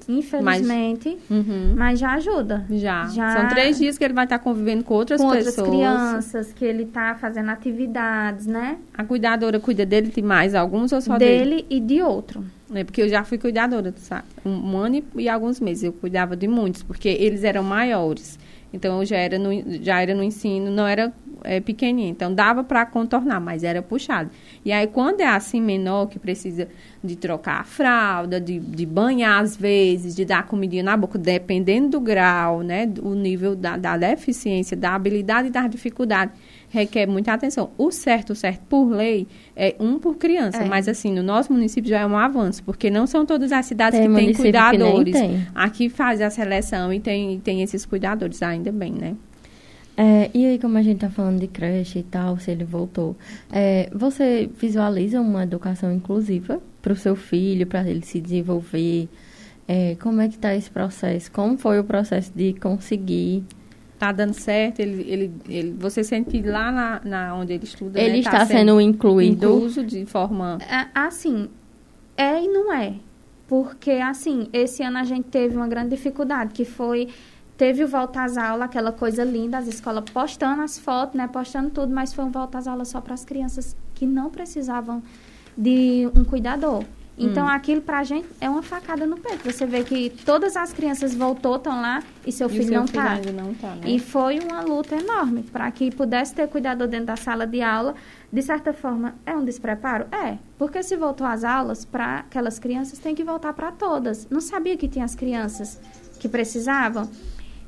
infelizmente, 0.08 1.17
mas, 1.30 1.47
uhum. 1.47 1.73
mas 1.75 1.99
já 1.99 2.13
ajuda. 2.13 2.65
Já. 2.69 3.08
já. 3.08 3.38
São 3.38 3.47
três 3.49 3.78
dias 3.78 3.97
que 3.97 4.04
ele 4.04 4.13
vai 4.13 4.25
estar 4.25 4.39
convivendo 4.39 4.84
com 4.84 4.93
outras 4.93 5.19
com 5.19 5.32
pessoas. 5.32 5.56
Com 5.56 5.62
outras 5.62 5.78
crianças, 5.78 6.54
que 6.54 6.65
ele 6.65 6.84
está 6.84 7.15
fazendo 7.15 7.49
atividades, 7.49 8.45
né? 8.45 8.78
A 8.93 9.04
cuidadora 9.04 9.60
cuida 9.60 9.86
dele 9.86 10.10
de 10.10 10.21
mais 10.21 10.54
alguns 10.54 10.91
ou 10.91 11.02
só 11.02 11.17
dele? 11.17 11.56
Dele 11.56 11.65
e 11.69 11.80
de 11.80 12.02
outro. 12.02 12.43
É 12.73 12.84
porque 12.84 13.02
eu 13.02 13.10
já 13.10 13.23
fui 13.23 13.38
cuidadora, 13.38 13.93
sabe? 13.97 14.25
Um 14.45 14.78
ano 14.78 14.97
e, 14.97 15.23
e 15.23 15.30
alguns 15.30 15.60
meses 15.60 15.84
eu 15.84 15.93
cuidava 15.93 16.36
de 16.36 16.47
muitos, 16.47 16.84
porque 16.84 17.10
eles 17.10 17.43
eram 17.43 17.63
maiores. 17.63 18.38
Então 18.71 18.99
eu 18.99 19.06
já 19.06 19.17
era 19.17 19.39
no, 19.39 19.49
já 19.84 20.02
era 20.02 20.13
no 20.13 20.23
ensino, 20.23 20.69
não 20.69 20.86
era 20.86 21.12
é, 21.43 21.60
pequenininho, 21.60 22.10
então 22.10 22.34
dava 22.34 22.63
para 22.63 22.86
contornar, 22.86 23.39
mas 23.39 23.63
era 23.63 23.82
puxado. 23.82 24.30
E 24.63 24.71
aí 24.71 24.88
quando 24.88 25.21
é 25.21 25.28
assim 25.28 25.62
menor, 25.62 26.08
que 26.08 26.19
precisa 26.19 26.67
de 27.04 27.15
trocar 27.15 27.62
a 27.62 27.63
fralda, 27.63 28.39
de, 28.39 28.60
de 28.60 28.86
banhar 28.86 29.41
às 29.41 29.56
vezes, 29.56 30.15
de 30.15 30.25
dar 30.25 30.45
comidinha 30.45 30.84
na 30.84 30.97
boca, 30.97 31.17
dependendo 31.17 31.89
do 31.89 31.99
grau, 31.99 32.62
né, 32.62 32.91
o 33.02 33.13
nível 33.13 33.56
da, 33.56 33.78
da 33.78 33.97
deficiência, 33.97 34.75
da 34.75 34.95
habilidade 34.95 35.47
e 35.47 35.52
da 35.52 35.67
dificuldade, 35.67 36.32
requer 36.69 37.08
muita 37.08 37.34
atenção. 37.34 37.71
O 37.78 37.91
certo, 37.91 38.32
o 38.32 38.36
certo 38.36 38.62
por 38.69 38.89
lei 38.89 39.28
é 39.56 39.75
um 39.80 39.97
por 39.97 40.17
criança, 40.17 40.63
é. 40.63 40.65
mas 40.65 40.88
assim, 40.88 41.13
no 41.13 41.23
nosso 41.23 41.52
município 41.52 41.89
já 41.89 41.99
é 41.99 42.06
um 42.06 42.17
avanço, 42.17 42.63
porque 42.63 42.89
não 42.89 43.08
são 43.08 43.25
todas 43.25 43.52
as 43.52 43.65
cidades 43.65 43.99
tem 43.99 44.10
que 44.10 44.15
têm 44.15 44.34
cuidadores. 44.34 45.13
Que 45.13 45.19
tem. 45.19 45.47
Aqui 45.56 45.89
faz 45.89 46.21
a 46.21 46.30
seleção 46.30 46.93
e 46.93 46.99
tem, 46.99 47.39
tem 47.39 47.62
esses 47.62 47.86
cuidadores, 47.86 48.41
ainda 48.41 48.71
bem, 48.71 48.93
né? 48.93 49.15
É, 50.02 50.32
e 50.34 50.46
aí, 50.46 50.58
como 50.58 50.78
a 50.78 50.82
gente 50.82 50.96
está 50.96 51.10
falando 51.10 51.42
de 51.42 51.48
creche 51.48 52.00
e 52.00 52.04
tal, 52.04 52.40
se 52.40 52.50
ele 52.50 52.64
voltou, 52.64 53.18
é, 53.52 53.90
você 53.94 54.50
visualiza 54.58 55.20
uma 55.20 55.44
educação 55.44 55.92
inclusiva 55.92 56.62
para 56.82 56.94
o 56.94 56.96
seu 56.96 57.18
filho, 57.18 57.68
para 57.68 57.82
ele 57.86 58.06
se 58.06 58.22
desenvolver? 58.22 59.10
É, 59.68 59.98
como 60.02 60.22
é 60.22 60.30
que 60.30 60.36
está 60.36 60.56
esse 60.56 60.72
processo? 60.72 61.30
Como 61.30 61.58
foi 61.58 61.80
o 61.80 61.84
processo 61.84 62.32
de 62.34 62.54
conseguir? 62.54 63.44
Tá 64.00 64.14
dando 64.14 64.32
certo, 64.32 64.80
ele, 64.80 65.04
ele, 65.06 65.32
ele, 65.50 65.76
você 65.78 66.02
sente 66.02 66.30
que 66.30 66.42
lá 66.44 66.72
na, 66.72 67.02
na 67.04 67.36
onde 67.36 67.52
ele 67.52 67.66
estuda, 67.66 68.00
ele 68.00 68.14
né, 68.14 68.20
está 68.20 68.32
tá 68.32 68.46
sendo, 68.46 68.58
sendo, 68.58 68.80
incluído, 68.80 69.48
incluso 69.48 69.84
de 69.84 70.06
forma 70.06 70.60
é, 70.62 70.88
assim, 70.96 71.50
é 72.16 72.42
e 72.42 72.48
não 72.48 72.72
é, 72.72 72.94
porque 73.46 73.92
assim 73.92 74.48
esse 74.54 74.82
ano 74.82 75.00
a 75.00 75.04
gente 75.04 75.28
teve 75.28 75.58
uma 75.58 75.68
grande 75.68 75.90
dificuldade 75.90 76.54
que 76.54 76.64
foi 76.64 77.10
teve 77.60 77.84
o 77.84 77.88
volta 77.89 78.24
às 78.24 78.38
aulas, 78.38 78.69
aquela 78.69 78.93
coisa 78.93 79.22
linda, 79.22 79.58
as 79.58 79.67
escolas 79.67 80.06
postando 80.10 80.62
as 80.62 80.80
fotos, 80.80 81.15
né, 81.15 81.28
postando 81.28 81.69
tudo, 81.69 81.93
mas 81.93 82.13
foi 82.13 82.24
um 82.24 82.32
volta 82.32 82.58
às 82.58 82.67
aulas 82.67 82.88
só 82.88 83.02
para 83.02 83.13
as 83.13 83.26
crianças 83.26 83.76
que 83.93 84.06
não 84.06 84.30
precisavam 84.30 85.04
de 85.58 86.10
um 86.15 86.24
cuidador. 86.24 86.86
Então, 87.17 87.48
hum. 87.48 87.50
aquilo 87.50 87.82
pra 87.82 88.02
gente 88.02 88.30
é 88.39 88.50
uma 88.50 88.63
facada 88.63 89.06
no 89.06 89.17
peito. 89.17 89.43
Você 89.43 89.65
vê 89.65 89.84
que 89.84 90.10
todas 90.26 90.56
as 90.56 90.72
crianças 90.72 91.13
voltou, 91.13 91.58
estão 91.58 91.82
lá 91.82 92.02
e 92.26 92.32
seu 92.32 92.48
filho, 92.48 92.62
e 92.62 92.67
seu 92.67 92.80
não, 92.80 92.88
filho 92.88 93.04
tá. 93.04 93.12
ainda 93.12 93.32
não 93.34 93.54
tá. 93.54 93.76
Né? 93.76 93.89
E 93.89 94.00
foi 94.00 94.39
uma 94.39 94.62
luta 94.62 94.95
enorme 94.95 95.43
para 95.43 95.69
que 95.69 95.91
pudesse 95.91 96.34
ter 96.34 96.48
cuidador 96.48 96.88
dentro 96.88 97.08
da 97.08 97.17
sala 97.17 97.45
de 97.45 97.62
aula. 97.62 97.93
De 98.32 98.41
certa 98.41 98.72
forma, 98.72 99.15
é 99.26 99.36
um 99.36 99.43
despreparo? 99.43 100.06
É. 100.13 100.38
Porque 100.58 100.82
se 100.82 100.95
voltou 100.95 101.28
às 101.28 101.43
aulas 101.43 101.84
para 101.84 102.19
aquelas 102.19 102.58
crianças, 102.58 103.00
tem 103.00 103.13
que 103.13 103.24
voltar 103.26 103.52
para 103.52 103.69
todas. 103.69 104.30
Não 104.30 104.39
sabia 104.39 104.78
que 104.78 104.88
tinha 104.88 105.04
as 105.04 105.13
crianças 105.13 105.78
que 106.22 106.30
precisavam. 106.30 107.10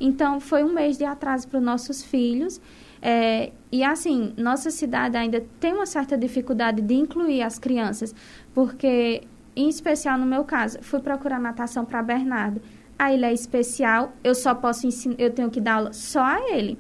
Então, 0.03 0.39
foi 0.39 0.63
um 0.63 0.73
mês 0.73 0.97
de 0.97 1.05
atraso 1.05 1.47
para 1.47 1.59
os 1.59 1.63
nossos 1.63 2.03
filhos. 2.03 2.59
É, 3.01 3.51
e 3.71 3.83
assim, 3.83 4.33
nossa 4.37 4.69
cidade 4.69 5.15
ainda 5.17 5.43
tem 5.59 5.73
uma 5.73 5.85
certa 5.85 6.17
dificuldade 6.17 6.81
de 6.81 6.93
incluir 6.93 7.41
as 7.41 7.57
crianças, 7.57 8.13
porque 8.53 9.23
em 9.55 9.67
especial 9.67 10.17
no 10.17 10.25
meu 10.25 10.43
caso, 10.43 10.79
fui 10.81 10.99
procurar 10.99 11.39
natação 11.39 11.85
para 11.85 12.01
Bernardo. 12.01 12.61
A 12.97 13.13
ilha 13.13 13.27
é 13.27 13.33
especial, 13.33 14.13
eu 14.23 14.35
só 14.35 14.53
posso 14.53 14.85
ensinar, 14.85 15.15
eu 15.17 15.31
tenho 15.31 15.49
que 15.49 15.59
dar 15.59 15.75
aula 15.75 15.93
só 15.93 16.23
a 16.23 16.51
ele. 16.51 16.77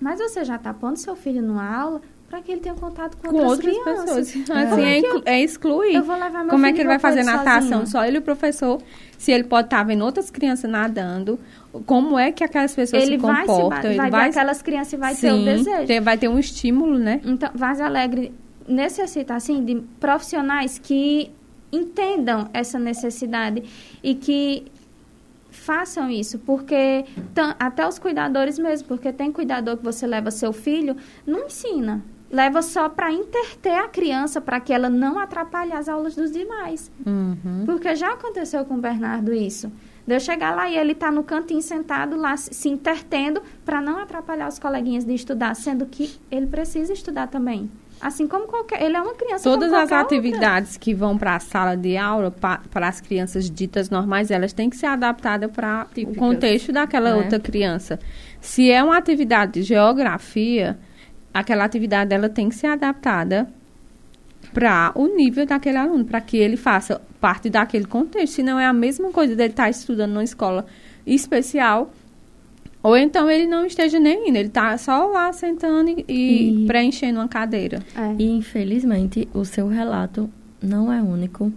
Mas 0.00 0.20
você 0.20 0.44
já 0.44 0.56
está 0.56 0.74
pondo 0.74 0.98
seu 0.98 1.16
filho 1.16 1.42
numa 1.42 1.66
aula 1.66 2.02
para 2.36 2.42
que 2.42 2.52
ele 2.52 2.60
tenha 2.60 2.74
contato 2.74 3.16
com, 3.16 3.30
com 3.30 3.36
outras, 3.38 3.74
outras 3.74 4.00
pessoas. 4.00 4.28
Assim, 4.28 4.44
é, 4.82 4.98
é, 4.98 5.36
é 5.36 5.42
excluir. 5.42 5.94
Eu 5.94 6.04
vou 6.04 6.16
levar 6.16 6.40
meu 6.40 6.50
Como 6.50 6.66
é 6.66 6.72
que 6.72 6.80
ele 6.80 6.88
vai 6.88 6.98
fazer 6.98 7.22
natação? 7.22 7.62
Sozinho. 7.62 7.86
Só 7.86 8.04
ele 8.04 8.16
e 8.16 8.20
o 8.20 8.22
professor. 8.22 8.82
Se 9.16 9.32
ele 9.32 9.44
pode 9.44 9.68
estar 9.68 9.78
tá 9.78 9.84
vendo 9.84 10.04
outras 10.04 10.30
crianças 10.30 10.70
nadando, 10.70 11.38
como 11.86 12.18
é 12.18 12.30
que 12.30 12.44
aquelas 12.44 12.74
pessoas 12.74 13.02
ele 13.02 13.16
se 13.16 13.22
comportam? 13.22 13.68
Vai 13.70 13.80
se, 13.80 13.88
ele 13.88 13.96
vai, 13.96 14.10
vai 14.10 14.28
aquelas 14.28 14.60
crianças 14.60 14.92
e 14.92 14.96
vai 14.96 15.14
sim, 15.14 15.20
ter 15.20 15.32
o 15.32 15.44
desejo. 15.44 16.02
Vai 16.02 16.18
ter 16.18 16.28
um 16.28 16.38
estímulo, 16.38 16.98
né? 16.98 17.20
Então, 17.24 17.50
Vaz 17.54 17.80
Alegre 17.80 18.34
necessita, 18.68 19.34
assim, 19.34 19.64
de 19.64 19.76
profissionais 19.98 20.78
que 20.78 21.30
entendam 21.72 22.50
essa 22.52 22.78
necessidade 22.78 23.62
e 24.02 24.14
que 24.14 24.66
façam 25.50 26.10
isso, 26.10 26.38
porque 26.40 27.04
até 27.58 27.88
os 27.88 27.98
cuidadores 27.98 28.58
mesmo, 28.58 28.86
porque 28.86 29.10
tem 29.10 29.32
cuidador 29.32 29.78
que 29.78 29.84
você 29.84 30.06
leva 30.06 30.30
seu 30.30 30.52
filho, 30.52 30.96
não 31.26 31.46
ensina. 31.46 32.04
Leva 32.30 32.62
só 32.62 32.88
para 32.88 33.12
interter 33.12 33.78
a 33.78 33.88
criança, 33.88 34.40
para 34.40 34.60
que 34.60 34.72
ela 34.72 34.88
não 34.88 35.18
atrapalhe 35.18 35.72
as 35.72 35.88
aulas 35.88 36.14
dos 36.14 36.32
demais. 36.32 36.90
Uhum. 37.04 37.64
Porque 37.64 37.94
já 37.94 38.12
aconteceu 38.12 38.64
com 38.64 38.74
o 38.74 38.80
Bernardo 38.80 39.32
isso. 39.32 39.70
De 40.06 40.14
eu 40.14 40.20
chegar 40.20 40.54
lá 40.54 40.68
e 40.68 40.76
ele 40.76 40.94
tá 40.94 41.10
no 41.10 41.24
cantinho 41.24 41.62
sentado 41.62 42.16
lá 42.16 42.36
se 42.36 42.68
intertendo 42.68 43.42
para 43.64 43.80
não 43.80 43.98
atrapalhar 43.98 44.48
os 44.48 44.58
coleguinhas 44.58 45.04
de 45.04 45.12
estudar, 45.12 45.54
sendo 45.54 45.86
que 45.86 46.16
ele 46.30 46.46
precisa 46.46 46.92
estudar 46.92 47.26
também. 47.26 47.68
Assim 48.00 48.26
como 48.28 48.46
qualquer. 48.46 48.82
Ele 48.82 48.96
é 48.96 49.00
uma 49.00 49.14
criança. 49.14 49.42
Todas 49.42 49.72
as 49.72 49.90
atividades 49.90 50.72
outra. 50.72 50.80
que 50.80 50.94
vão 50.94 51.16
para 51.16 51.36
a 51.36 51.40
sala 51.40 51.76
de 51.76 51.96
aula, 51.96 52.30
para 52.30 52.88
as 52.88 53.00
crianças 53.00 53.50
ditas 53.50 53.88
normais, 53.88 54.30
elas 54.30 54.52
têm 54.52 54.68
que 54.68 54.76
ser 54.76 54.86
adaptadas 54.86 55.50
para 55.50 55.86
o 55.96 56.14
contexto 56.14 56.72
daquela 56.72 57.10
né? 57.10 57.16
outra 57.16 57.40
criança. 57.40 57.98
Se 58.40 58.70
é 58.70 58.84
uma 58.84 58.98
atividade 58.98 59.54
de 59.54 59.62
geografia, 59.62 60.78
aquela 61.36 61.64
atividade 61.64 62.08
dela 62.08 62.28
tem 62.28 62.48
que 62.48 62.54
ser 62.54 62.68
adaptada 62.68 63.46
para 64.54 64.92
o 64.94 65.06
nível 65.06 65.44
daquele 65.44 65.76
aluno, 65.76 66.04
para 66.04 66.20
que 66.20 66.36
ele 66.36 66.56
faça 66.56 67.00
parte 67.20 67.50
daquele 67.50 67.84
contexto. 67.84 68.36
Se 68.36 68.42
não 68.42 68.58
é 68.58 68.64
a 68.64 68.72
mesma 68.72 69.10
coisa 69.10 69.36
dele 69.36 69.50
estar 69.50 69.64
tá 69.64 69.70
estudando 69.70 70.12
numa 70.12 70.24
escola 70.24 70.64
especial, 71.06 71.92
ou 72.82 72.96
então 72.96 73.30
ele 73.30 73.46
não 73.46 73.66
esteja 73.66 74.00
nem 74.00 74.28
indo, 74.28 74.36
ele 74.38 74.48
está 74.48 74.78
só 74.78 75.06
lá 75.06 75.30
sentando 75.32 75.90
e, 75.90 76.04
e, 76.08 76.64
e... 76.64 76.66
preenchendo 76.66 77.18
uma 77.18 77.28
cadeira. 77.28 77.80
É. 77.94 78.14
E 78.18 78.30
infelizmente 78.30 79.28
o 79.34 79.44
seu 79.44 79.68
relato 79.68 80.30
não 80.62 80.90
é 80.90 81.02
único. 81.02 81.52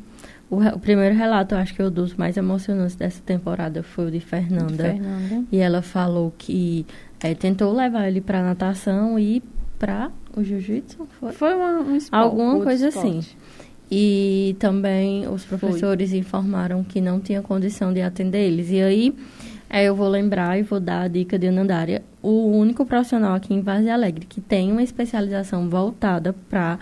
O, 0.50 0.58
o, 0.58 0.80
primeiro 0.80 1.16
relato, 1.16 1.56
eu 1.56 1.60
acho 1.60 1.74
que 1.74 1.82
é 1.82 1.86
o 1.86 1.92
dos 1.92 2.16
mais 2.16 2.36
emocionantes 2.36 2.96
dessa 2.96 3.22
temporada 3.22 3.84
foi 3.84 4.08
o 4.08 4.12
de 4.12 4.20
Fernanda. 4.20 4.84
Fernanda. 4.84 5.44
E 5.52 5.60
ela 5.60 5.82
falou 5.82 6.34
que 6.38 6.86
é, 7.22 7.34
tentou 7.34 7.72
levar 7.72 8.08
ele 8.08 8.20
para 8.20 8.42
natação 8.42 9.20
e 9.20 9.44
para 9.80 10.12
o 10.36 10.44
jiu-jitsu? 10.44 11.08
Foi, 11.20 11.32
foi 11.32 11.56
uma, 11.56 11.80
um 11.80 11.96
esporte, 11.96 12.24
Alguma 12.24 12.62
coisa 12.62 12.90
assim. 12.90 13.22
E 13.90 14.56
também 14.60 15.28
os 15.28 15.46
professores 15.46 16.10
foi. 16.12 16.20
informaram 16.20 16.84
que 16.84 17.02
não 17.02 17.20
tinha 17.20 17.42
condição 17.42 17.92
de 17.92 18.02
atender 18.02 18.46
eles. 18.46 18.70
E 18.70 18.82
aí, 18.82 19.16
é, 19.70 19.86
eu 19.86 19.96
vou 19.96 20.08
lembrar 20.08 20.60
e 20.60 20.64
vou 20.64 20.80
dar 20.80 21.04
a 21.04 21.08
dica 21.08 21.40
de 21.40 21.48
Anandária. 21.48 22.04
O 22.22 22.52
único 22.52 22.86
profissional 22.86 23.34
aqui 23.34 23.54
em 23.54 23.62
Vaz 23.62 23.88
Alegre 23.88 24.26
que 24.26 24.42
tem 24.42 24.72
uma 24.72 24.84
especialização 24.84 25.70
voltada 25.70 26.36
para 26.50 26.78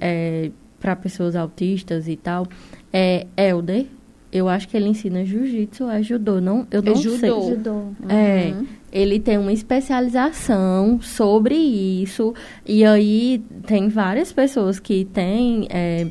é, 0.00 0.50
para 0.80 0.96
pessoas 0.96 1.36
autistas 1.36 2.08
e 2.08 2.16
tal 2.16 2.46
é 2.92 3.26
Elder. 3.36 3.86
Eu 4.32 4.48
acho 4.48 4.66
que 4.66 4.76
ele 4.76 4.88
ensina 4.88 5.24
jiu-jitsu, 5.24 5.90
é 5.90 6.02
judô, 6.02 6.40
não? 6.40 6.66
Eu 6.70 6.82
não 6.82 6.92
é 6.92 6.96
judô. 6.96 7.18
sei. 7.18 7.30
Judô. 7.30 7.82
É. 8.08 8.52
Uhum 8.52 8.66
ele 8.92 9.18
tem 9.18 9.38
uma 9.38 9.52
especialização 9.52 11.00
sobre 11.00 11.54
isso. 11.54 12.34
E 12.66 12.84
aí 12.84 13.42
tem 13.66 13.88
várias 13.88 14.30
pessoas 14.30 14.78
que 14.78 15.06
têm 15.06 15.66
é, 15.70 16.08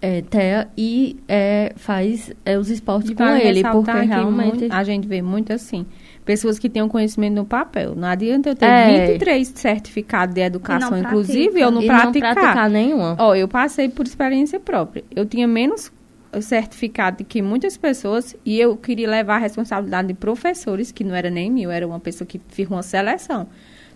é, 0.00 0.68
e 0.78 1.16
é, 1.26 1.72
faz 1.76 2.32
é, 2.44 2.56
os 2.56 2.70
esportes 2.70 3.10
e 3.10 3.14
com 3.14 3.24
ele. 3.24 3.62
Porque 3.62 3.90
realmente. 3.90 4.60
Muito, 4.60 4.72
a 4.72 4.84
gente 4.84 5.08
vê 5.08 5.20
muito 5.20 5.52
assim. 5.52 5.84
Pessoas 6.24 6.60
que 6.60 6.68
têm 6.68 6.80
um 6.80 6.88
conhecimento 6.88 7.34
no 7.34 7.44
papel. 7.44 7.96
Não 7.96 8.06
adianta 8.06 8.50
eu 8.50 8.54
ter 8.54 8.66
é. 8.66 9.08
23 9.08 9.48
certificados 9.48 10.34
de 10.34 10.42
educação, 10.42 10.96
inclusive, 10.96 11.60
eu 11.60 11.72
não 11.72 11.82
e 11.82 11.86
praticar. 11.86 12.34
não 12.34 12.42
praticar 12.42 12.70
nenhuma. 12.70 13.16
Ó, 13.18 13.34
eu 13.34 13.48
passei 13.48 13.88
por 13.88 14.06
experiência 14.06 14.60
própria. 14.60 15.02
Eu 15.14 15.26
tinha 15.26 15.48
menos 15.48 15.90
certificado 16.40 17.18
de 17.18 17.24
que 17.24 17.42
muitas 17.42 17.76
pessoas, 17.76 18.36
e 18.44 18.60
eu 18.60 18.76
queria 18.76 19.08
levar 19.08 19.36
a 19.36 19.38
responsabilidade 19.38 20.08
de 20.08 20.14
professores, 20.14 20.92
que 20.92 21.02
não 21.02 21.14
era 21.14 21.30
nem 21.30 21.50
meu, 21.50 21.70
era 21.70 21.86
uma 21.86 22.00
pessoa 22.00 22.26
que 22.26 22.40
firmou 22.48 22.76
uma 22.76 22.82
seleção. 22.82 23.48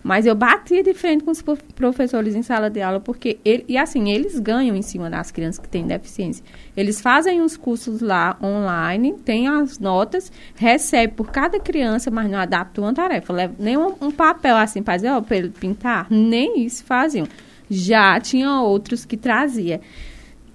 Mas 0.05 0.27
eu 0.27 0.35
batia 0.35 0.83
de 0.83 0.93
frente 0.93 1.23
com 1.23 1.31
os 1.31 1.41
professores 1.73 2.35
em 2.35 2.43
sala 2.43 2.69
de 2.69 2.79
aula, 2.79 2.99
porque, 2.99 3.39
ele, 3.43 3.65
e 3.67 3.75
assim, 3.75 4.11
eles 4.11 4.37
ganham 4.39 4.75
em 4.75 4.83
cima 4.83 5.09
das 5.09 5.31
crianças 5.31 5.57
que 5.57 5.67
têm 5.67 5.87
deficiência. 5.87 6.45
Eles 6.77 7.01
fazem 7.01 7.41
os 7.41 7.57
cursos 7.57 8.01
lá 8.01 8.37
online, 8.39 9.13
têm 9.25 9.47
as 9.47 9.79
notas, 9.79 10.31
recebem 10.53 11.15
por 11.15 11.31
cada 11.31 11.59
criança, 11.59 12.11
mas 12.11 12.29
não 12.29 12.37
adaptam 12.37 12.83
uma 12.83 12.93
tarefa. 12.93 13.33
Nem 13.57 13.77
um, 13.77 13.95
um 13.99 14.11
papel 14.11 14.55
assim 14.55 14.83
para 14.83 14.97
dizer, 14.97 15.09
ó, 15.09 15.21
para 15.21 15.37
ele 15.37 15.49
pintar, 15.49 16.05
nem 16.11 16.63
isso 16.63 16.83
faziam. 16.83 17.27
Já 17.67 18.19
tinha 18.19 18.61
outros 18.61 19.05
que 19.05 19.17
trazia. 19.17 19.81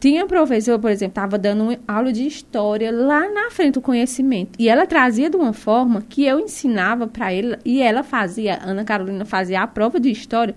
Tinha 0.00 0.26
professor, 0.26 0.78
por 0.78 0.90
exemplo, 0.90 1.10
estava 1.10 1.36
dando 1.36 1.64
uma 1.64 1.78
aula 1.86 2.10
de 2.10 2.26
história 2.26 2.90
lá 2.90 3.28
na 3.28 3.50
frente 3.50 3.74
do 3.74 3.82
conhecimento. 3.82 4.52
E 4.58 4.66
ela 4.66 4.86
trazia 4.86 5.28
de 5.28 5.36
uma 5.36 5.52
forma 5.52 6.02
que 6.08 6.24
eu 6.24 6.40
ensinava 6.40 7.06
para 7.06 7.34
ele. 7.34 7.58
E 7.66 7.82
ela 7.82 8.02
fazia, 8.02 8.58
Ana 8.64 8.82
Carolina 8.82 9.26
fazia 9.26 9.60
a 9.60 9.66
prova 9.66 10.00
de 10.00 10.10
história 10.10 10.56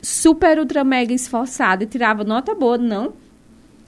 super, 0.00 0.60
ultra, 0.60 0.84
mega 0.84 1.12
esforçada. 1.12 1.82
E 1.82 1.88
tirava 1.88 2.22
nota 2.22 2.54
boa, 2.54 2.78
não. 2.78 3.14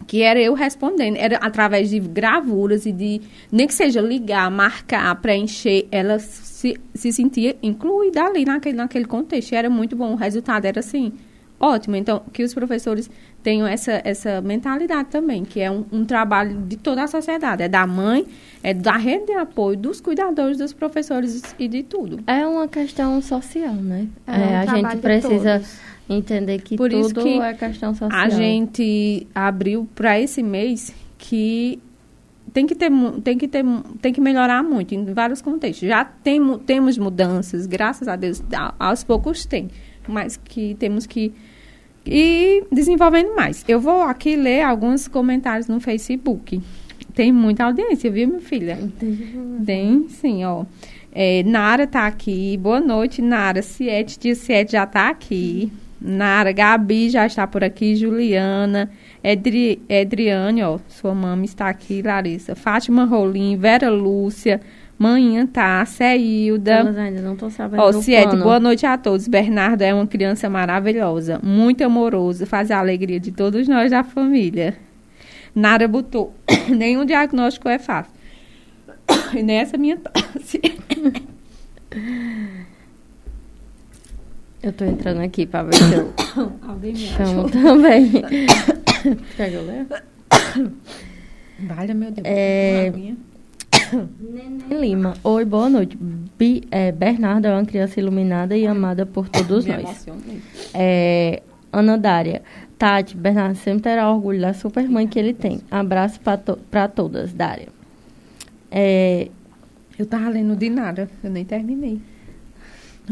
Que 0.09 0.23
era 0.23 0.41
eu 0.41 0.55
respondendo. 0.55 1.17
Era 1.19 1.37
através 1.37 1.89
de 1.89 2.01
gravuras 2.01 2.85
e 2.85 2.91
de. 2.91 3.21
Nem 3.53 3.69
que 3.69 3.75
seja 3.75 4.01
ligar, 4.01 4.51
marcar, 4.51 5.15
preencher. 5.21 5.87
Ela 5.93 6.19
se, 6.19 6.77
se 6.93 7.13
sentia 7.13 7.57
incluída 7.63 8.25
ali 8.25 8.45
naquele, 8.45 8.77
naquele 8.77 9.05
contexto. 9.05 9.53
E 9.53 9.55
era 9.55 9.71
muito 9.71 9.95
bom. 9.95 10.15
O 10.15 10.17
resultado 10.17 10.65
era 10.65 10.81
assim 10.81 11.13
ótimo. 11.61 11.95
Então, 11.95 12.23
que 12.33 12.43
os 12.43 12.55
professores 12.55 13.11
tenham 13.43 13.67
essa, 13.67 14.01
essa 14.05 14.41
mentalidade 14.41 15.09
também, 15.09 15.45
que 15.45 15.61
é 15.61 15.71
um, 15.71 15.85
um, 15.91 16.05
trabalho 16.05 16.61
de 16.63 16.77
toda 16.77 17.03
a 17.03 17.07
sociedade. 17.07 17.63
É 17.63 17.69
da 17.69 17.87
mãe, 17.87 18.27
é 18.63 18.75
da 18.75 18.97
rede 18.97 19.27
de 19.27 19.33
apoio, 19.33 19.77
dos 19.77 20.01
cuidadores, 20.01 20.59
dos 20.59 20.73
professores 20.73 21.55
e 21.59 21.67
de 21.67 21.83
tudo. 21.83 22.21
É 22.27 22.47
uma 22.47 22.69
questão 22.69 23.21
social, 23.23 23.75
né? 23.75 24.07
É, 24.27 24.33
é 24.33 24.37
um 24.37 24.57
a 24.57 24.67
gente 24.67 24.97
precisa 24.99 25.63
entender 26.09 26.61
que 26.61 26.77
Por 26.77 26.91
tudo 26.91 27.23
que 27.23 27.41
é 27.41 27.55
questão 27.55 27.95
social. 27.95 28.21
A 28.21 28.29
gente 28.29 29.27
abriu 29.35 29.89
para 29.95 30.21
esse 30.21 30.43
mês 30.43 30.95
que 31.17 31.81
tem 32.53 32.67
que 32.67 32.75
ter 32.75 32.91
tem 33.23 33.39
que 33.39 33.47
ter 33.47 33.65
tem 34.01 34.13
que 34.13 34.21
melhorar 34.21 34.63
muito 34.63 34.93
em 34.93 35.05
vários 35.13 35.41
contextos 35.41 35.87
já 35.87 36.05
tem, 36.05 36.59
temos 36.59 36.99
mudanças 36.99 37.65
graças 37.65 38.09
a 38.09 38.17
Deus 38.17 38.43
aos 38.77 39.05
poucos 39.05 39.47
tem 39.47 39.69
mas 40.09 40.37
que 40.37 40.75
temos 40.75 41.07
que 41.07 41.33
e 42.05 42.65
desenvolvendo 42.71 43.35
mais. 43.35 43.65
Eu 43.69 43.81
vou 43.81 44.03
aqui 44.03 44.37
ler 44.37 44.63
alguns 44.63 45.07
comentários 45.09 45.69
no 45.69 45.81
Facebook. 45.81 46.61
Tem 47.15 47.33
muita 47.33 47.65
audiência, 47.65 48.11
viu, 48.11 48.29
minha 48.29 48.41
filha? 48.41 48.79
Tem, 49.65 50.09
sim, 50.09 50.45
ó. 50.45 50.65
É, 51.13 51.43
Nara 51.43 51.87
tá 51.87 52.07
aqui. 52.07 52.57
Boa 52.57 52.81
noite, 52.81 53.21
Nara. 53.21 53.63
Siete, 53.63 54.19
dia 54.19 54.35
7 54.35 54.73
já 54.73 54.87
tá 54.87 55.11
aqui. 55.11 55.73
Nara, 56.01 56.51
Gabi 56.51 57.11
já 57.11 57.27
está 57.27 57.47
por 57.47 57.63
aqui. 57.63 57.95
Juliana, 57.95 58.91
Edri, 59.23 59.83
Edriane, 59.89 60.63
ó, 60.63 60.79
sua 60.89 61.15
mãe 61.15 61.45
está 61.45 61.69
aqui. 61.69 62.01
Larissa, 62.01 62.55
Fátima 62.55 63.05
Rolim, 63.05 63.57
Vera 63.57 63.91
Lúcia, 63.91 64.61
Manhã 65.01 65.47
tá, 65.47 65.83
Ceilda. 65.87 66.73
Elas 66.73 66.99
ainda 66.99 67.23
não 67.23 67.33
estão 67.33 67.49
sabendo. 67.49 67.81
Ó, 67.83 67.91
Ciete, 67.91 68.37
boa 68.37 68.61
noite 68.61 68.85
a 68.85 68.99
todos. 68.99 69.27
Bernardo 69.27 69.81
é 69.81 69.95
uma 69.95 70.07
criança 70.07 70.51
maravilhosa, 70.51 71.41
muito 71.43 71.83
amoroso, 71.83 72.45
faz 72.45 72.71
a 72.71 72.79
alegria 72.79 73.19
de 73.19 73.33
todos 73.33 73.67
nós 73.67 73.91
da 73.91 74.05
família. 74.05 74.77
Nara 75.55 75.89
botou. 75.89 76.35
Nenhum 76.69 77.07
diagnóstico 77.07 77.67
é 77.67 77.79
fácil. 77.79 78.13
E 79.33 79.43
nessa 79.43 79.79
minha 79.79 79.97
tosse. 79.97 80.61
Eu 84.63 84.75
tô 84.75 84.85
entrando 84.85 85.23
aqui 85.23 85.47
pra 85.47 85.63
ver 85.63 85.75
se 85.75 85.95
eu 85.95 86.13
Alguém 86.69 86.93
me 86.93 86.99
chamo 86.99 87.49
também. 87.49 88.13
Quer 89.35 89.49
que 89.49 89.57
eu? 89.57 89.65
Vale, 91.61 91.95
meu 91.95 92.11
Deus. 92.11 92.27
É... 92.27 92.91
Nenê 92.91 93.15
Lima. 94.71 95.15
Oi, 95.23 95.45
boa 95.45 95.69
noite. 95.69 95.99
Bi, 96.39 96.63
é, 96.71 96.93
Bernardo 96.93 97.47
é 97.47 97.53
uma 97.53 97.65
criança 97.65 97.99
iluminada 98.01 98.57
e 98.57 98.67
amada 98.67 99.05
por 99.05 99.29
todos 99.29 99.67
nós. 99.67 100.07
É, 100.75 101.43
Ana 101.73 101.97
Dária. 101.97 102.43
Tati, 102.79 103.17
Bernardo 103.17 103.57
sempre 103.57 103.83
terá 103.83 104.11
orgulho 104.11 104.41
da 104.41 104.55
super 104.55 104.89
mãe 104.89 105.07
que 105.07 105.19
ele 105.19 105.35
tem. 105.35 105.61
Abraço 105.71 106.21
para 106.21 106.39
to 106.39 106.59
todas, 106.95 107.33
Dária. 107.33 107.69
É, 108.71 109.29
eu 109.99 110.07
tava 110.07 110.29
lendo 110.31 110.57
de 110.57 110.71
nada, 110.71 111.11
eu 111.23 111.31
nem 111.31 111.45
terminei. 111.45 112.01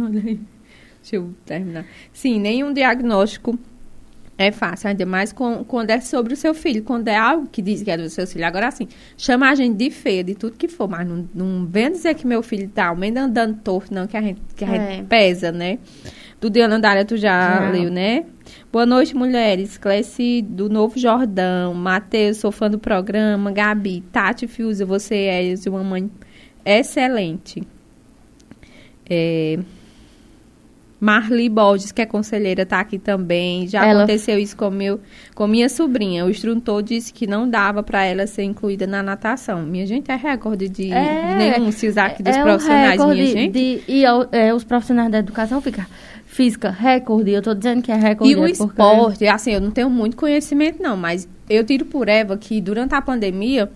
Olha 0.01 0.23
aí. 0.25 0.41
Deixa 1.01 1.17
eu 1.17 1.35
terminar. 1.45 1.87
Sim, 2.13 2.41
nenhum 2.41 2.73
diagnóstico 2.73 3.59
é 4.39 4.53
fácil, 4.53 4.89
ainda 4.89 5.05
mais 5.05 5.33
com, 5.33 5.65
quando 5.65 5.91
é 5.91 6.01
sobre 6.01 6.33
o 6.33 6.37
seu 6.37 6.55
filho. 6.55 6.85
Quando 6.85 7.09
é 7.09 7.17
algo 7.17 7.49
que 7.51 7.61
diz 7.61 7.83
que 7.83 7.91
é 7.91 7.97
do 7.97 8.09
seu 8.09 8.25
filho. 8.25 8.47
Agora, 8.47 8.69
assim, 8.69 8.87
chama 9.17 9.51
a 9.51 9.55
gente 9.57 9.77
de 9.77 9.91
feia, 9.91 10.23
de 10.23 10.37
tudo 10.37 10.57
que 10.57 10.69
for, 10.69 10.89
mas 10.89 11.07
não, 11.07 11.29
não 11.35 11.67
vem 11.67 11.91
dizer 11.91 12.15
que 12.15 12.25
meu 12.25 12.41
filho 12.41 12.69
tá 12.69 12.95
meio 12.95 13.19
andando 13.19 13.61
torto, 13.63 13.93
não, 13.93 14.07
que 14.07 14.17
a 14.17 14.23
gente, 14.23 14.41
que 14.55 14.65
a 14.65 14.69
é. 14.69 14.97
gente 14.97 15.07
pesa, 15.09 15.51
né? 15.51 15.81
Do 16.41 16.49
Diana 16.49 16.79
Dália, 16.79 17.05
tu 17.05 17.17
já 17.17 17.63
não. 17.63 17.73
leu, 17.73 17.91
né? 17.91 18.27
Boa 18.71 18.87
noite, 18.87 19.13
mulheres. 19.13 19.77
Clécia 19.77 20.41
do 20.45 20.69
Novo 20.69 20.97
Jordão. 20.97 21.75
Matheus, 21.75 22.37
sou 22.37 22.53
fã 22.53 22.71
do 22.71 22.79
programa. 22.79 23.51
Gabi, 23.51 24.05
Tati 24.13 24.47
Fiuza, 24.47 24.87
você 24.87 25.17
é 25.17 25.69
uma 25.69 25.83
mãe 25.83 26.09
excelente. 26.65 27.61
É, 29.11 29.59
Marli 31.01 31.49
Borges, 31.49 31.93
que 31.93 32.03
é 32.03 32.07
conselheira, 32.07 32.63
está 32.63 32.81
aqui 32.81 32.99
também. 32.99 33.69
Já 33.69 33.87
ela... 33.87 34.01
aconteceu 34.01 34.39
isso 34.39 34.57
com, 34.57 34.69
meu, 34.71 35.01
com 35.35 35.47
minha 35.47 35.69
sobrinha. 35.69 36.25
O 36.25 36.31
instrutor 36.31 36.83
disse 36.83 37.13
que 37.13 37.27
não 37.27 37.49
dava 37.49 37.83
para 37.83 38.05
ela 38.05 38.27
ser 38.27 38.43
incluída 38.43 38.87
na 38.87 39.03
natação. 39.03 39.63
Minha 39.63 39.87
gente, 39.87 40.11
é 40.11 40.17
recorde 40.17 40.69
de 40.69 40.93
é, 40.93 41.59
usar 41.89 42.07
aqui 42.07 42.23
dos 42.23 42.37
é 42.37 42.43
profissionais, 42.43 43.05
minha 43.05 43.27
gente. 43.27 43.53
De, 43.53 43.83
e 43.87 44.05
é, 44.33 44.53
os 44.53 44.65
profissionais 44.65 45.11
da 45.11 45.19
educação 45.19 45.61
ficam 45.61 45.85
física, 46.27 46.71
recorde. 46.71 47.31
Eu 47.31 47.39
estou 47.39 47.55
dizendo 47.55 47.81
que 47.81 47.93
é 47.93 47.97
recorde. 47.97 48.33
E 48.33 48.37
o 48.37 48.45
é 48.45 48.51
esporte, 48.51 49.27
assim, 49.27 49.53
eu 49.53 49.61
não 49.61 49.71
tenho 49.71 49.89
muito 49.89 50.17
conhecimento, 50.17 50.83
não, 50.83 50.97
mas 50.97 51.29
eu 51.49 51.65
tiro 51.65 51.85
por 51.85 52.09
Eva 52.09 52.37
que 52.37 52.61
durante 52.61 52.95
a 52.95 53.01
pandemia, 53.01 53.71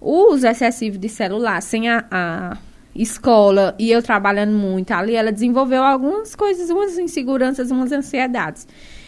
o 0.00 0.32
uso 0.32 0.46
excessivo 0.46 0.96
de 0.96 1.08
celular, 1.08 1.60
sem 1.60 1.88
a, 1.88 2.04
a 2.10 2.56
escola 2.94 3.74
e 3.78 3.90
eu 3.90 4.02
trabalhando 4.02 4.52
muito 4.52 4.92
ali, 4.92 5.14
ela 5.14 5.32
desenvolveu 5.32 5.82
algumas 5.82 6.34
coisas, 6.34 6.70
umas 6.70 6.98
inseguranças, 6.98 7.70
umas 7.70 7.92
ansiedades. 7.92 8.66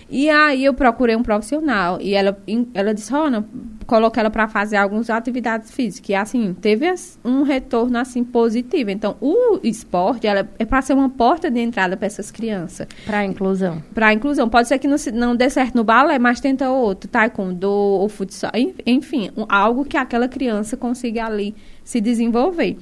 E 0.08 0.28
aí 0.28 0.64
eu 0.64 0.74
procurei 0.74 1.16
um 1.16 1.22
profissional 1.22 1.98
e 2.00 2.14
ela, 2.14 2.38
ela 2.74 2.92
disse, 2.92 3.10
Rona, 3.10 3.46
coloca 3.86 4.20
ela 4.20 4.30
para 4.30 4.46
fazer 4.46 4.76
algumas 4.76 5.08
atividades 5.08 5.70
físicas. 5.70 6.08
E 6.10 6.14
assim, 6.14 6.54
teve 6.54 6.92
um 7.24 7.42
retorno 7.42 7.98
assim 7.98 8.22
positivo. 8.22 8.90
Então, 8.90 9.16
o 9.20 9.58
esporte 9.62 10.26
ela 10.26 10.48
é 10.58 10.64
para 10.64 10.82
ser 10.82 10.92
uma 10.92 11.08
porta 11.08 11.50
de 11.50 11.60
entrada 11.60 11.96
para 11.96 12.06
essas 12.06 12.30
crianças. 12.30 12.86
Para 13.06 13.18
a 13.18 13.24
inclusão. 13.24 13.82
Para 13.94 14.08
a 14.08 14.14
inclusão. 14.14 14.48
Pode 14.48 14.68
ser 14.68 14.78
que 14.78 14.86
não, 14.86 14.96
não 15.14 15.34
dê 15.34 15.48
certo 15.48 15.74
no 15.74 15.84
balé, 15.84 16.18
mas 16.18 16.38
tenta 16.38 16.70
outro, 16.70 17.08
taekwondo 17.08 17.70
ou 17.70 18.08
futsal, 18.08 18.52
enfim, 18.86 19.30
algo 19.48 19.84
que 19.84 19.96
aquela 19.96 20.28
criança 20.28 20.76
consiga 20.76 21.24
ali 21.24 21.54
se 21.82 22.00
desenvolver. 22.00 22.76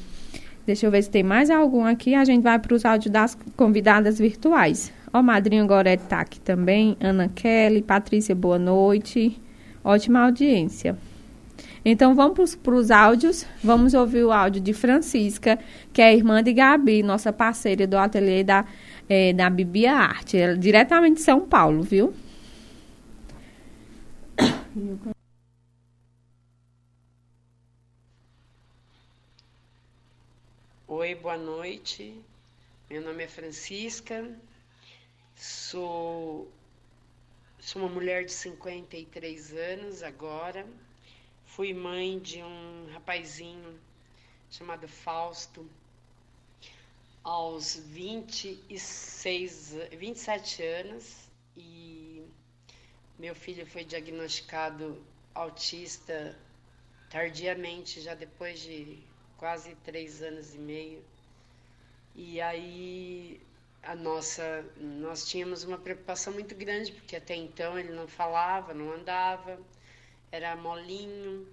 Deixa 0.65 0.87
eu 0.87 0.91
ver 0.91 1.03
se 1.03 1.11
tem 1.11 1.23
mais 1.23 1.51
algum 1.51 1.85
aqui. 1.85 2.15
A 2.15 2.25
gente 2.25 2.43
vai 2.43 2.59
para 2.59 2.75
os 2.75 2.85
áudios 2.85 3.13
das 3.13 3.37
convidadas 3.57 4.19
virtuais. 4.19 4.93
Ó, 5.13 5.21
Madrinho 5.23 5.67
Gorete 5.67 6.05
está 6.05 6.21
aqui 6.21 6.41
também. 6.41 6.97
Ana 7.01 7.29
Kelly, 7.29 7.83
Patrícia, 7.83 8.35
boa 8.35 8.59
noite. 8.59 9.41
Ótima 9.85 10.21
audiência. 10.21 10.97
Então 11.85 12.15
vamos 12.15 12.55
para 12.55 12.75
os 12.75 12.91
áudios. 12.91 13.45
Vamos 13.63 13.93
ouvir 13.93 14.25
o 14.25 14.31
áudio 14.31 14.63
de 14.63 14.73
Francisca, 14.73 15.59
que 15.93 16.01
é 16.01 16.15
irmã 16.15 16.43
de 16.43 16.53
Gabi, 16.53 17.03
nossa 17.03 17.33
parceira 17.33 17.87
do 17.87 17.99
ateliê 17.99 18.45
da, 18.45 18.65
é, 19.09 19.33
da 19.33 19.51
Bibia 19.51 19.93
Arte. 19.95 20.37
Ela, 20.39 20.57
diretamente 20.57 21.17
de 21.17 21.23
São 21.23 21.41
Paulo, 21.41 21.83
viu? 21.83 22.13
Oi, 31.03 31.17
boa 31.17 31.37
noite. 31.37 32.15
Meu 32.89 33.03
nome 33.03 33.25
é 33.25 33.27
Francisca, 33.27 34.39
sou, 35.35 36.49
sou 37.59 37.83
uma 37.83 37.89
mulher 37.89 38.25
de 38.25 38.31
53 38.31 39.53
anos 39.53 40.05
agora. 40.05 40.65
Fui 41.45 41.75
mãe 41.75 42.21
de 42.21 42.41
um 42.41 42.87
rapazinho 42.93 43.81
chamado 44.49 44.87
Fausto 44.87 45.69
aos 47.25 47.75
26, 47.75 49.75
27 49.99 50.63
anos 50.63 51.29
e 51.57 52.25
meu 53.19 53.35
filho 53.35 53.67
foi 53.67 53.85
diagnosticado 53.85 55.05
autista 55.35 56.39
tardiamente, 57.11 58.01
já 58.01 58.15
depois 58.15 58.61
de 58.61 59.03
quase 59.43 59.75
três 59.83 60.23
anos 60.23 60.55
e 60.55 60.59
meio. 60.59 61.03
E 62.15 62.41
aí 62.41 63.41
a 63.83 63.97
nossa, 63.97 64.65
nós 64.77 65.27
tínhamos 65.29 65.65
uma 65.65 65.77
preocupação 65.77 66.33
muito 66.33 66.55
grande, 66.55 66.93
porque 66.93 67.17
até 67.17 67.35
então 67.35 67.77
ele 67.77 67.91
não 67.91 68.07
falava, 68.07 68.73
não 68.73 68.93
andava, 68.93 69.59
era 70.31 70.55
molinho. 70.55 71.45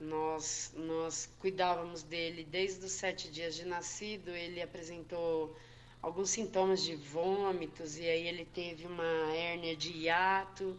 Nós, 0.00 0.72
nós 0.76 1.30
cuidávamos 1.38 2.02
dele 2.02 2.42
desde 2.42 2.84
os 2.84 2.90
sete 2.90 3.30
dias 3.30 3.54
de 3.54 3.64
nascido. 3.64 4.30
Ele 4.30 4.60
apresentou 4.60 5.56
alguns 6.02 6.30
sintomas 6.30 6.82
de 6.82 6.96
vômitos 6.96 7.98
e 7.98 8.02
aí 8.02 8.26
ele 8.26 8.46
teve 8.46 8.84
uma 8.84 9.32
hérnia 9.32 9.76
de 9.76 9.92
hiato 9.92 10.76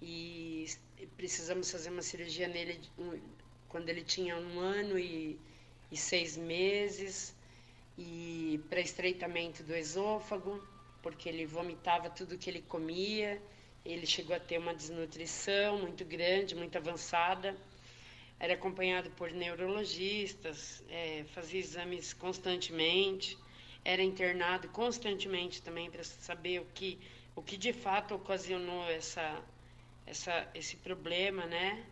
e 0.00 0.66
precisamos 1.16 1.68
fazer 1.68 1.90
uma 1.90 2.02
cirurgia 2.02 2.46
nele 2.46 2.80
quando 3.68 3.88
ele 3.88 4.04
tinha 4.04 4.36
um 4.36 4.60
ano 4.60 4.96
e 4.96 5.49
e 5.90 5.96
seis 5.96 6.36
meses 6.36 7.34
e 7.98 8.60
para 8.70 8.80
estreitamento 8.80 9.62
do 9.62 9.74
esôfago, 9.74 10.62
porque 11.02 11.28
ele 11.28 11.44
vomitava 11.44 12.08
tudo 12.08 12.38
que 12.38 12.48
ele 12.48 12.62
comia. 12.62 13.40
Ele 13.84 14.06
chegou 14.06 14.34
a 14.34 14.40
ter 14.40 14.58
uma 14.58 14.74
desnutrição 14.74 15.78
muito 15.78 16.04
grande, 16.04 16.54
muito 16.54 16.76
avançada. 16.76 17.56
Era 18.38 18.54
acompanhado 18.54 19.10
por 19.10 19.30
neurologistas, 19.30 20.82
é, 20.88 21.24
fazia 21.34 21.60
exames 21.60 22.14
constantemente, 22.14 23.36
era 23.84 24.02
internado 24.02 24.68
constantemente 24.68 25.60
também 25.60 25.90
para 25.90 26.02
saber 26.02 26.60
o 26.60 26.64
que, 26.72 26.98
o 27.36 27.42
que 27.42 27.58
de 27.58 27.74
fato 27.74 28.14
ocasionou 28.14 28.84
essa, 28.88 29.42
essa, 30.06 30.48
esse 30.54 30.76
problema, 30.76 31.44
né? 31.44 31.84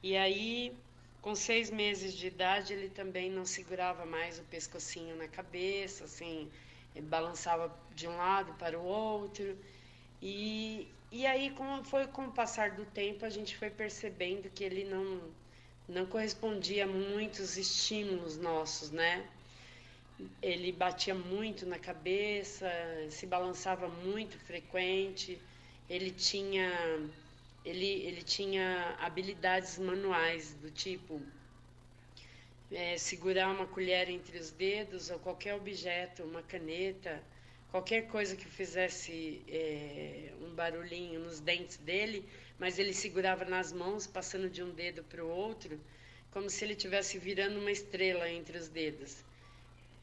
E 0.00 0.16
aí 0.16 0.72
com 1.26 1.34
seis 1.34 1.72
meses 1.72 2.14
de 2.14 2.28
idade, 2.28 2.72
ele 2.72 2.88
também 2.88 3.28
não 3.28 3.44
segurava 3.44 4.06
mais 4.06 4.38
o 4.38 4.44
pescocinho 4.44 5.16
na 5.16 5.26
cabeça, 5.26 6.04
assim, 6.04 6.48
balançava 7.02 7.76
de 7.96 8.06
um 8.06 8.16
lado 8.16 8.54
para 8.54 8.78
o 8.78 8.84
outro. 8.84 9.58
E, 10.22 10.86
e 11.10 11.26
aí, 11.26 11.50
como 11.50 11.82
foi 11.82 12.06
com 12.06 12.26
o 12.26 12.30
passar 12.30 12.76
do 12.76 12.84
tempo, 12.84 13.24
a 13.24 13.28
gente 13.28 13.56
foi 13.56 13.70
percebendo 13.70 14.48
que 14.50 14.62
ele 14.62 14.84
não, 14.84 15.20
não 15.88 16.06
correspondia 16.06 16.84
a 16.84 16.86
muitos 16.86 17.56
estímulos 17.56 18.38
nossos, 18.38 18.92
né? 18.92 19.28
Ele 20.40 20.70
batia 20.70 21.12
muito 21.12 21.66
na 21.66 21.80
cabeça, 21.80 22.70
se 23.10 23.26
balançava 23.26 23.88
muito 23.88 24.38
frequente, 24.38 25.42
ele 25.90 26.12
tinha 26.12 26.70
ele, 27.66 28.06
ele 28.06 28.22
tinha 28.22 28.96
habilidades 29.00 29.76
manuais 29.78 30.54
do 30.54 30.70
tipo 30.70 31.20
é, 32.70 32.96
segurar 32.96 33.50
uma 33.50 33.66
colher 33.66 34.08
entre 34.08 34.38
os 34.38 34.52
dedos 34.52 35.10
ou 35.10 35.18
qualquer 35.18 35.54
objeto, 35.54 36.22
uma 36.22 36.42
caneta, 36.42 37.20
qualquer 37.70 38.06
coisa 38.06 38.36
que 38.36 38.46
fizesse 38.46 39.42
é, 39.48 40.32
um 40.42 40.54
barulhinho 40.54 41.18
nos 41.18 41.40
dentes 41.40 41.76
dele, 41.78 42.24
mas 42.56 42.78
ele 42.78 42.94
segurava 42.94 43.44
nas 43.44 43.72
mãos, 43.72 44.06
passando 44.06 44.48
de 44.48 44.62
um 44.62 44.70
dedo 44.70 45.02
para 45.02 45.24
o 45.24 45.28
outro, 45.28 45.78
como 46.30 46.48
se 46.48 46.64
ele 46.64 46.74
estivesse 46.74 47.18
virando 47.18 47.58
uma 47.58 47.72
estrela 47.72 48.30
entre 48.30 48.56
os 48.58 48.68
dedos. 48.68 49.24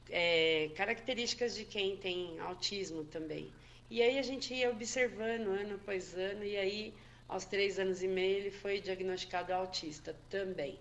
É, 0.10 0.70
características 0.76 1.56
de 1.56 1.64
quem 1.64 1.96
tem 1.96 2.38
autismo 2.40 3.06
também. 3.06 3.52
E 3.90 4.02
aí 4.02 4.20
a 4.20 4.22
gente 4.22 4.54
ia 4.54 4.70
observando 4.70 5.48
ano 5.48 5.76
após 5.76 6.14
ano, 6.14 6.44
e 6.44 6.58
aí 6.58 6.94
aos 7.28 7.46
três 7.46 7.80
anos 7.80 8.04
e 8.04 8.08
meio, 8.08 8.38
ele 8.38 8.52
foi 8.52 8.80
diagnosticado 8.80 9.54
autista 9.54 10.16
também. 10.30 10.80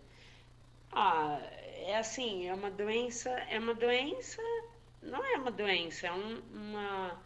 Ah, 0.92 1.40
é 1.86 1.96
assim, 1.96 2.48
é 2.48 2.54
uma 2.54 2.70
doença, 2.70 3.30
é 3.30 3.58
uma 3.58 3.74
doença, 3.74 4.42
não 5.02 5.24
é 5.24 5.36
uma 5.36 5.50
doença, 5.50 6.06
é 6.06 6.12
um, 6.12 6.42
uma 6.52 7.22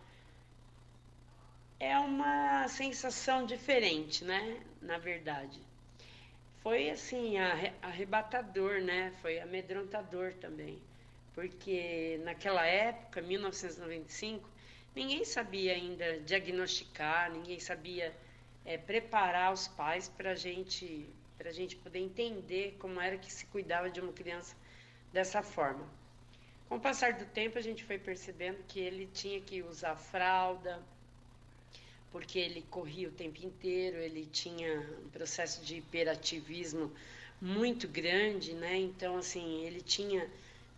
é 1.78 1.98
uma 1.98 2.66
sensação 2.68 3.44
diferente, 3.44 4.24
né? 4.24 4.62
Na 4.80 4.98
verdade, 4.98 5.60
foi 6.62 6.90
assim 6.90 7.36
arrebatador, 7.82 8.80
né? 8.80 9.12
Foi 9.20 9.38
amedrontador 9.40 10.32
também, 10.34 10.80
porque 11.34 12.18
naquela 12.24 12.64
época, 12.64 13.20
1995, 13.20 14.48
ninguém 14.94 15.24
sabia 15.24 15.74
ainda 15.74 16.20
diagnosticar, 16.20 17.30
ninguém 17.30 17.60
sabia 17.60 18.14
é, 18.66 18.76
preparar 18.76 19.52
os 19.52 19.68
pais 19.68 20.08
para 20.08 20.34
gente, 20.34 21.08
a 21.42 21.52
gente 21.52 21.76
poder 21.76 22.00
entender 22.00 22.76
como 22.80 23.00
era 23.00 23.16
que 23.16 23.32
se 23.32 23.46
cuidava 23.46 23.88
de 23.88 24.00
uma 24.00 24.12
criança 24.12 24.56
dessa 25.12 25.40
forma. 25.42 25.88
Com 26.68 26.76
o 26.76 26.80
passar 26.80 27.12
do 27.12 27.24
tempo, 27.26 27.56
a 27.56 27.60
gente 27.60 27.84
foi 27.84 27.96
percebendo 27.96 28.58
que 28.66 28.80
ele 28.80 29.06
tinha 29.14 29.40
que 29.40 29.62
usar 29.62 29.94
fralda, 29.94 30.82
porque 32.10 32.40
ele 32.40 32.62
corria 32.62 33.08
o 33.08 33.12
tempo 33.12 33.44
inteiro, 33.46 33.98
ele 33.98 34.26
tinha 34.26 34.80
um 35.04 35.08
processo 35.10 35.64
de 35.64 35.76
hiperativismo 35.76 36.92
muito 37.40 37.86
grande, 37.86 38.52
né? 38.54 38.76
Então, 38.76 39.18
assim, 39.18 39.64
ele 39.64 39.80
tinha, 39.80 40.28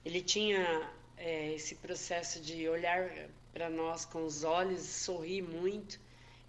ele 0.04 0.20
tinha 0.20 0.90
é, 1.16 1.54
esse 1.54 1.74
processo 1.76 2.38
de 2.40 2.68
olhar 2.68 3.10
para 3.52 3.70
nós 3.70 4.04
com 4.04 4.26
os 4.26 4.44
olhos, 4.44 4.82
sorrir 4.82 5.40
muito. 5.40 5.98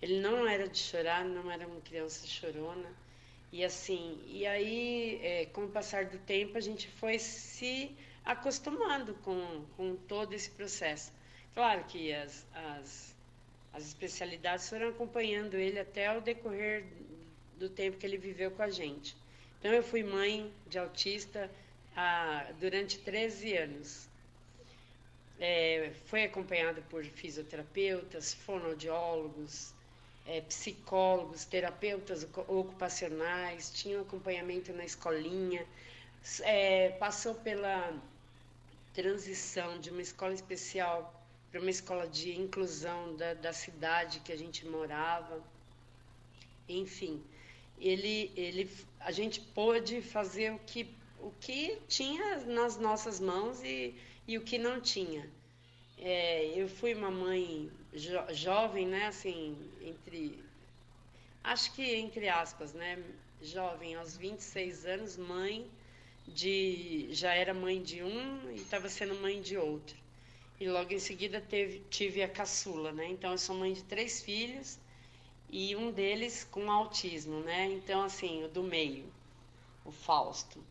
Ele 0.01 0.21
não 0.21 0.47
era 0.47 0.67
de 0.67 0.77
chorar, 0.77 1.25
não 1.25 1.51
era 1.51 1.67
uma 1.67 1.81
criança 1.81 2.25
chorona. 2.25 2.89
E 3.51 3.65
assim, 3.65 4.21
e 4.27 4.45
aí, 4.45 5.19
é, 5.23 5.45
com 5.47 5.65
o 5.65 5.69
passar 5.69 6.05
do 6.05 6.19
tempo, 6.19 6.57
a 6.57 6.61
gente 6.61 6.87
foi 6.87 7.17
se 7.17 7.95
acostumando 8.23 9.13
com, 9.15 9.65
com 9.75 9.95
todo 9.95 10.33
esse 10.33 10.51
processo. 10.51 11.11
Claro 11.53 11.83
que 11.85 12.13
as, 12.13 12.45
as, 12.53 13.15
as 13.73 13.87
especialidades 13.87 14.69
foram 14.69 14.89
acompanhando 14.89 15.55
ele 15.55 15.79
até 15.79 16.15
o 16.15 16.21
decorrer 16.21 16.85
do 17.57 17.69
tempo 17.69 17.97
que 17.97 18.05
ele 18.05 18.17
viveu 18.17 18.51
com 18.51 18.61
a 18.61 18.69
gente. 18.69 19.17
Então, 19.59 19.73
eu 19.73 19.83
fui 19.83 20.03
mãe 20.03 20.53
de 20.67 20.79
autista 20.79 21.51
ah, 21.95 22.49
durante 22.59 22.99
13 22.99 23.57
anos. 23.57 24.07
É, 25.39 25.91
foi 26.05 26.23
acompanhado 26.23 26.81
por 26.83 27.03
fisioterapeutas, 27.03 28.33
fonoaudiólogos, 28.33 29.73
é, 30.29 30.41
psicólogos, 30.41 31.43
terapeutas 31.43 32.23
ocupacionais, 32.47 33.71
tinha 33.73 33.97
um 33.97 34.01
acompanhamento 34.01 34.71
na 34.73 34.85
escolinha, 34.85 35.65
é, 36.41 36.89
passou 36.99 37.33
pela 37.33 37.91
transição 38.93 39.79
de 39.79 39.89
uma 39.89 40.03
escola 40.03 40.33
especial 40.33 40.99
para 41.49 41.59
uma 41.59 41.71
escola 41.71 42.07
de 42.07 42.39
inclusão 42.39 43.15
da, 43.15 43.33
da 43.33 43.51
cidade 43.51 44.19
que 44.19 44.31
a 44.31 44.37
gente 44.37 44.67
morava. 44.67 45.41
Enfim, 46.67 47.23
ele, 47.79 48.31
ele, 48.35 48.69
a 48.99 49.11
gente 49.11 49.41
pôde 49.41 49.99
fazer 49.99 50.51
o 50.51 50.59
que, 50.59 50.95
o 51.19 51.31
que 51.39 51.79
tinha 51.87 52.41
nas 52.45 52.77
nossas 52.77 53.19
mãos 53.19 53.63
e, 53.63 53.95
e 54.27 54.37
o 54.37 54.41
que 54.43 54.59
não 54.59 54.79
tinha. 54.79 55.27
É, 55.97 56.45
eu 56.55 56.69
fui 56.69 56.93
uma 56.93 57.09
mãe 57.09 57.71
jo, 57.93 58.17
jovem, 58.33 58.87
né? 58.87 59.07
Assim, 59.07 59.57
entre. 59.81 60.43
Acho 61.43 61.73
que 61.73 61.95
entre 61.95 62.27
aspas, 62.29 62.73
né? 62.73 63.03
Jovem, 63.41 63.95
aos 63.95 64.17
26 64.17 64.85
anos, 64.85 65.17
mãe 65.17 65.69
de. 66.27 67.07
Já 67.11 67.33
era 67.33 67.53
mãe 67.53 67.81
de 67.81 68.03
um 68.03 68.51
e 68.51 68.55
estava 68.55 68.89
sendo 68.89 69.15
mãe 69.15 69.41
de 69.41 69.57
outro. 69.57 69.97
E 70.59 70.67
logo 70.67 70.93
em 70.93 70.99
seguida 70.99 71.39
teve, 71.39 71.81
tive 71.89 72.21
a 72.21 72.27
caçula, 72.27 72.91
né? 72.91 73.07
Então 73.07 73.31
eu 73.31 73.37
sou 73.37 73.55
mãe 73.55 73.73
de 73.73 73.83
três 73.83 74.21
filhos 74.21 74.77
e 75.49 75.75
um 75.75 75.91
deles 75.91 76.43
com 76.43 76.69
autismo, 76.71 77.39
né? 77.39 77.65
Então, 77.71 78.03
assim, 78.03 78.43
o 78.43 78.49
do 78.49 78.61
meio, 78.61 79.05
o 79.85 79.91
Fausto. 79.91 80.63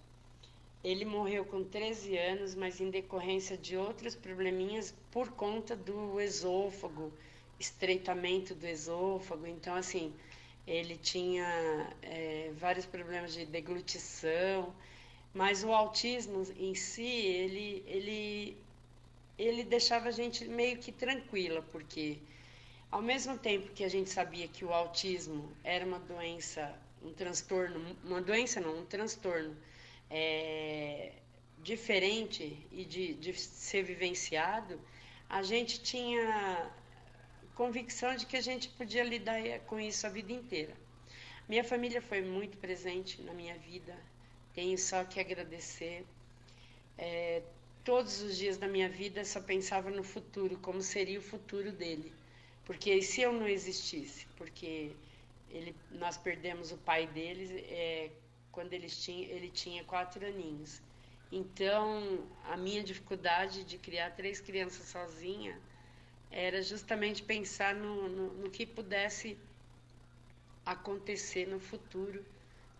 Ele 0.90 1.04
morreu 1.04 1.44
com 1.44 1.62
13 1.62 2.16
anos, 2.16 2.54
mas 2.54 2.80
em 2.80 2.88
decorrência 2.88 3.58
de 3.58 3.76
outros 3.76 4.14
probleminhas 4.14 4.94
por 5.10 5.30
conta 5.32 5.76
do 5.76 6.18
esôfago, 6.18 7.12
estreitamento 7.60 8.54
do 8.54 8.66
esôfago. 8.66 9.46
Então, 9.46 9.74
assim, 9.74 10.14
ele 10.66 10.96
tinha 10.96 11.46
é, 12.00 12.52
vários 12.56 12.86
problemas 12.86 13.34
de 13.34 13.44
deglutição, 13.44 14.74
mas 15.34 15.62
o 15.62 15.74
autismo 15.74 16.42
em 16.56 16.74
si, 16.74 17.02
ele, 17.42 17.84
ele, 17.86 18.56
ele 19.38 19.64
deixava 19.64 20.08
a 20.08 20.10
gente 20.10 20.48
meio 20.48 20.78
que 20.78 20.90
tranquila, 20.90 21.60
porque 21.70 22.16
ao 22.90 23.02
mesmo 23.02 23.36
tempo 23.36 23.74
que 23.74 23.84
a 23.84 23.90
gente 23.90 24.08
sabia 24.08 24.48
que 24.48 24.64
o 24.64 24.72
autismo 24.72 25.52
era 25.62 25.84
uma 25.84 25.98
doença, 25.98 26.74
um 27.02 27.12
transtorno, 27.12 27.94
uma 28.02 28.22
doença 28.22 28.58
não, 28.58 28.78
um 28.78 28.86
transtorno 28.86 29.54
é, 30.10 31.12
diferente 31.62 32.66
e 32.72 32.84
de, 32.84 33.14
de 33.14 33.32
ser 33.34 33.82
vivenciado, 33.82 34.80
a 35.28 35.42
gente 35.42 35.80
tinha 35.82 36.70
convicção 37.54 38.14
de 38.14 38.24
que 38.24 38.36
a 38.36 38.40
gente 38.40 38.68
podia 38.70 39.04
lidar 39.04 39.40
com 39.66 39.78
isso 39.78 40.06
a 40.06 40.10
vida 40.10 40.32
inteira. 40.32 40.74
Minha 41.48 41.64
família 41.64 42.00
foi 42.00 42.22
muito 42.22 42.56
presente 42.58 43.20
na 43.22 43.32
minha 43.32 43.56
vida, 43.58 43.96
tenho 44.54 44.76
só 44.78 45.04
que 45.04 45.18
agradecer. 45.18 46.04
É, 46.96 47.42
todos 47.84 48.20
os 48.22 48.36
dias 48.36 48.58
da 48.58 48.68
minha 48.68 48.88
vida 48.88 49.24
só 49.24 49.40
pensava 49.40 49.90
no 49.90 50.04
futuro, 50.04 50.58
como 50.58 50.82
seria 50.82 51.18
o 51.18 51.22
futuro 51.22 51.72
dele. 51.72 52.12
Porque 52.64 53.00
se 53.00 53.22
eu 53.22 53.32
não 53.32 53.48
existisse, 53.48 54.26
porque 54.36 54.92
ele, 55.50 55.74
nós 55.92 56.18
perdemos 56.18 56.70
o 56.70 56.76
pai 56.76 57.06
deles 57.06 57.50
é, 57.50 58.10
quando 58.52 58.72
eles 58.72 59.02
tinha, 59.02 59.26
ele 59.28 59.50
tinha 59.50 59.84
quatro 59.84 60.24
aninhos. 60.26 60.82
Então, 61.30 62.26
a 62.44 62.56
minha 62.56 62.82
dificuldade 62.82 63.64
de 63.64 63.76
criar 63.78 64.10
três 64.12 64.40
crianças 64.40 64.86
sozinha 64.86 65.60
era 66.30 66.62
justamente 66.62 67.22
pensar 67.22 67.74
no, 67.74 68.08
no, 68.08 68.34
no 68.34 68.50
que 68.50 68.64
pudesse 68.64 69.38
acontecer 70.64 71.46
no 71.46 71.60
futuro 71.60 72.24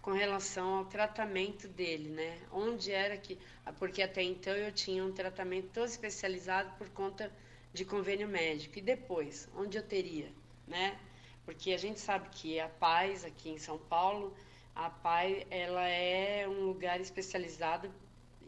com 0.01 0.13
relação 0.13 0.79
ao 0.79 0.85
tratamento 0.87 1.69
dele, 1.69 2.09
né? 2.09 2.39
Onde 2.51 2.93
era 2.93 3.17
que. 3.17 3.39
Porque 3.79 4.03
até 4.03 4.23
então 4.23 4.55
eu 4.55 4.73
tinha 4.73 5.05
um 5.05 5.13
tratamento 5.13 5.69
todo 5.73 5.87
especializado 5.87 6.71
por 6.79 6.89
conta 6.91 7.31
de 7.73 7.85
convênio 7.85 8.29
médico. 8.29 8.79
E 8.79 8.83
depois, 8.83 9.49
onde 9.55 9.77
eu 9.77 9.83
teria, 9.83 10.33
né? 10.67 10.99
Porque 11.45 11.73
a 11.73 11.79
gente 11.79 12.01
sabe 12.01 12.29
que 12.31 12.61
a 12.61 12.69
Paz, 12.69 13.25
aqui 13.25 13.51
em 13.51 13.59
São 13.59 13.79
Paulo, 13.79 14.35
a 14.79 14.89
PAI 14.89 15.45
ela 15.51 15.87
é 15.89 16.47
um 16.49 16.67
lugar 16.67 17.01
especializado 17.01 17.91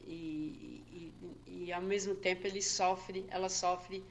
e, 0.06 0.80
e, 1.48 1.64
e 1.64 1.72
ao 1.72 1.82
mesmo 1.82 2.14
tempo 2.14 2.46
ele 2.46 2.62
sofre, 2.62 3.26
ela 3.28 3.48
sofre 3.48 4.04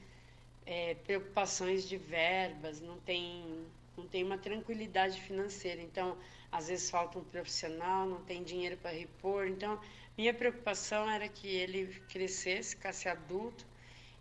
é, 0.66 0.96
preocupações 0.96 1.88
de 1.88 1.96
verbas, 1.96 2.82
não 2.82 3.00
tem, 3.00 3.66
não 3.98 4.06
tem 4.06 4.22
uma 4.26 4.38
tranquilidade 4.38 5.22
financeira. 5.22 5.82
Então, 5.82 6.18
às 6.52 6.68
vezes 6.68 6.90
falta 6.90 7.18
um 7.18 7.24
profissional, 7.24 8.06
não 8.06 8.22
tem 8.26 8.44
dinheiro 8.44 8.76
para 8.76 8.92
repor. 8.92 9.48
Então, 9.48 9.80
minha 10.18 10.34
preocupação 10.34 11.10
era 11.10 11.30
que 11.30 11.48
ele 11.48 11.88
crescesse, 12.10 12.76
ficasse 12.76 13.08
adulto 13.08 13.66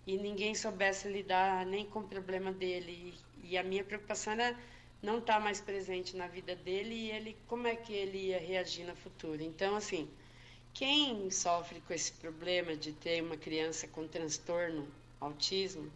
e 0.06 0.16
ninguém 0.16 0.54
soubesse 0.54 1.08
lidar 1.08 1.66
nem 1.66 1.84
com 1.84 1.98
o 1.98 2.08
problema 2.08 2.52
dele. 2.52 3.14
E, 3.42 3.48
e 3.50 3.58
a 3.58 3.62
minha 3.64 3.82
preocupação 3.82 4.34
era 4.34 4.56
não 5.02 5.18
está 5.18 5.38
mais 5.38 5.60
presente 5.60 6.16
na 6.16 6.26
vida 6.26 6.56
dele 6.56 6.94
e 6.94 7.10
ele 7.10 7.36
como 7.46 7.66
é 7.66 7.76
que 7.76 7.92
ele 7.92 8.28
ia 8.28 8.38
reagir 8.38 8.84
no 8.84 8.96
futuro. 8.96 9.42
Então, 9.42 9.76
assim, 9.76 10.08
quem 10.74 11.30
sofre 11.30 11.80
com 11.80 11.92
esse 11.92 12.12
problema 12.12 12.76
de 12.76 12.92
ter 12.92 13.22
uma 13.22 13.36
criança 13.36 13.86
com 13.88 14.06
transtorno 14.06 14.88
autismo, 15.20 15.90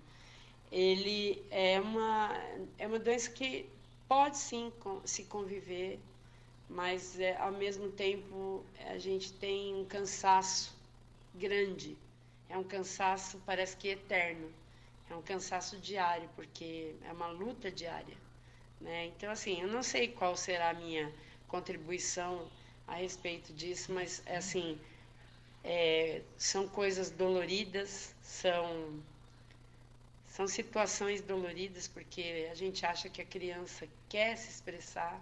ele 0.71 1.43
é 1.51 1.81
uma 1.81 2.33
é 2.79 2.87
uma 2.87 2.99
doença 2.99 3.31
que 3.31 3.69
pode 4.09 4.39
sim 4.39 4.73
se 5.05 5.25
conviver, 5.25 5.99
mas 6.69 7.19
é, 7.19 7.37
ao 7.37 7.53
mesmo 7.53 7.91
tempo 7.91 8.65
a 8.87 8.99
gente 8.99 9.33
tem 9.35 9.75
um 9.75 9.85
cansaço 9.85 10.75
grande. 11.35 11.97
É 12.49 12.57
um 12.57 12.65
cansaço 12.65 13.41
parece 13.47 13.77
que 13.77 13.89
eterno. 13.89 14.53
É 15.11 15.15
um 15.15 15.23
cansaço 15.23 15.79
diário, 15.79 16.29
porque 16.37 16.95
é 17.03 17.13
uma 17.13 17.29
luta 17.29 17.71
diária. 17.71 18.22
Né? 18.83 19.07
Então, 19.07 19.31
assim, 19.31 19.61
eu 19.61 19.69
não 19.69 19.83
sei 19.83 20.09
qual 20.09 20.37
será 20.37 20.71
a 20.71 20.75
minha 20.75 21.13
contribuição 21.47 22.51
a 22.87 22.97
respeito 22.97 23.53
disso, 23.53 23.93
mas, 23.93 24.23
assim, 24.27 24.79
é, 25.63 26.23
são 26.37 26.67
coisas 26.67 27.11
doloridas, 27.11 28.15
são, 28.21 29.01
são 30.27 30.49
situações 30.49 31.23
doloridas, 31.23 31.87
porque 31.87 32.49
a 32.51 32.55
gente 32.55 32.85
acha 32.85 33.09
que 33.09 33.23
a 33.23 33.25
criança 33.25 33.87
quer 34.09 34.37
se 34.37 34.51
expressar, 34.51 35.21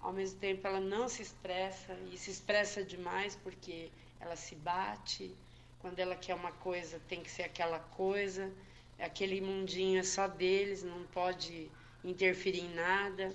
ao 0.00 0.12
mesmo 0.12 0.38
tempo 0.40 0.66
ela 0.66 0.80
não 0.80 1.08
se 1.08 1.22
expressa, 1.22 1.96
e 2.12 2.18
se 2.18 2.30
expressa 2.30 2.82
demais 2.82 3.36
porque 3.36 3.88
ela 4.20 4.34
se 4.34 4.56
bate, 4.56 5.32
quando 5.78 6.00
ela 6.00 6.16
quer 6.16 6.34
uma 6.34 6.52
coisa 6.52 7.00
tem 7.08 7.22
que 7.22 7.30
ser 7.30 7.44
aquela 7.44 7.78
coisa, 7.78 8.52
aquele 8.98 9.40
mundinho 9.40 10.00
é 10.00 10.02
só 10.02 10.26
deles, 10.26 10.82
não 10.82 11.04
pode 11.04 11.70
interferir 12.04 12.60
em 12.60 12.74
nada. 12.74 13.34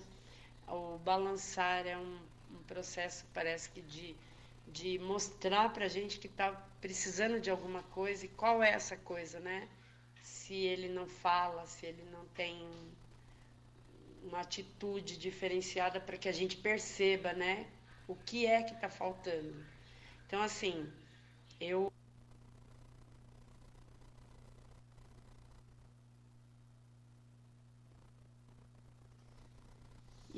O 0.67 0.97
balançar 0.99 1.85
é 1.87 1.97
um, 1.97 2.19
um 2.51 2.63
processo, 2.67 3.25
parece 3.33 3.69
que, 3.71 3.81
de, 3.81 4.15
de 4.67 4.99
mostrar 4.99 5.73
para 5.73 5.85
a 5.85 5.89
gente 5.89 6.19
que 6.19 6.27
está 6.27 6.51
precisando 6.79 7.39
de 7.41 7.49
alguma 7.49 7.81
coisa 7.83 8.25
e 8.25 8.29
qual 8.29 8.61
é 8.61 8.71
essa 8.71 8.95
coisa, 8.95 9.39
né? 9.39 9.67
Se 10.21 10.53
ele 10.53 10.87
não 10.87 11.07
fala, 11.07 11.65
se 11.65 11.85
ele 11.85 12.03
não 12.11 12.25
tem 12.27 12.65
uma 14.23 14.41
atitude 14.41 15.17
diferenciada 15.17 15.99
para 15.99 16.17
que 16.17 16.29
a 16.29 16.31
gente 16.31 16.57
perceba, 16.57 17.33
né? 17.33 17.67
O 18.07 18.15
que 18.15 18.45
é 18.45 18.61
que 18.63 18.73
está 18.73 18.89
faltando. 18.89 19.65
Então, 20.27 20.41
assim, 20.41 20.87
eu 21.59 21.91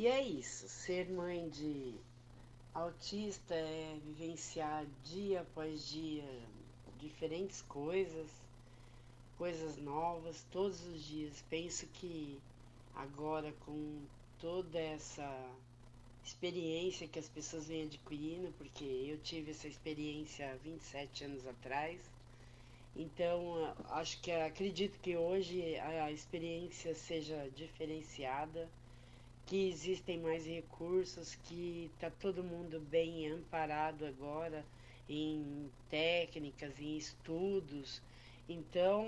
E 0.01 0.07
é 0.07 0.19
isso, 0.23 0.67
ser 0.67 1.07
mãe 1.11 1.47
de 1.49 1.93
autista 2.73 3.53
é 3.53 3.99
vivenciar 4.03 4.83
dia 5.03 5.41
após 5.41 5.87
dia 5.87 6.25
diferentes 6.97 7.61
coisas, 7.61 8.27
coisas 9.37 9.77
novas, 9.77 10.43
todos 10.51 10.81
os 10.87 11.03
dias. 11.05 11.45
Penso 11.51 11.85
que 11.85 12.41
agora 12.95 13.53
com 13.63 14.01
toda 14.39 14.79
essa 14.79 15.29
experiência 16.25 17.07
que 17.07 17.19
as 17.19 17.29
pessoas 17.29 17.67
vêm 17.67 17.83
adquirindo, 17.83 18.51
porque 18.57 18.83
eu 18.83 19.19
tive 19.19 19.51
essa 19.51 19.67
experiência 19.67 20.51
há 20.51 20.55
27 20.55 21.25
anos 21.25 21.45
atrás, 21.45 22.01
Então, 22.95 23.73
acho 23.91 24.19
que 24.19 24.31
acredito 24.31 24.99
que 24.99 25.15
hoje 25.15 25.77
a 25.77 26.11
experiência 26.11 26.95
seja 26.95 27.49
diferenciada, 27.55 28.67
que 29.45 29.69
existem 29.69 30.19
mais 30.19 30.45
recursos, 30.45 31.35
que 31.43 31.89
está 31.93 32.09
todo 32.09 32.43
mundo 32.43 32.79
bem 32.79 33.27
amparado 33.27 34.05
agora 34.05 34.65
em 35.09 35.69
técnicas, 35.89 36.79
em 36.79 36.95
estudos. 36.97 38.01
Então, 38.47 39.05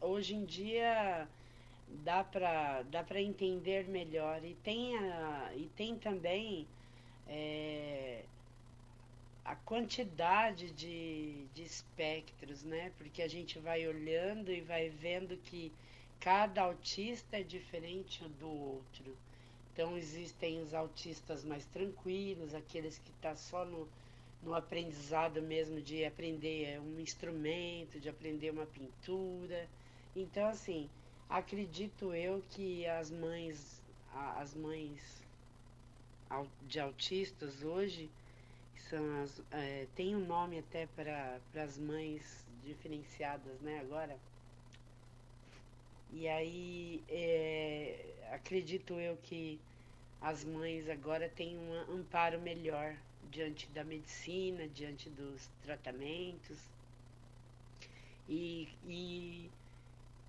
hoje 0.00 0.34
em 0.34 0.44
dia 0.44 1.28
dá 2.02 2.24
para 2.24 2.82
dá 2.84 3.02
para 3.02 3.20
entender 3.20 3.86
melhor 3.88 4.42
e 4.44 4.54
tem 4.56 4.96
a, 4.96 5.52
e 5.54 5.68
tem 5.76 5.96
também 5.96 6.66
é, 7.28 8.24
a 9.44 9.54
quantidade 9.54 10.70
de, 10.70 11.46
de 11.54 11.62
espectros, 11.62 12.62
né? 12.64 12.92
Porque 12.96 13.22
a 13.22 13.28
gente 13.28 13.58
vai 13.58 13.86
olhando 13.86 14.50
e 14.50 14.60
vai 14.62 14.88
vendo 14.88 15.36
que 15.36 15.70
cada 16.24 16.62
autista 16.62 17.36
é 17.36 17.42
diferente 17.42 18.26
do 18.40 18.48
outro. 18.48 19.14
Então 19.70 19.94
existem 19.94 20.62
os 20.62 20.72
autistas 20.72 21.44
mais 21.44 21.66
tranquilos, 21.66 22.54
aqueles 22.54 22.96
que 22.96 23.10
estão 23.10 23.32
tá 23.32 23.36
só 23.36 23.66
no, 23.66 23.86
no 24.42 24.54
aprendizado 24.54 25.42
mesmo 25.42 25.82
de 25.82 26.02
aprender 26.02 26.80
um 26.80 26.98
instrumento, 26.98 28.00
de 28.00 28.08
aprender 28.08 28.48
uma 28.48 28.64
pintura. 28.64 29.68
Então 30.16 30.48
assim, 30.48 30.88
acredito 31.28 32.14
eu 32.14 32.42
que 32.52 32.86
as 32.86 33.10
mães, 33.10 33.82
as 34.14 34.54
mães 34.54 35.22
de 36.62 36.80
autistas 36.80 37.62
hoje 37.62 38.08
são 38.88 39.22
as, 39.22 39.42
é, 39.50 39.86
tem 39.94 40.16
um 40.16 40.24
nome 40.24 40.58
até 40.58 40.86
para 40.86 41.38
as 41.54 41.76
mães 41.76 42.46
diferenciadas, 42.64 43.60
né, 43.60 43.80
agora. 43.80 44.18
E 46.12 46.28
aí, 46.28 47.02
é, 47.08 47.96
acredito 48.32 48.94
eu 48.94 49.16
que 49.22 49.60
as 50.20 50.44
mães 50.44 50.88
agora 50.88 51.28
têm 51.28 51.58
um 51.58 51.94
amparo 51.94 52.40
melhor 52.40 52.96
diante 53.30 53.66
da 53.68 53.84
medicina, 53.84 54.68
diante 54.68 55.10
dos 55.10 55.48
tratamentos. 55.62 56.58
E, 58.28 58.68
e, 58.86 59.50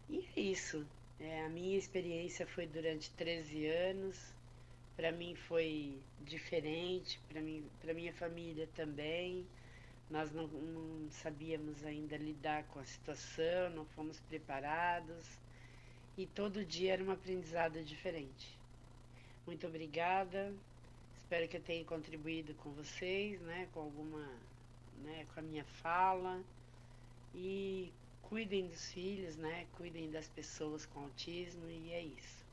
e 0.10 0.28
é 0.36 0.40
isso. 0.40 0.86
É, 1.20 1.46
a 1.46 1.50
minha 1.50 1.78
experiência 1.78 2.46
foi 2.48 2.68
durante 2.68 3.10
13 3.12 3.68
anos 3.68 4.36
para 4.96 5.12
mim 5.12 5.36
foi 5.36 6.00
diferente, 6.22 7.20
para 7.82 7.94
minha 7.94 8.14
família 8.14 8.68
também. 8.76 9.46
Nós 10.10 10.32
não, 10.32 10.48
não 10.48 11.12
sabíamos 11.12 11.84
ainda 11.84 12.16
lidar 12.16 12.64
com 12.66 12.80
a 12.80 12.86
situação, 12.86 13.70
não 13.72 13.86
fomos 13.86 14.20
preparados 14.22 15.26
e 16.18 16.26
todo 16.26 16.66
dia 16.66 16.94
era 16.94 17.04
um 17.04 17.12
aprendizado 17.12 17.84
diferente. 17.84 18.58
Muito 19.46 19.68
obrigada. 19.68 20.54
Espero 21.18 21.48
que 21.48 21.58
eu 21.58 21.62
tenha 21.62 21.84
contribuído 21.84 22.54
com 22.56 22.72
vocês, 22.72 23.40
né, 23.42 23.68
com 23.74 23.82
alguma, 23.82 24.26
né, 25.04 25.26
com 25.34 25.40
a 25.40 25.44
minha 25.44 25.64
fala. 25.82 26.40
E 27.34 27.92
cuidem 28.22 28.68
dos 28.68 28.92
filhos, 28.92 29.36
né? 29.36 29.66
Cuidem 29.78 30.10
das 30.10 30.28
pessoas 30.30 30.86
com 30.86 31.02
autismo 31.02 31.64
e 31.70 31.92
é 31.92 32.04
isso. 32.04 32.46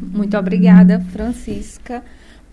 Muito 0.00 0.36
obrigada, 0.36 1.00
Francisca, 1.00 2.04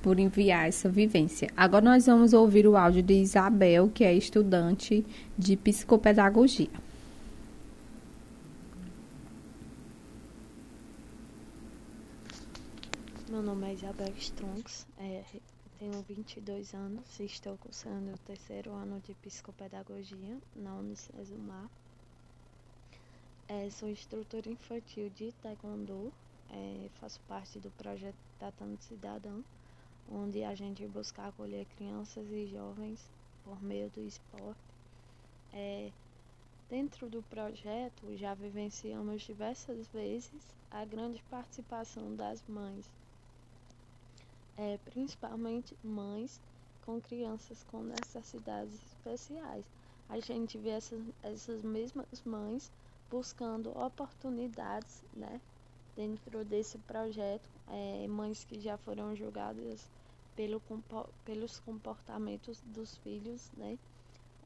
por 0.02 0.20
enviar 0.20 0.68
essa 0.68 0.90
vivência. 0.90 1.50
Agora 1.56 1.84
nós 1.84 2.06
vamos 2.06 2.34
ouvir 2.34 2.68
o 2.68 2.78
áudio 2.78 3.02
de 3.02 3.14
Isabel, 3.14 3.90
que 3.90 4.04
é 4.04 4.14
estudante 4.14 5.06
de 5.38 5.56
psicopedagogia. 5.58 6.70
Meu 13.38 13.46
nome 13.46 13.70
é 13.70 13.74
Isabel 13.76 14.18
Strunks, 14.18 14.88
é, 14.98 15.24
tenho 15.78 16.02
22 16.02 16.74
anos 16.74 17.20
e 17.20 17.26
estou 17.26 17.56
cursando 17.56 18.12
o 18.12 18.18
terceiro 18.18 18.74
ano 18.74 19.00
de 19.00 19.14
psicopedagogia 19.14 20.40
na 20.56 20.74
Unicesumar. 20.74 21.70
É, 23.48 23.70
sou 23.70 23.90
instrutora 23.90 24.50
infantil 24.50 25.12
de 25.12 25.32
taekwondo 25.34 26.12
é, 26.50 26.90
faço 27.00 27.20
parte 27.28 27.60
do 27.60 27.70
projeto 27.70 28.18
Tratando 28.40 28.82
Cidadão, 28.82 29.46
onde 30.12 30.44
a 30.44 30.56
gente 30.56 30.88
busca 30.88 31.28
acolher 31.28 31.68
crianças 31.78 32.26
e 32.32 32.48
jovens 32.48 33.08
por 33.44 33.62
meio 33.62 33.88
do 33.92 34.02
esporte. 34.02 34.60
É, 35.54 35.92
dentro 36.68 37.08
do 37.08 37.22
projeto, 37.22 38.18
já 38.18 38.34
vivenciamos 38.34 39.22
diversas 39.22 39.86
vezes 39.90 40.58
a 40.72 40.84
grande 40.84 41.22
participação 41.30 42.16
das 42.16 42.44
mães, 42.48 42.90
é, 44.58 44.78
principalmente 44.86 45.78
mães 45.84 46.42
com 46.86 47.00
crianças 47.00 47.64
com 47.72 47.84
necessidades 47.84 48.74
especiais. 48.74 49.66
A 50.10 50.20
gente 50.20 50.58
vê 50.58 50.70
essas, 50.70 51.02
essas 51.22 51.62
mesmas 51.62 52.24
mães 52.26 52.72
buscando 53.10 53.70
oportunidades, 53.78 55.04
né, 55.14 55.40
dentro 55.96 56.44
desse 56.46 56.78
projeto, 56.80 57.50
é, 57.68 58.08
mães 58.08 58.44
que 58.44 58.60
já 58.60 58.78
foram 58.78 59.16
julgadas 59.16 59.88
pelo, 60.36 60.62
pelos 61.26 61.60
comportamentos 61.60 62.62
dos 62.62 62.96
filhos, 62.98 63.52
né? 63.58 63.78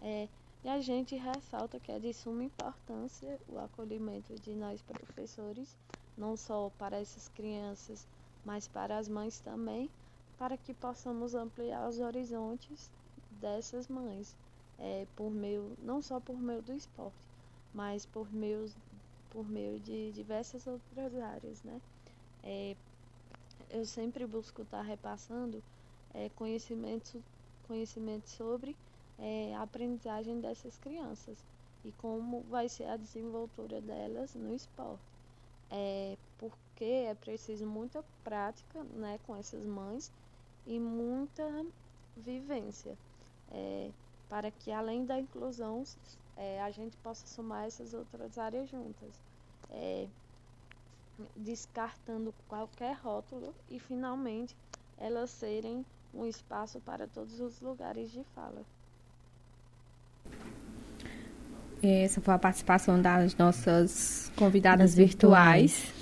É, 0.01 0.27
e 0.63 0.69
a 0.69 0.79
gente 0.79 1.15
ressalta 1.15 1.79
que 1.79 1.91
é 1.91 1.99
de 1.99 2.13
suma 2.13 2.43
importância 2.43 3.39
o 3.47 3.59
acolhimento 3.59 4.33
de 4.35 4.55
nós 4.55 4.81
professores, 4.81 5.75
não 6.17 6.37
só 6.37 6.71
para 6.77 6.99
essas 6.99 7.27
crianças, 7.29 8.07
mas 8.45 8.67
para 8.67 8.97
as 8.97 9.09
mães 9.09 9.39
também, 9.39 9.89
para 10.41 10.57
que 10.57 10.73
possamos 10.73 11.35
ampliar 11.35 11.87
os 11.87 11.99
horizontes 11.99 12.89
dessas 13.39 13.87
mães, 13.87 14.35
é, 14.79 15.05
por 15.15 15.29
meio, 15.29 15.77
não 15.83 16.01
só 16.01 16.19
por 16.19 16.35
meio 16.35 16.63
do 16.63 16.73
esporte, 16.73 17.15
mas 17.75 18.07
por 18.07 18.27
meio 18.33 18.67
por 19.29 19.47
meio 19.47 19.79
de 19.79 20.11
diversas 20.13 20.65
outras 20.65 21.13
áreas, 21.13 21.61
né? 21.61 21.79
É, 22.41 22.75
eu 23.69 23.85
sempre 23.85 24.25
busco 24.25 24.63
estar 24.63 24.81
repassando 24.81 25.61
é, 26.11 26.27
conhecimento 26.29 27.21
sobre 28.25 28.75
é, 29.19 29.53
a 29.53 29.61
aprendizagem 29.61 30.41
dessas 30.41 30.75
crianças 30.79 31.37
e 31.85 31.91
como 31.91 32.41
vai 32.49 32.67
ser 32.67 32.85
a 32.85 32.97
desenvoltura 32.97 33.79
delas 33.79 34.33
no 34.33 34.55
esporte. 34.55 35.03
É, 35.69 36.17
porque 36.39 36.85
é 36.85 37.13
preciso 37.13 37.67
muita 37.67 38.03
prática 38.23 38.83
né, 38.95 39.19
com 39.27 39.35
essas 39.35 39.63
mães 39.67 40.11
e 40.65 40.79
muita 40.79 41.43
vivência 42.15 42.97
é, 43.51 43.89
para 44.29 44.49
que 44.49 44.71
além 44.71 45.05
da 45.05 45.19
inclusão 45.19 45.83
é, 46.37 46.61
a 46.61 46.71
gente 46.71 46.95
possa 46.97 47.27
somar 47.27 47.65
essas 47.65 47.93
outras 47.93 48.37
áreas 48.37 48.69
juntas, 48.69 49.09
é, 49.69 50.07
descartando 51.35 52.33
qualquer 52.47 52.95
rótulo 52.95 53.53
e 53.69 53.79
finalmente 53.79 54.55
elas 54.97 55.29
serem 55.29 55.85
um 56.13 56.25
espaço 56.25 56.79
para 56.79 57.07
todos 57.07 57.39
os 57.39 57.59
lugares 57.61 58.11
de 58.11 58.23
fala. 58.35 58.63
Essa 61.83 62.21
foi 62.21 62.33
a 62.33 62.39
participação 62.39 63.01
das 63.01 63.35
nossas 63.35 64.31
convidadas 64.35 64.93
virtuais. 64.93 65.71
virtuais. 65.71 66.00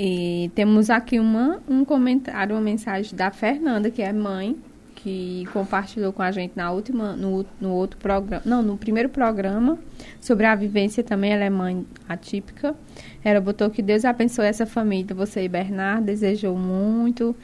E 0.00 0.48
temos 0.54 0.90
aqui 0.90 1.18
uma, 1.18 1.60
um 1.68 1.84
comentário, 1.84 2.54
uma 2.54 2.62
mensagem 2.62 3.16
da 3.16 3.32
Fernanda, 3.32 3.90
que 3.90 4.00
é 4.00 4.12
mãe 4.12 4.56
que 4.94 5.44
compartilhou 5.52 6.12
com 6.12 6.22
a 6.22 6.30
gente 6.30 6.52
na 6.56 6.70
última, 6.70 7.16
no, 7.16 7.44
no 7.60 7.70
outro 7.70 7.98
programa, 7.98 8.42
não, 8.44 8.62
no 8.62 8.76
primeiro 8.76 9.08
programa, 9.08 9.76
sobre 10.20 10.46
a 10.46 10.54
vivência 10.54 11.02
também, 11.02 11.32
ela 11.32 11.44
é 11.44 11.50
mãe 11.50 11.84
atípica. 12.08 12.76
Ela 13.24 13.40
botou 13.40 13.70
que 13.70 13.82
Deus 13.82 14.04
abençoe 14.04 14.46
essa 14.46 14.66
família, 14.66 15.14
você 15.16 15.42
e 15.42 15.48
Bernardo, 15.48 16.06
desejou 16.06 16.56
muito, 16.56 17.34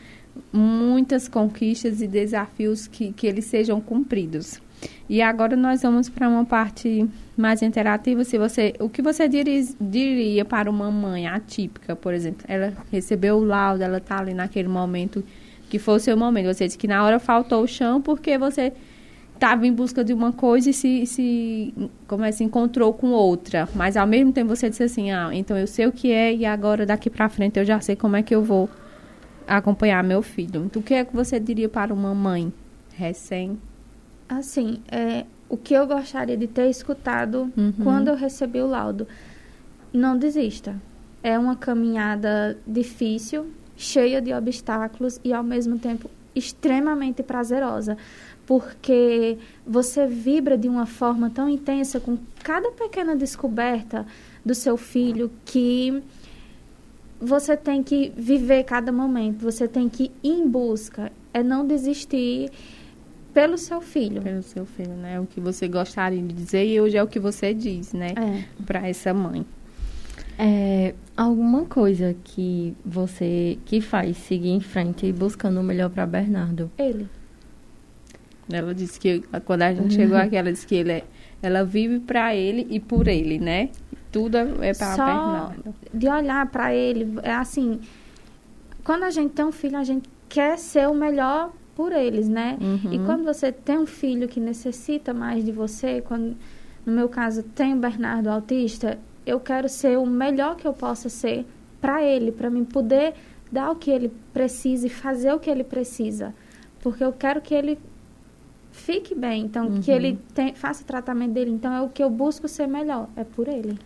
muitas 0.53 1.27
conquistas 1.27 2.01
e 2.01 2.07
desafios 2.07 2.87
que, 2.87 3.13
que 3.13 3.27
eles 3.27 3.47
sejam 3.47 3.81
cumpridos. 3.81 4.61
E 5.09 5.20
agora 5.20 5.57
nós 5.57 5.82
vamos 5.82 6.09
para 6.09 6.28
uma 6.28 6.45
parte 6.45 7.09
mais 7.37 7.62
interativa. 7.62 8.24
Se 8.24 8.39
você, 8.39 8.74
o 8.78 8.89
que 8.89 9.03
você 9.03 9.28
diria, 9.28 10.45
para 10.45 10.70
uma 10.70 10.91
mãe 10.91 11.26
atípica, 11.26 11.95
por 11.95 12.14
exemplo? 12.14 12.45
Ela 12.49 12.72
recebeu 12.91 13.37
o 13.37 13.45
laudo, 13.45 13.82
ela 13.82 13.99
está 13.99 14.18
ali 14.18 14.35
naquele 14.35 14.68
momento 14.68 15.24
que 15.68 15.78
foi 15.78 15.97
o 15.97 16.01
seu 16.01 16.16
momento. 16.16 16.47
Você 16.47 16.66
disse 16.66 16.78
que 16.78 16.89
na 16.89 17.05
hora 17.05 17.18
faltou 17.18 17.62
o 17.62 17.66
chão 17.66 18.01
porque 18.01 18.39
você 18.39 18.72
estava 19.35 19.66
em 19.66 19.72
busca 19.72 20.05
de 20.05 20.12
uma 20.12 20.32
coisa 20.32 20.70
e 20.70 20.72
se, 20.72 21.05
se, 21.07 21.74
como 22.07 22.24
é, 22.24 22.32
se 22.32 22.45
encontrou 22.45 22.93
com 22.95 23.09
outra. 23.09 23.68
Mas 23.74 23.97
ao 23.97 24.07
mesmo 24.07 24.32
tempo 24.32 24.55
você 24.55 24.70
disse 24.70 24.85
assim, 24.85 25.11
ah, 25.11 25.30
então 25.32 25.59
eu 25.59 25.66
sei 25.66 25.87
o 25.87 25.93
que 25.93 26.11
é 26.11 26.32
e 26.35 26.47
agora 26.47 26.87
daqui 26.87 27.11
para 27.11 27.28
frente 27.28 27.59
eu 27.59 27.64
já 27.64 27.80
sei 27.80 27.97
como 27.97 28.16
é 28.16 28.22
que 28.22 28.35
eu 28.35 28.43
vou 28.43 28.70
acompanhar 29.47 30.03
meu 30.03 30.22
filho. 30.22 30.64
Então, 30.64 30.80
o 30.80 30.85
que 30.85 30.95
é 30.95 31.05
que 31.05 31.14
você 31.14 31.39
diria 31.39 31.68
para 31.68 31.93
uma 31.93 32.14
mãe 32.14 32.53
recém? 32.97 33.59
Assim, 34.29 34.81
é, 34.91 35.27
o 35.49 35.57
que 35.57 35.75
eu 35.75 35.87
gostaria 35.87 36.37
de 36.37 36.47
ter 36.47 36.68
escutado 36.68 37.53
uhum. 37.57 37.72
quando 37.83 38.09
eu 38.09 38.16
recebi 38.16 38.61
o 38.61 38.66
laudo. 38.66 39.07
Não 39.93 40.16
desista. 40.16 40.75
É 41.22 41.39
uma 41.39 41.57
caminhada 41.57 42.59
difícil, 42.66 43.51
cheia 43.77 44.20
de 44.20 44.33
obstáculos 44.33 45.20
e 45.22 45.33
ao 45.33 45.43
mesmo 45.43 45.79
tempo 45.79 46.11
extremamente 46.35 47.22
prazerosa, 47.22 47.97
porque 48.45 49.39
você 49.66 50.07
vibra 50.07 50.59
de 50.59 50.68
uma 50.68 50.87
forma 50.87 51.31
tão 51.31 51.49
intensa 51.49 52.01
com 52.01 52.18
cada 52.43 52.70
pequena 52.72 53.14
descoberta 53.14 54.05
do 54.45 54.55
seu 54.55 54.77
filho 54.77 55.31
que 55.45 56.03
você 57.20 57.57
tem 57.57 57.83
que 57.83 58.12
viver 58.16 58.64
cada 58.64 58.93
momento, 58.93 59.41
você 59.43 59.66
tem 59.66 59.89
que 59.89 60.11
ir 60.22 60.31
em 60.31 60.49
busca, 60.49 61.11
é 61.33 61.43
não 61.43 61.66
desistir 61.66 62.51
pelo 63.35 63.59
seu 63.59 63.80
filho. 63.80 64.22
Pelo 64.22 64.43
seu 64.43 64.64
filho, 64.64 64.95
né? 64.95 65.20
O 65.20 65.26
que 65.26 65.41
você 65.41 65.66
gostaria 65.66 66.22
de 66.22 66.32
dizer 66.32 66.64
e 66.64 66.80
hoje 66.80 66.97
é 66.97 67.03
o 67.03 67.07
que 67.07 67.18
você 67.18 67.53
diz, 67.53 67.93
né? 67.93 68.14
É. 68.16 68.62
Para 68.64 68.89
essa 68.89 69.12
mãe. 69.12 69.45
É, 70.39 70.95
alguma 71.16 71.64
coisa 71.64 72.16
que 72.24 72.74
você 72.85 73.59
que 73.64 73.80
faz 73.80 74.16
seguir 74.16 74.51
em 74.51 74.61
frente 74.61 75.07
e 75.07 75.12
buscando 75.12 75.61
o 75.61 75.62
melhor 75.62 75.91
para 75.91 76.07
Bernardo? 76.07 76.70
Ele. 76.78 77.09
Ela 78.51 78.74
disse 78.74 79.01
que 79.01 79.22
quando 79.45 79.62
a 79.62 79.72
gente 79.72 79.95
chegou 79.95 80.16
aqui, 80.16 80.37
ela 80.37 80.53
disse 80.53 80.66
que 80.66 80.74
ele 80.74 80.93
é, 80.93 81.05
ela 81.43 81.64
vive 81.64 81.99
para 82.01 82.35
ele 82.35 82.66
e 82.70 82.78
por 82.78 83.09
ele, 83.09 83.39
né? 83.39 83.70
Tudo 84.12 84.37
é 84.37 84.72
para 84.74 84.97
Bernardo. 84.97 85.74
De 85.93 86.09
olhar 86.09 86.47
para 86.51 86.74
ele, 86.74 87.18
é 87.22 87.32
assim, 87.32 87.80
quando 88.85 89.05
a 89.05 89.11
gente 89.11 89.32
tem 89.32 89.45
um 89.45 89.53
filho, 89.53 89.76
a 89.78 89.85
gente 89.85 90.09
quer 90.28 90.59
ser 90.59 90.89
o 90.89 90.95
melhor 90.95 91.53
por 91.75 91.93
eles, 91.93 92.29
né? 92.29 92.57
Uhum. 92.61 92.93
E 92.93 92.99
quando 93.01 93.25
você 93.25 93.51
tem 93.51 93.79
um 93.79 93.87
filho 93.87 94.29
que 94.29 94.41
necessita 94.41 95.12
mais 95.12 95.45
de 95.45 95.53
você, 95.53 96.01
quando 96.01 96.37
no 96.85 96.93
meu 96.93 97.09
caso 97.09 97.43
tem 97.43 97.75
o 97.75 97.77
Bernardo 97.77 98.29
autista, 98.29 98.99
eu 99.27 99.41
quero 99.41 99.68
ser 99.68 99.99
o 99.99 100.07
melhor 100.07 100.57
que 100.57 100.66
eu 100.66 100.72
possa 100.72 101.09
ser 101.09 101.47
para 101.81 102.03
ele, 102.03 102.31
para 102.31 102.51
mim 102.51 102.64
poder 102.64 103.14
dar 103.51 103.70
o 103.70 103.77
que 103.77 103.91
ele 103.91 104.12
precisa 104.33 104.87
e 104.87 104.91
fazer 104.91 105.33
o 105.33 105.39
que 105.39 105.51
ele 105.51 105.64
precisa. 105.64 106.35
Porque 106.81 107.03
eu 107.03 107.12
quero 107.12 107.41
que 107.41 107.55
ele 107.55 107.79
fique 108.70 109.14
bem, 109.14 109.45
então 109.45 109.68
uhum. 109.68 109.81
que 109.81 109.91
ele 109.91 110.18
tem, 110.35 110.55
faça 110.55 110.83
o 110.83 110.87
tratamento 110.87 111.33
dele. 111.33 111.51
Então 111.51 111.72
é 111.72 111.81
o 111.81 111.89
que 111.89 112.03
eu 112.03 112.11
busco 112.11 112.49
ser 112.49 112.66
melhor, 112.66 113.09
é 113.16 113.25
por 113.25 113.49
ele. 113.49 113.79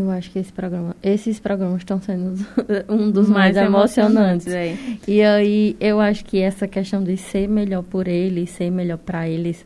Eu 0.00 0.10
acho 0.10 0.30
que 0.30 0.38
esse 0.38 0.52
programa, 0.52 0.96
esses 1.02 1.38
programas 1.38 1.78
estão 1.78 2.00
sendo 2.00 2.34
um 2.88 3.10
dos 3.10 3.28
mais, 3.28 3.54
mais 3.54 3.68
emocionantes. 3.68 4.46
emocionantes 4.46 4.98
é. 5.06 5.10
E 5.10 5.22
aí 5.22 5.76
eu 5.80 6.00
acho 6.00 6.24
que 6.24 6.40
essa 6.40 6.66
questão 6.66 7.02
de 7.02 7.16
ser 7.16 7.48
melhor 7.48 7.82
por 7.82 8.08
eles, 8.08 8.50
ser 8.50 8.70
melhor 8.70 8.98
para 8.98 9.28
eles, 9.28 9.64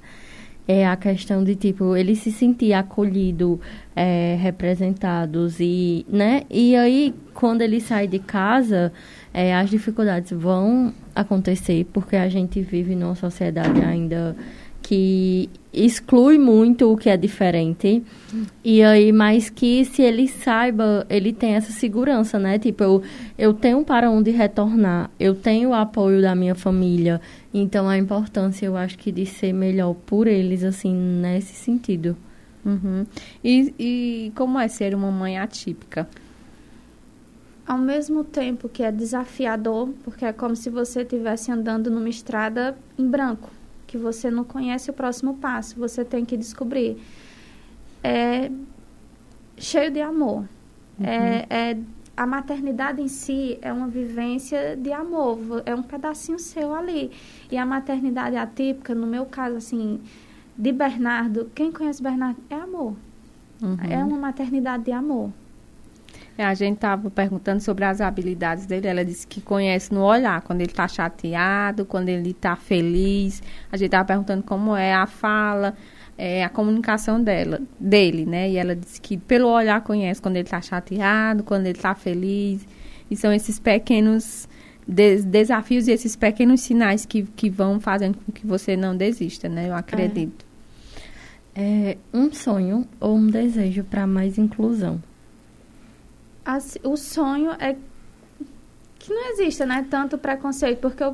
é 0.66 0.86
a 0.86 0.96
questão 0.96 1.44
de 1.44 1.54
tipo 1.54 1.94
ele 1.94 2.16
se 2.16 2.32
sentir 2.32 2.72
acolhido, 2.72 3.60
é, 3.94 4.36
representados 4.40 5.60
e, 5.60 6.06
né? 6.08 6.42
E 6.50 6.74
aí 6.74 7.14
quando 7.34 7.62
ele 7.62 7.80
sai 7.80 8.06
de 8.08 8.18
casa, 8.18 8.92
é, 9.32 9.54
as 9.54 9.68
dificuldades 9.68 10.32
vão 10.32 10.92
acontecer 11.14 11.86
porque 11.92 12.16
a 12.16 12.28
gente 12.28 12.60
vive 12.60 12.94
numa 12.94 13.14
sociedade 13.14 13.80
ainda 13.84 14.34
que 14.84 15.48
exclui 15.72 16.38
muito 16.38 16.92
o 16.92 16.96
que 16.96 17.08
é 17.08 17.16
diferente. 17.16 18.04
E 18.62 18.82
aí, 18.82 19.12
mas 19.12 19.48
que 19.48 19.82
se 19.86 20.02
ele 20.02 20.28
saiba, 20.28 21.06
ele 21.08 21.32
tem 21.32 21.54
essa 21.54 21.72
segurança, 21.72 22.38
né? 22.38 22.58
Tipo, 22.58 22.84
eu, 22.84 23.02
eu 23.38 23.54
tenho 23.54 23.82
para 23.82 24.10
onde 24.10 24.30
retornar, 24.30 25.10
eu 25.18 25.34
tenho 25.34 25.70
o 25.70 25.74
apoio 25.74 26.20
da 26.20 26.34
minha 26.34 26.54
família. 26.54 27.18
Então, 27.52 27.88
a 27.88 27.96
importância, 27.96 28.66
eu 28.66 28.76
acho 28.76 28.98
que 28.98 29.10
de 29.10 29.24
ser 29.24 29.54
melhor 29.54 29.94
por 29.94 30.26
eles, 30.26 30.62
assim, 30.62 30.94
nesse 30.94 31.54
sentido. 31.54 32.14
Uhum. 32.64 33.06
E, 33.42 33.74
e 33.78 34.32
como 34.34 34.58
é 34.58 34.68
ser 34.68 34.94
uma 34.94 35.10
mãe 35.10 35.38
atípica? 35.38 36.06
Ao 37.66 37.78
mesmo 37.78 38.22
tempo 38.22 38.68
que 38.68 38.82
é 38.82 38.92
desafiador, 38.92 39.88
porque 40.04 40.26
é 40.26 40.32
como 40.32 40.54
se 40.54 40.68
você 40.68 41.00
estivesse 41.00 41.50
andando 41.50 41.90
numa 41.90 42.10
estrada 42.10 42.76
em 42.98 43.08
branco 43.08 43.48
que 43.94 43.98
você 43.98 44.28
não 44.28 44.42
conhece 44.42 44.90
o 44.90 44.92
próximo 44.92 45.34
passo, 45.34 45.76
você 45.78 46.04
tem 46.04 46.24
que 46.24 46.36
descobrir. 46.36 47.00
É 48.02 48.50
cheio 49.56 49.88
de 49.88 50.00
amor. 50.00 50.38
Uhum. 50.98 51.06
É, 51.06 51.46
é, 51.48 51.78
a 52.16 52.26
maternidade 52.26 53.00
em 53.00 53.06
si 53.06 53.56
é 53.62 53.72
uma 53.72 53.86
vivência 53.86 54.76
de 54.76 54.92
amor, 54.92 55.38
é 55.64 55.72
um 55.76 55.82
pedacinho 55.82 56.40
seu 56.40 56.74
ali. 56.74 57.12
E 57.48 57.56
a 57.56 57.64
maternidade 57.64 58.34
atípica, 58.34 58.96
no 58.96 59.06
meu 59.06 59.26
caso, 59.26 59.58
assim, 59.58 60.00
de 60.58 60.72
Bernardo, 60.72 61.48
quem 61.54 61.70
conhece 61.70 62.02
Bernardo 62.02 62.40
é 62.50 62.56
amor. 62.56 62.96
Uhum. 63.62 63.76
É 63.88 64.02
uma 64.02 64.18
maternidade 64.18 64.82
de 64.82 64.92
amor. 64.92 65.30
É, 66.36 66.44
a 66.44 66.54
gente 66.54 66.76
estava 66.76 67.08
perguntando 67.10 67.60
sobre 67.60 67.84
as 67.84 68.00
habilidades 68.00 68.66
dele. 68.66 68.88
Ela 68.88 69.04
disse 69.04 69.26
que 69.26 69.40
conhece 69.40 69.94
no 69.94 70.02
olhar, 70.02 70.40
quando 70.42 70.60
ele 70.60 70.70
está 70.70 70.88
chateado, 70.88 71.84
quando 71.84 72.08
ele 72.08 72.30
está 72.30 72.56
feliz. 72.56 73.42
A 73.70 73.76
gente 73.76 73.86
estava 73.86 74.04
perguntando 74.04 74.42
como 74.42 74.74
é 74.74 74.92
a 74.92 75.06
fala, 75.06 75.74
é, 76.18 76.44
a 76.44 76.48
comunicação 76.48 77.22
dela, 77.22 77.60
dele, 77.78 78.26
né? 78.26 78.50
E 78.50 78.56
ela 78.56 78.74
disse 78.74 79.00
que 79.00 79.16
pelo 79.16 79.48
olhar 79.48 79.80
conhece 79.82 80.20
quando 80.20 80.36
ele 80.36 80.44
está 80.44 80.60
chateado, 80.60 81.44
quando 81.44 81.66
ele 81.66 81.78
está 81.78 81.94
feliz. 81.94 82.66
E 83.08 83.16
são 83.16 83.32
esses 83.32 83.60
pequenos 83.60 84.48
des 84.86 85.24
desafios 85.24 85.88
e 85.88 85.92
esses 85.92 86.16
pequenos 86.16 86.60
sinais 86.60 87.06
que, 87.06 87.22
que 87.22 87.48
vão 87.48 87.80
fazendo 87.80 88.18
com 88.18 88.32
que 88.32 88.46
você 88.46 88.76
não 88.76 88.96
desista, 88.96 89.48
né? 89.48 89.68
Eu 89.68 89.74
acredito. 89.74 90.44
É, 91.54 91.90
é 91.92 91.96
um 92.12 92.32
sonho 92.32 92.86
ou 92.98 93.16
um 93.16 93.28
desejo 93.28 93.84
para 93.84 94.04
mais 94.04 94.36
inclusão? 94.36 95.00
Assim, 96.44 96.78
o 96.82 96.96
sonho 96.96 97.52
é 97.58 97.76
que 98.98 99.12
não 99.12 99.32
exista, 99.32 99.66
né, 99.66 99.86
tanto 99.90 100.16
preconceito, 100.16 100.80
porque 100.80 101.04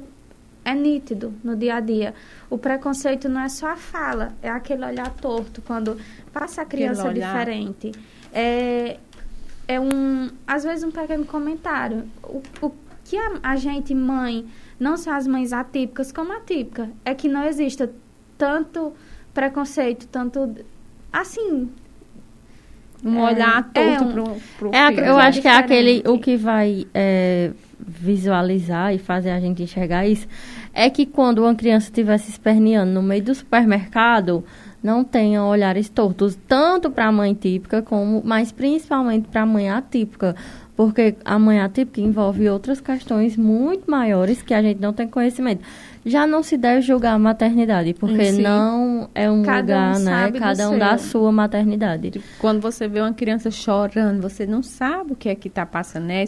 é 0.65 0.75
nítido 0.75 1.35
no 1.43 1.57
dia 1.57 1.77
a 1.77 1.81
dia. 1.81 2.15
O 2.49 2.59
preconceito 2.59 3.29
não 3.29 3.41
é 3.41 3.49
só 3.49 3.69
a 3.69 3.77
fala, 3.77 4.33
é 4.43 4.49
aquele 4.49 4.85
olhar 4.85 5.11
torto 5.11 5.63
quando 5.63 5.99
passa 6.33 6.63
a 6.63 6.65
criança 6.65 7.13
diferente. 7.13 7.93
É, 8.33 8.99
é 9.67 9.81
um, 9.81 10.31
às 10.47 10.65
vezes 10.65 10.85
um 10.85 10.91
pequeno 10.91 11.25
comentário. 11.25 12.09
O, 12.23 12.43
o 12.61 12.73
que 13.05 13.17
a, 13.17 13.41
a 13.43 13.57
gente 13.57 13.95
mãe, 13.95 14.47
não 14.79 14.97
só 14.97 15.13
as 15.13 15.27
mães 15.27 15.53
atípicas 15.53 16.13
como 16.13 16.33
atípica, 16.33 16.91
é 17.05 17.15
que 17.15 17.29
não 17.29 17.45
exista 17.45 17.93
tanto 18.39 18.93
preconceito, 19.35 20.07
tanto 20.07 20.55
assim, 21.13 21.71
um 23.05 23.19
é, 23.19 23.33
olhar 23.33 23.63
torto 23.73 23.79
é 23.79 24.01
um, 24.01 24.13
pro, 24.13 24.37
pro 24.59 24.75
é, 24.75 24.89
filho. 24.89 25.05
Eu 25.05 25.17
acho 25.19 25.41
que 25.41 25.49
é 25.49 25.57
aquele, 25.57 26.03
o 26.07 26.19
que 26.19 26.37
vai 26.37 26.87
é, 26.93 27.51
visualizar 27.79 28.95
e 28.95 28.99
fazer 28.99 29.31
a 29.31 29.41
gente 29.41 29.63
enxergar 29.63 30.07
isso, 30.07 30.27
é 30.73 30.89
que 30.89 31.07
quando 31.07 31.39
uma 31.39 31.55
criança 31.55 31.87
estivesse 31.87 32.31
esperneando 32.31 32.93
no 32.93 33.03
meio 33.03 33.23
do 33.23 33.35
supermercado, 33.35 34.45
não 34.83 35.05
tenha 35.05 35.45
olhares 35.45 35.89
tortos, 35.89 36.39
tanto 36.49 36.91
para 36.91 37.07
a 37.07 37.13
mãe 37.13 37.35
típica, 37.35 37.83
como, 37.83 38.23
mas 38.25 38.51
principalmente 38.53 39.29
para 39.29 39.43
a 39.43 39.47
mãe 39.47 39.69
atípica. 39.69 40.35
Porque 40.81 41.15
a 41.27 41.39
mãe 41.39 41.61
atípica 41.61 42.01
envolve 42.01 42.49
outras 42.49 42.81
questões 42.81 43.37
muito 43.37 43.91
maiores 43.91 44.41
que 44.41 44.55
a 44.55 44.63
gente 44.63 44.81
não 44.81 44.95
tem 44.95 45.07
conhecimento 45.07 45.63
já 46.07 46.27
não 46.27 46.43
se 46.43 46.57
deve 46.57 46.81
julgar 46.81 47.13
a 47.13 47.19
maternidade, 47.19 47.93
porque 47.93 48.33
Sim. 48.33 48.41
não 48.41 49.11
é 49.15 49.31
um 49.31 49.43
Cada 49.43 49.61
lugar, 49.61 49.97
um 49.97 50.05
né? 50.05 50.33
Cada 50.39 50.71
um 50.71 50.79
da 50.79 50.97
sua 50.97 51.31
maternidade. 51.31 52.23
Quando 52.39 52.63
você 52.63 52.89
vê 52.89 53.03
uma 53.03 53.13
criança 53.13 53.51
chorando, 53.51 54.23
você 54.23 54.47
não 54.47 54.63
sabe 54.63 55.13
o 55.13 55.17
que 55.17 55.29
é 55.29 55.35
que 55.35 55.49
está 55.49 55.67
passando. 55.67 56.11
É, 56.11 56.25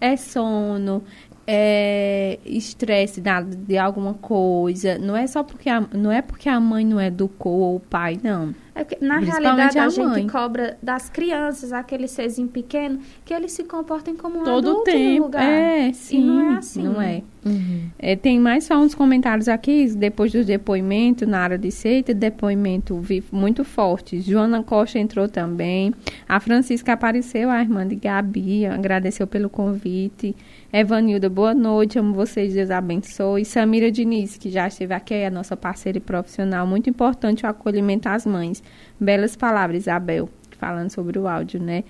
é 0.00 0.16
sono, 0.16 1.02
é, 1.44 2.38
estresse 2.44 3.20
de 3.20 3.76
alguma 3.76 4.14
coisa. 4.14 4.98
Não 4.98 5.16
é 5.16 5.26
só 5.26 5.42
porque 5.42 5.68
a, 5.68 5.80
não 5.92 6.12
é 6.12 6.22
porque 6.22 6.48
a 6.48 6.60
mãe 6.60 6.86
não 6.86 7.00
educou 7.00 7.58
ou 7.58 7.76
o 7.76 7.80
pai, 7.80 8.20
não. 8.22 8.54
É 8.80 8.84
que, 8.84 9.04
na 9.04 9.18
realidade, 9.18 9.78
a, 9.78 9.84
a 9.84 9.88
gente 9.90 10.32
cobra 10.32 10.78
das 10.82 11.10
crianças, 11.10 11.70
aquele 11.70 12.08
serzinho 12.08 12.48
pequeno, 12.48 12.98
que 13.26 13.34
eles 13.34 13.52
se 13.52 13.62
comportem 13.62 14.16
como 14.16 14.40
um 14.40 14.42
Todo 14.42 14.70
adulto 14.70 14.84
tempo. 14.84 15.18
no 15.18 15.24
lugar. 15.24 15.42
É, 15.42 15.92
sim. 15.92 16.16
E 16.16 16.24
não 16.24 16.40
é 16.40 16.56
assim. 16.56 16.82
Não 16.82 17.02
é. 17.02 17.22
Uhum. 17.44 17.90
é. 17.98 18.16
Tem 18.16 18.38
mais 18.38 18.64
só 18.64 18.78
uns 18.78 18.94
comentários 18.94 19.48
aqui, 19.48 19.86
depois 19.94 20.32
do 20.32 20.42
depoimento 20.44 21.26
na 21.26 21.40
área 21.40 21.58
de 21.58 21.70
seita, 21.70 22.14
depoimento 22.14 23.02
muito 23.30 23.64
forte. 23.64 24.18
Joana 24.22 24.62
Costa 24.62 24.98
entrou 24.98 25.28
também. 25.28 25.92
A 26.26 26.40
Francisca 26.40 26.94
apareceu, 26.94 27.50
a 27.50 27.60
irmã 27.60 27.86
de 27.86 27.96
Gabi, 27.96 28.64
agradeceu 28.64 29.26
pelo 29.26 29.50
convite. 29.50 30.34
Evanilda, 30.72 31.28
boa 31.28 31.52
noite, 31.52 31.98
amo 31.98 32.14
vocês, 32.14 32.54
Deus 32.54 32.70
abençoe. 32.70 33.44
Samira 33.44 33.90
Diniz, 33.90 34.38
que 34.38 34.48
já 34.48 34.68
esteve 34.68 34.94
aqui, 34.94 35.14
é 35.14 35.26
a 35.26 35.30
nossa 35.30 35.56
parceira 35.56 35.98
e 35.98 36.00
profissional. 36.00 36.66
Muito 36.66 36.88
importante 36.88 37.44
o 37.44 37.48
acolhimento 37.48 38.08
às 38.08 38.24
mães. 38.24 38.62
Belas 38.98 39.36
palavras, 39.36 39.82
Isabel, 39.82 40.28
falando 40.58 40.90
sobre 40.90 41.18
o 41.18 41.26
áudio, 41.26 41.60
né? 41.60 41.84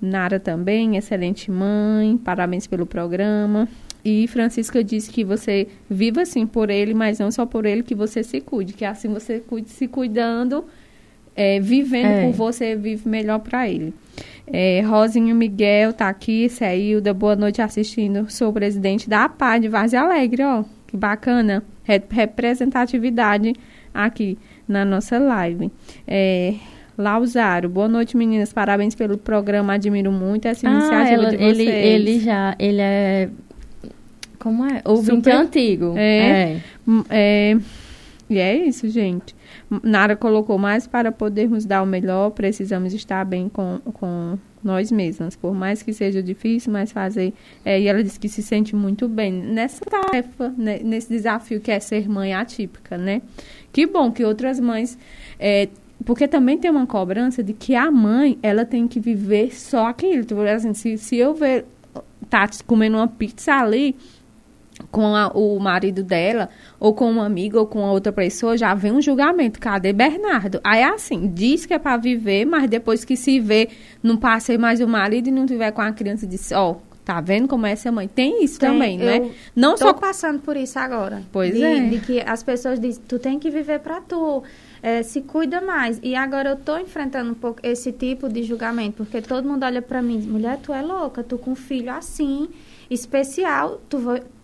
Nara 0.00 0.38
também, 0.38 0.96
excelente 0.96 1.50
mãe, 1.50 2.16
parabéns 2.16 2.66
pelo 2.66 2.86
programa. 2.86 3.68
E 4.04 4.28
Francisca 4.28 4.84
disse 4.84 5.10
que 5.10 5.24
você 5.24 5.66
viva 5.88 6.22
assim 6.22 6.46
por 6.46 6.68
ele, 6.68 6.92
mas 6.92 7.18
não 7.18 7.30
só 7.30 7.46
por 7.46 7.64
ele, 7.64 7.82
que 7.82 7.94
você 7.94 8.22
se 8.22 8.40
cuide, 8.40 8.74
que 8.74 8.84
assim 8.84 9.08
você 9.08 9.40
cuide, 9.40 9.70
se 9.70 9.88
cuidando, 9.88 10.64
é, 11.34 11.58
vivendo 11.58 12.06
é. 12.06 12.26
por 12.26 12.32
você, 12.32 12.76
vive 12.76 13.08
melhor 13.08 13.38
para 13.38 13.68
ele. 13.68 13.94
É, 14.46 14.82
Rosinho 14.82 15.34
Miguel 15.34 15.94
tá 15.94 16.08
aqui, 16.08 16.48
da 17.02 17.14
boa 17.14 17.34
noite 17.34 17.62
assistindo. 17.62 18.30
Sou 18.30 18.52
presidente 18.52 19.08
da 19.08 19.24
APA 19.24 19.58
de 19.58 19.68
Vaz 19.68 19.94
Alegre, 19.94 20.42
ó. 20.44 20.64
Que 20.86 20.96
bacana. 20.98 21.64
Representatividade 21.82 23.54
aqui 23.92 24.36
na 24.66 24.84
nossa 24.84 25.18
live. 25.18 25.70
É, 26.06 26.54
Lauzaro, 26.96 27.68
boa 27.68 27.88
noite 27.88 28.16
meninas, 28.16 28.52
parabéns 28.52 28.94
pelo 28.94 29.18
programa, 29.18 29.74
admiro 29.74 30.12
muito 30.12 30.46
essa 30.46 30.68
ah, 30.68 30.72
iniciativa 30.72 31.22
ela, 31.22 31.30
de 31.30 31.36
vocês. 31.36 31.58
Ele, 31.58 31.70
ele 31.70 32.20
já, 32.20 32.54
ele 32.58 32.80
é 32.80 33.28
como 34.44 34.62
é? 34.66 34.82
Ouvinte 34.84 35.14
Super... 35.14 35.34
antigo. 35.36 35.94
É, 35.96 36.52
é. 36.52 36.60
é. 37.08 37.58
E 38.28 38.38
é 38.38 38.54
isso, 38.54 38.88
gente. 38.90 39.34
Nara 39.82 40.16
colocou 40.16 40.58
mais 40.58 40.86
para 40.86 41.10
podermos 41.10 41.64
dar 41.64 41.82
o 41.82 41.86
melhor, 41.86 42.30
precisamos 42.30 42.92
estar 42.92 43.24
bem 43.24 43.48
com, 43.48 43.80
com 43.94 44.38
nós 44.62 44.92
mesmas. 44.92 45.34
Por 45.34 45.54
mais 45.54 45.82
que 45.82 45.94
seja 45.94 46.22
difícil, 46.22 46.70
mas 46.72 46.92
fazer. 46.92 47.32
É, 47.64 47.80
e 47.80 47.88
ela 47.88 48.02
disse 48.04 48.20
que 48.20 48.28
se 48.28 48.42
sente 48.42 48.76
muito 48.76 49.08
bem 49.08 49.32
nessa 49.32 49.84
tarefa, 49.84 50.52
né, 50.58 50.78
nesse 50.82 51.08
desafio 51.08 51.58
que 51.58 51.70
é 51.70 51.80
ser 51.80 52.06
mãe 52.08 52.34
atípica, 52.34 52.98
né? 52.98 53.22
Que 53.74 53.88
bom 53.88 54.12
que 54.12 54.24
outras 54.24 54.60
mães. 54.60 54.96
É, 55.36 55.68
porque 56.04 56.28
também 56.28 56.56
tem 56.56 56.70
uma 56.70 56.86
cobrança 56.86 57.42
de 57.42 57.52
que 57.52 57.74
a 57.74 57.90
mãe, 57.90 58.38
ela 58.40 58.64
tem 58.64 58.86
que 58.86 59.00
viver 59.00 59.52
só 59.52 59.88
aquilo. 59.88 60.24
Tipo, 60.24 60.42
assim, 60.42 60.72
se, 60.72 60.96
se 60.96 61.16
eu 61.16 61.34
ver 61.34 61.64
Tati 62.30 62.62
comendo 62.62 62.96
uma 62.98 63.08
pizza 63.08 63.52
ali, 63.52 63.96
com 64.92 65.16
a, 65.16 65.26
o 65.34 65.58
marido 65.58 66.04
dela, 66.04 66.48
ou 66.78 66.94
com 66.94 67.10
um 67.10 67.20
amigo, 67.20 67.58
ou 67.58 67.66
com 67.66 67.80
outra 67.80 68.12
pessoa, 68.12 68.56
já 68.56 68.74
vem 68.74 68.92
um 68.92 69.02
julgamento. 69.02 69.58
Cadê 69.58 69.92
Bernardo? 69.92 70.60
Aí 70.62 70.80
é 70.80 70.88
assim, 70.88 71.28
diz 71.34 71.66
que 71.66 71.74
é 71.74 71.78
para 71.78 71.96
viver, 71.96 72.44
mas 72.44 72.70
depois 72.70 73.04
que 73.04 73.16
se 73.16 73.40
vê, 73.40 73.70
não 74.00 74.16
passei 74.16 74.56
mais 74.56 74.80
o 74.80 74.86
marido 74.86 75.28
e 75.28 75.32
não 75.32 75.46
tiver 75.46 75.72
com 75.72 75.82
a 75.82 75.90
criança, 75.90 76.28
diz, 76.28 76.52
ó, 76.52 76.70
oh, 76.70 76.93
tá 77.04 77.20
vendo 77.20 77.46
como 77.46 77.66
é 77.66 77.72
essa 77.72 77.92
mãe? 77.92 78.08
Tem 78.08 78.42
isso 78.42 78.58
tem, 78.58 78.70
também, 78.70 78.98
né? 78.98 79.30
Não 79.54 79.72
tô 79.72 79.78
só 79.78 79.92
passando 79.92 80.40
por 80.40 80.56
isso 80.56 80.78
agora. 80.78 81.22
Pois 81.30 81.54
de, 81.54 81.62
é. 81.62 81.88
De 81.88 82.00
que 82.00 82.20
as 82.20 82.42
pessoas 82.42 82.80
dizem, 82.80 83.02
tu 83.06 83.18
tem 83.18 83.38
que 83.38 83.50
viver 83.50 83.80
para 83.80 84.00
tu. 84.00 84.42
É, 84.82 85.02
se 85.02 85.22
cuida 85.22 85.62
mais. 85.62 85.98
E 86.02 86.14
agora 86.14 86.50
eu 86.50 86.56
tô 86.56 86.76
enfrentando 86.76 87.30
um 87.30 87.34
pouco 87.34 87.58
esse 87.62 87.90
tipo 87.90 88.28
de 88.28 88.42
julgamento, 88.42 88.98
porque 88.98 89.22
todo 89.22 89.48
mundo 89.48 89.64
olha 89.64 89.80
para 89.80 90.02
mim, 90.02 90.18
mulher, 90.18 90.58
tu 90.62 90.74
é 90.74 90.82
louca, 90.82 91.22
tu 91.22 91.38
com 91.38 91.52
um 91.52 91.54
filho 91.54 91.90
assim, 91.90 92.48
especial, 92.90 93.80
tu 93.88 93.98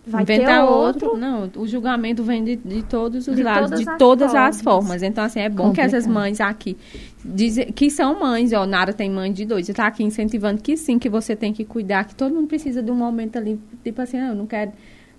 vai, 0.05 0.23
Inventar 0.23 0.65
outro. 0.65 1.07
outro. 1.07 1.19
Não, 1.19 1.49
o 1.55 1.67
julgamento 1.67 2.23
vem 2.23 2.43
de, 2.43 2.55
de 2.55 2.83
todos 2.83 3.27
os 3.27 3.35
de 3.35 3.43
lados, 3.43 3.69
todas 3.69 3.83
de 3.83 3.89
as 3.89 3.97
todas 3.97 4.31
formas. 4.31 4.55
as 4.55 4.61
formas. 4.61 5.03
Então, 5.03 5.23
assim, 5.23 5.39
é 5.39 5.49
bom 5.49 5.65
Complicado. 5.65 5.89
que 5.89 5.95
essas 5.95 6.07
mães 6.07 6.41
aqui, 6.41 6.77
dizem, 7.23 7.71
que 7.71 7.89
são 7.89 8.19
mães, 8.19 8.53
ó, 8.53 8.65
Nara 8.65 8.93
tem 8.93 9.09
mãe 9.09 9.31
de 9.31 9.45
dois, 9.45 9.69
está 9.69 9.87
aqui 9.87 10.03
incentivando 10.03 10.61
que 10.61 10.75
sim, 10.75 10.97
que 10.97 11.09
você 11.09 11.35
tem 11.35 11.53
que 11.53 11.65
cuidar, 11.65 12.05
que 12.05 12.15
todo 12.15 12.33
mundo 12.33 12.47
precisa 12.47 12.81
de 12.81 12.91
um 12.91 12.95
momento 12.95 13.37
ali, 13.37 13.59
tipo 13.83 14.01
assim, 14.01 14.17
ah, 14.17 14.29
eu 14.29 14.35
não 14.35 14.47
quero, 14.47 14.71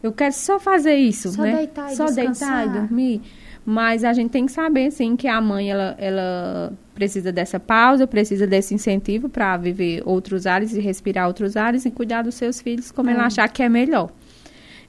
eu 0.02 0.12
quero 0.12 0.32
só 0.32 0.58
fazer 0.58 0.96
isso, 0.96 1.30
só 1.30 1.42
né? 1.42 1.56
Deitar 1.56 1.92
e 1.92 1.96
só 1.96 2.06
descansar. 2.06 2.64
deitar 2.64 2.66
e 2.66 2.80
dormir. 2.80 3.22
Mas 3.64 4.02
a 4.02 4.12
gente 4.12 4.30
tem 4.30 4.44
que 4.44 4.50
saber, 4.50 4.90
sim, 4.90 5.14
que 5.14 5.28
a 5.28 5.40
mãe, 5.40 5.70
ela, 5.70 5.94
ela 5.96 6.72
precisa 6.94 7.30
dessa 7.30 7.60
pausa, 7.60 8.08
precisa 8.08 8.44
desse 8.44 8.74
incentivo 8.74 9.28
para 9.28 9.56
viver 9.56 10.02
outros 10.04 10.48
ares 10.48 10.74
e 10.74 10.80
respirar 10.80 11.28
outros 11.28 11.56
ares 11.56 11.84
e 11.86 11.90
cuidar 11.92 12.22
dos 12.22 12.34
seus 12.34 12.60
filhos 12.60 12.90
como 12.90 13.08
é. 13.08 13.12
ela 13.12 13.26
achar 13.26 13.48
que 13.48 13.62
é 13.62 13.68
melhor. 13.68 14.10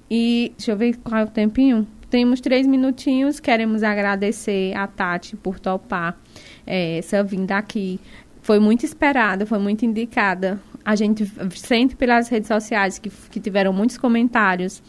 E 0.09 0.53
deixa 0.57 0.71
eu 0.71 0.77
ver 0.77 0.97
qual 0.97 1.21
é 1.21 1.23
o 1.23 1.27
tempinho. 1.27 1.87
Temos 2.09 2.39
três 2.39 2.67
minutinhos. 2.67 3.39
Queremos 3.39 3.83
agradecer 3.83 4.75
a 4.75 4.85
Tati 4.85 5.35
por 5.35 5.59
topar 5.59 6.17
é, 6.65 6.97
essa 6.99 7.23
vinda 7.23 7.57
aqui. 7.57 7.99
Foi 8.41 8.59
muito 8.59 8.85
esperada, 8.85 9.45
foi 9.45 9.59
muito 9.59 9.85
indicada. 9.85 10.61
A 10.85 10.95
gente 10.95 11.25
sente 11.55 11.95
pelas 11.95 12.27
redes 12.27 12.47
sociais 12.47 12.99
que, 12.99 13.09
que 13.09 13.39
tiveram 13.39 13.71
muitos 13.71 13.97
comentários, 13.97 14.83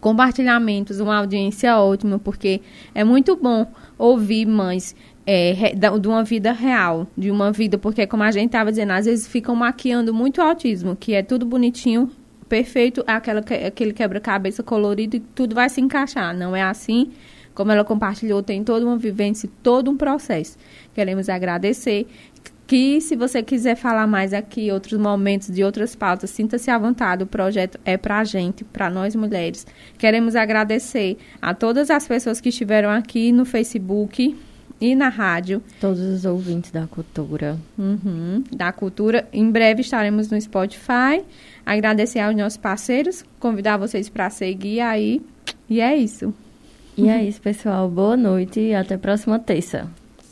compartilhamentos, 0.00 1.00
uma 1.00 1.18
audiência 1.18 1.76
ótima, 1.76 2.18
porque 2.18 2.60
é 2.94 3.02
muito 3.02 3.36
bom 3.36 3.66
ouvir 3.98 4.46
mães 4.46 4.94
é, 5.26 5.74
de 5.74 6.08
uma 6.08 6.24
vida 6.24 6.52
real, 6.52 7.06
de 7.14 7.30
uma 7.30 7.52
vida, 7.52 7.76
porque 7.76 8.06
como 8.06 8.22
a 8.22 8.30
gente 8.30 8.46
estava 8.46 8.70
dizendo, 8.70 8.92
às 8.92 9.04
vezes 9.04 9.28
ficam 9.28 9.54
maquiando 9.54 10.14
muito 10.14 10.38
o 10.38 10.42
autismo, 10.42 10.96
que 10.96 11.12
é 11.12 11.22
tudo 11.22 11.44
bonitinho, 11.44 12.10
perfeito, 12.48 13.04
aquela, 13.06 13.40
aquele 13.40 13.92
quebra-cabeça 13.92 14.62
colorido 14.62 15.16
e 15.16 15.20
tudo 15.20 15.54
vai 15.54 15.68
se 15.68 15.80
encaixar. 15.80 16.36
Não 16.36 16.56
é 16.56 16.62
assim. 16.62 17.12
Como 17.54 17.72
ela 17.72 17.84
compartilhou, 17.84 18.42
tem 18.42 18.62
toda 18.62 18.86
uma 18.86 18.96
vivência, 18.96 19.50
todo 19.62 19.90
um 19.90 19.96
processo. 19.96 20.56
Queremos 20.94 21.28
agradecer. 21.28 22.06
Que 22.66 23.00
se 23.00 23.16
você 23.16 23.42
quiser 23.42 23.76
falar 23.76 24.06
mais 24.06 24.34
aqui, 24.34 24.70
outros 24.70 25.00
momentos 25.00 25.48
de 25.50 25.64
outras 25.64 25.96
pautas, 25.96 26.28
sinta-se 26.28 26.70
à 26.70 26.76
vontade. 26.76 27.22
O 27.22 27.26
projeto 27.26 27.80
é 27.82 27.96
para 27.96 28.18
a 28.18 28.24
gente, 28.24 28.62
para 28.62 28.90
nós 28.90 29.16
mulheres. 29.16 29.66
Queremos 29.96 30.36
agradecer 30.36 31.16
a 31.40 31.54
todas 31.54 31.90
as 31.90 32.06
pessoas 32.06 32.42
que 32.42 32.50
estiveram 32.50 32.90
aqui 32.90 33.32
no 33.32 33.46
Facebook, 33.46 34.36
e 34.80 34.94
na 34.94 35.08
rádio. 35.08 35.62
Todos 35.80 36.00
os 36.00 36.24
ouvintes 36.24 36.70
da 36.70 36.86
cultura. 36.86 37.58
Uhum, 37.76 38.44
da 38.54 38.72
cultura. 38.72 39.28
Em 39.32 39.50
breve 39.50 39.80
estaremos 39.80 40.30
no 40.30 40.40
Spotify. 40.40 41.22
Agradecer 41.64 42.20
aos 42.20 42.36
nossos 42.36 42.56
parceiros, 42.56 43.24
convidar 43.38 43.76
vocês 43.76 44.08
para 44.08 44.30
seguir 44.30 44.80
aí. 44.80 45.20
E 45.68 45.80
é 45.80 45.96
isso. 45.96 46.32
E 46.96 47.08
é 47.08 47.22
isso, 47.22 47.40
pessoal. 47.40 47.88
Boa 47.88 48.16
noite 48.16 48.58
e 48.58 48.74
até 48.74 48.94
a 48.94 48.98
próxima 48.98 49.38
terça. 49.38 49.88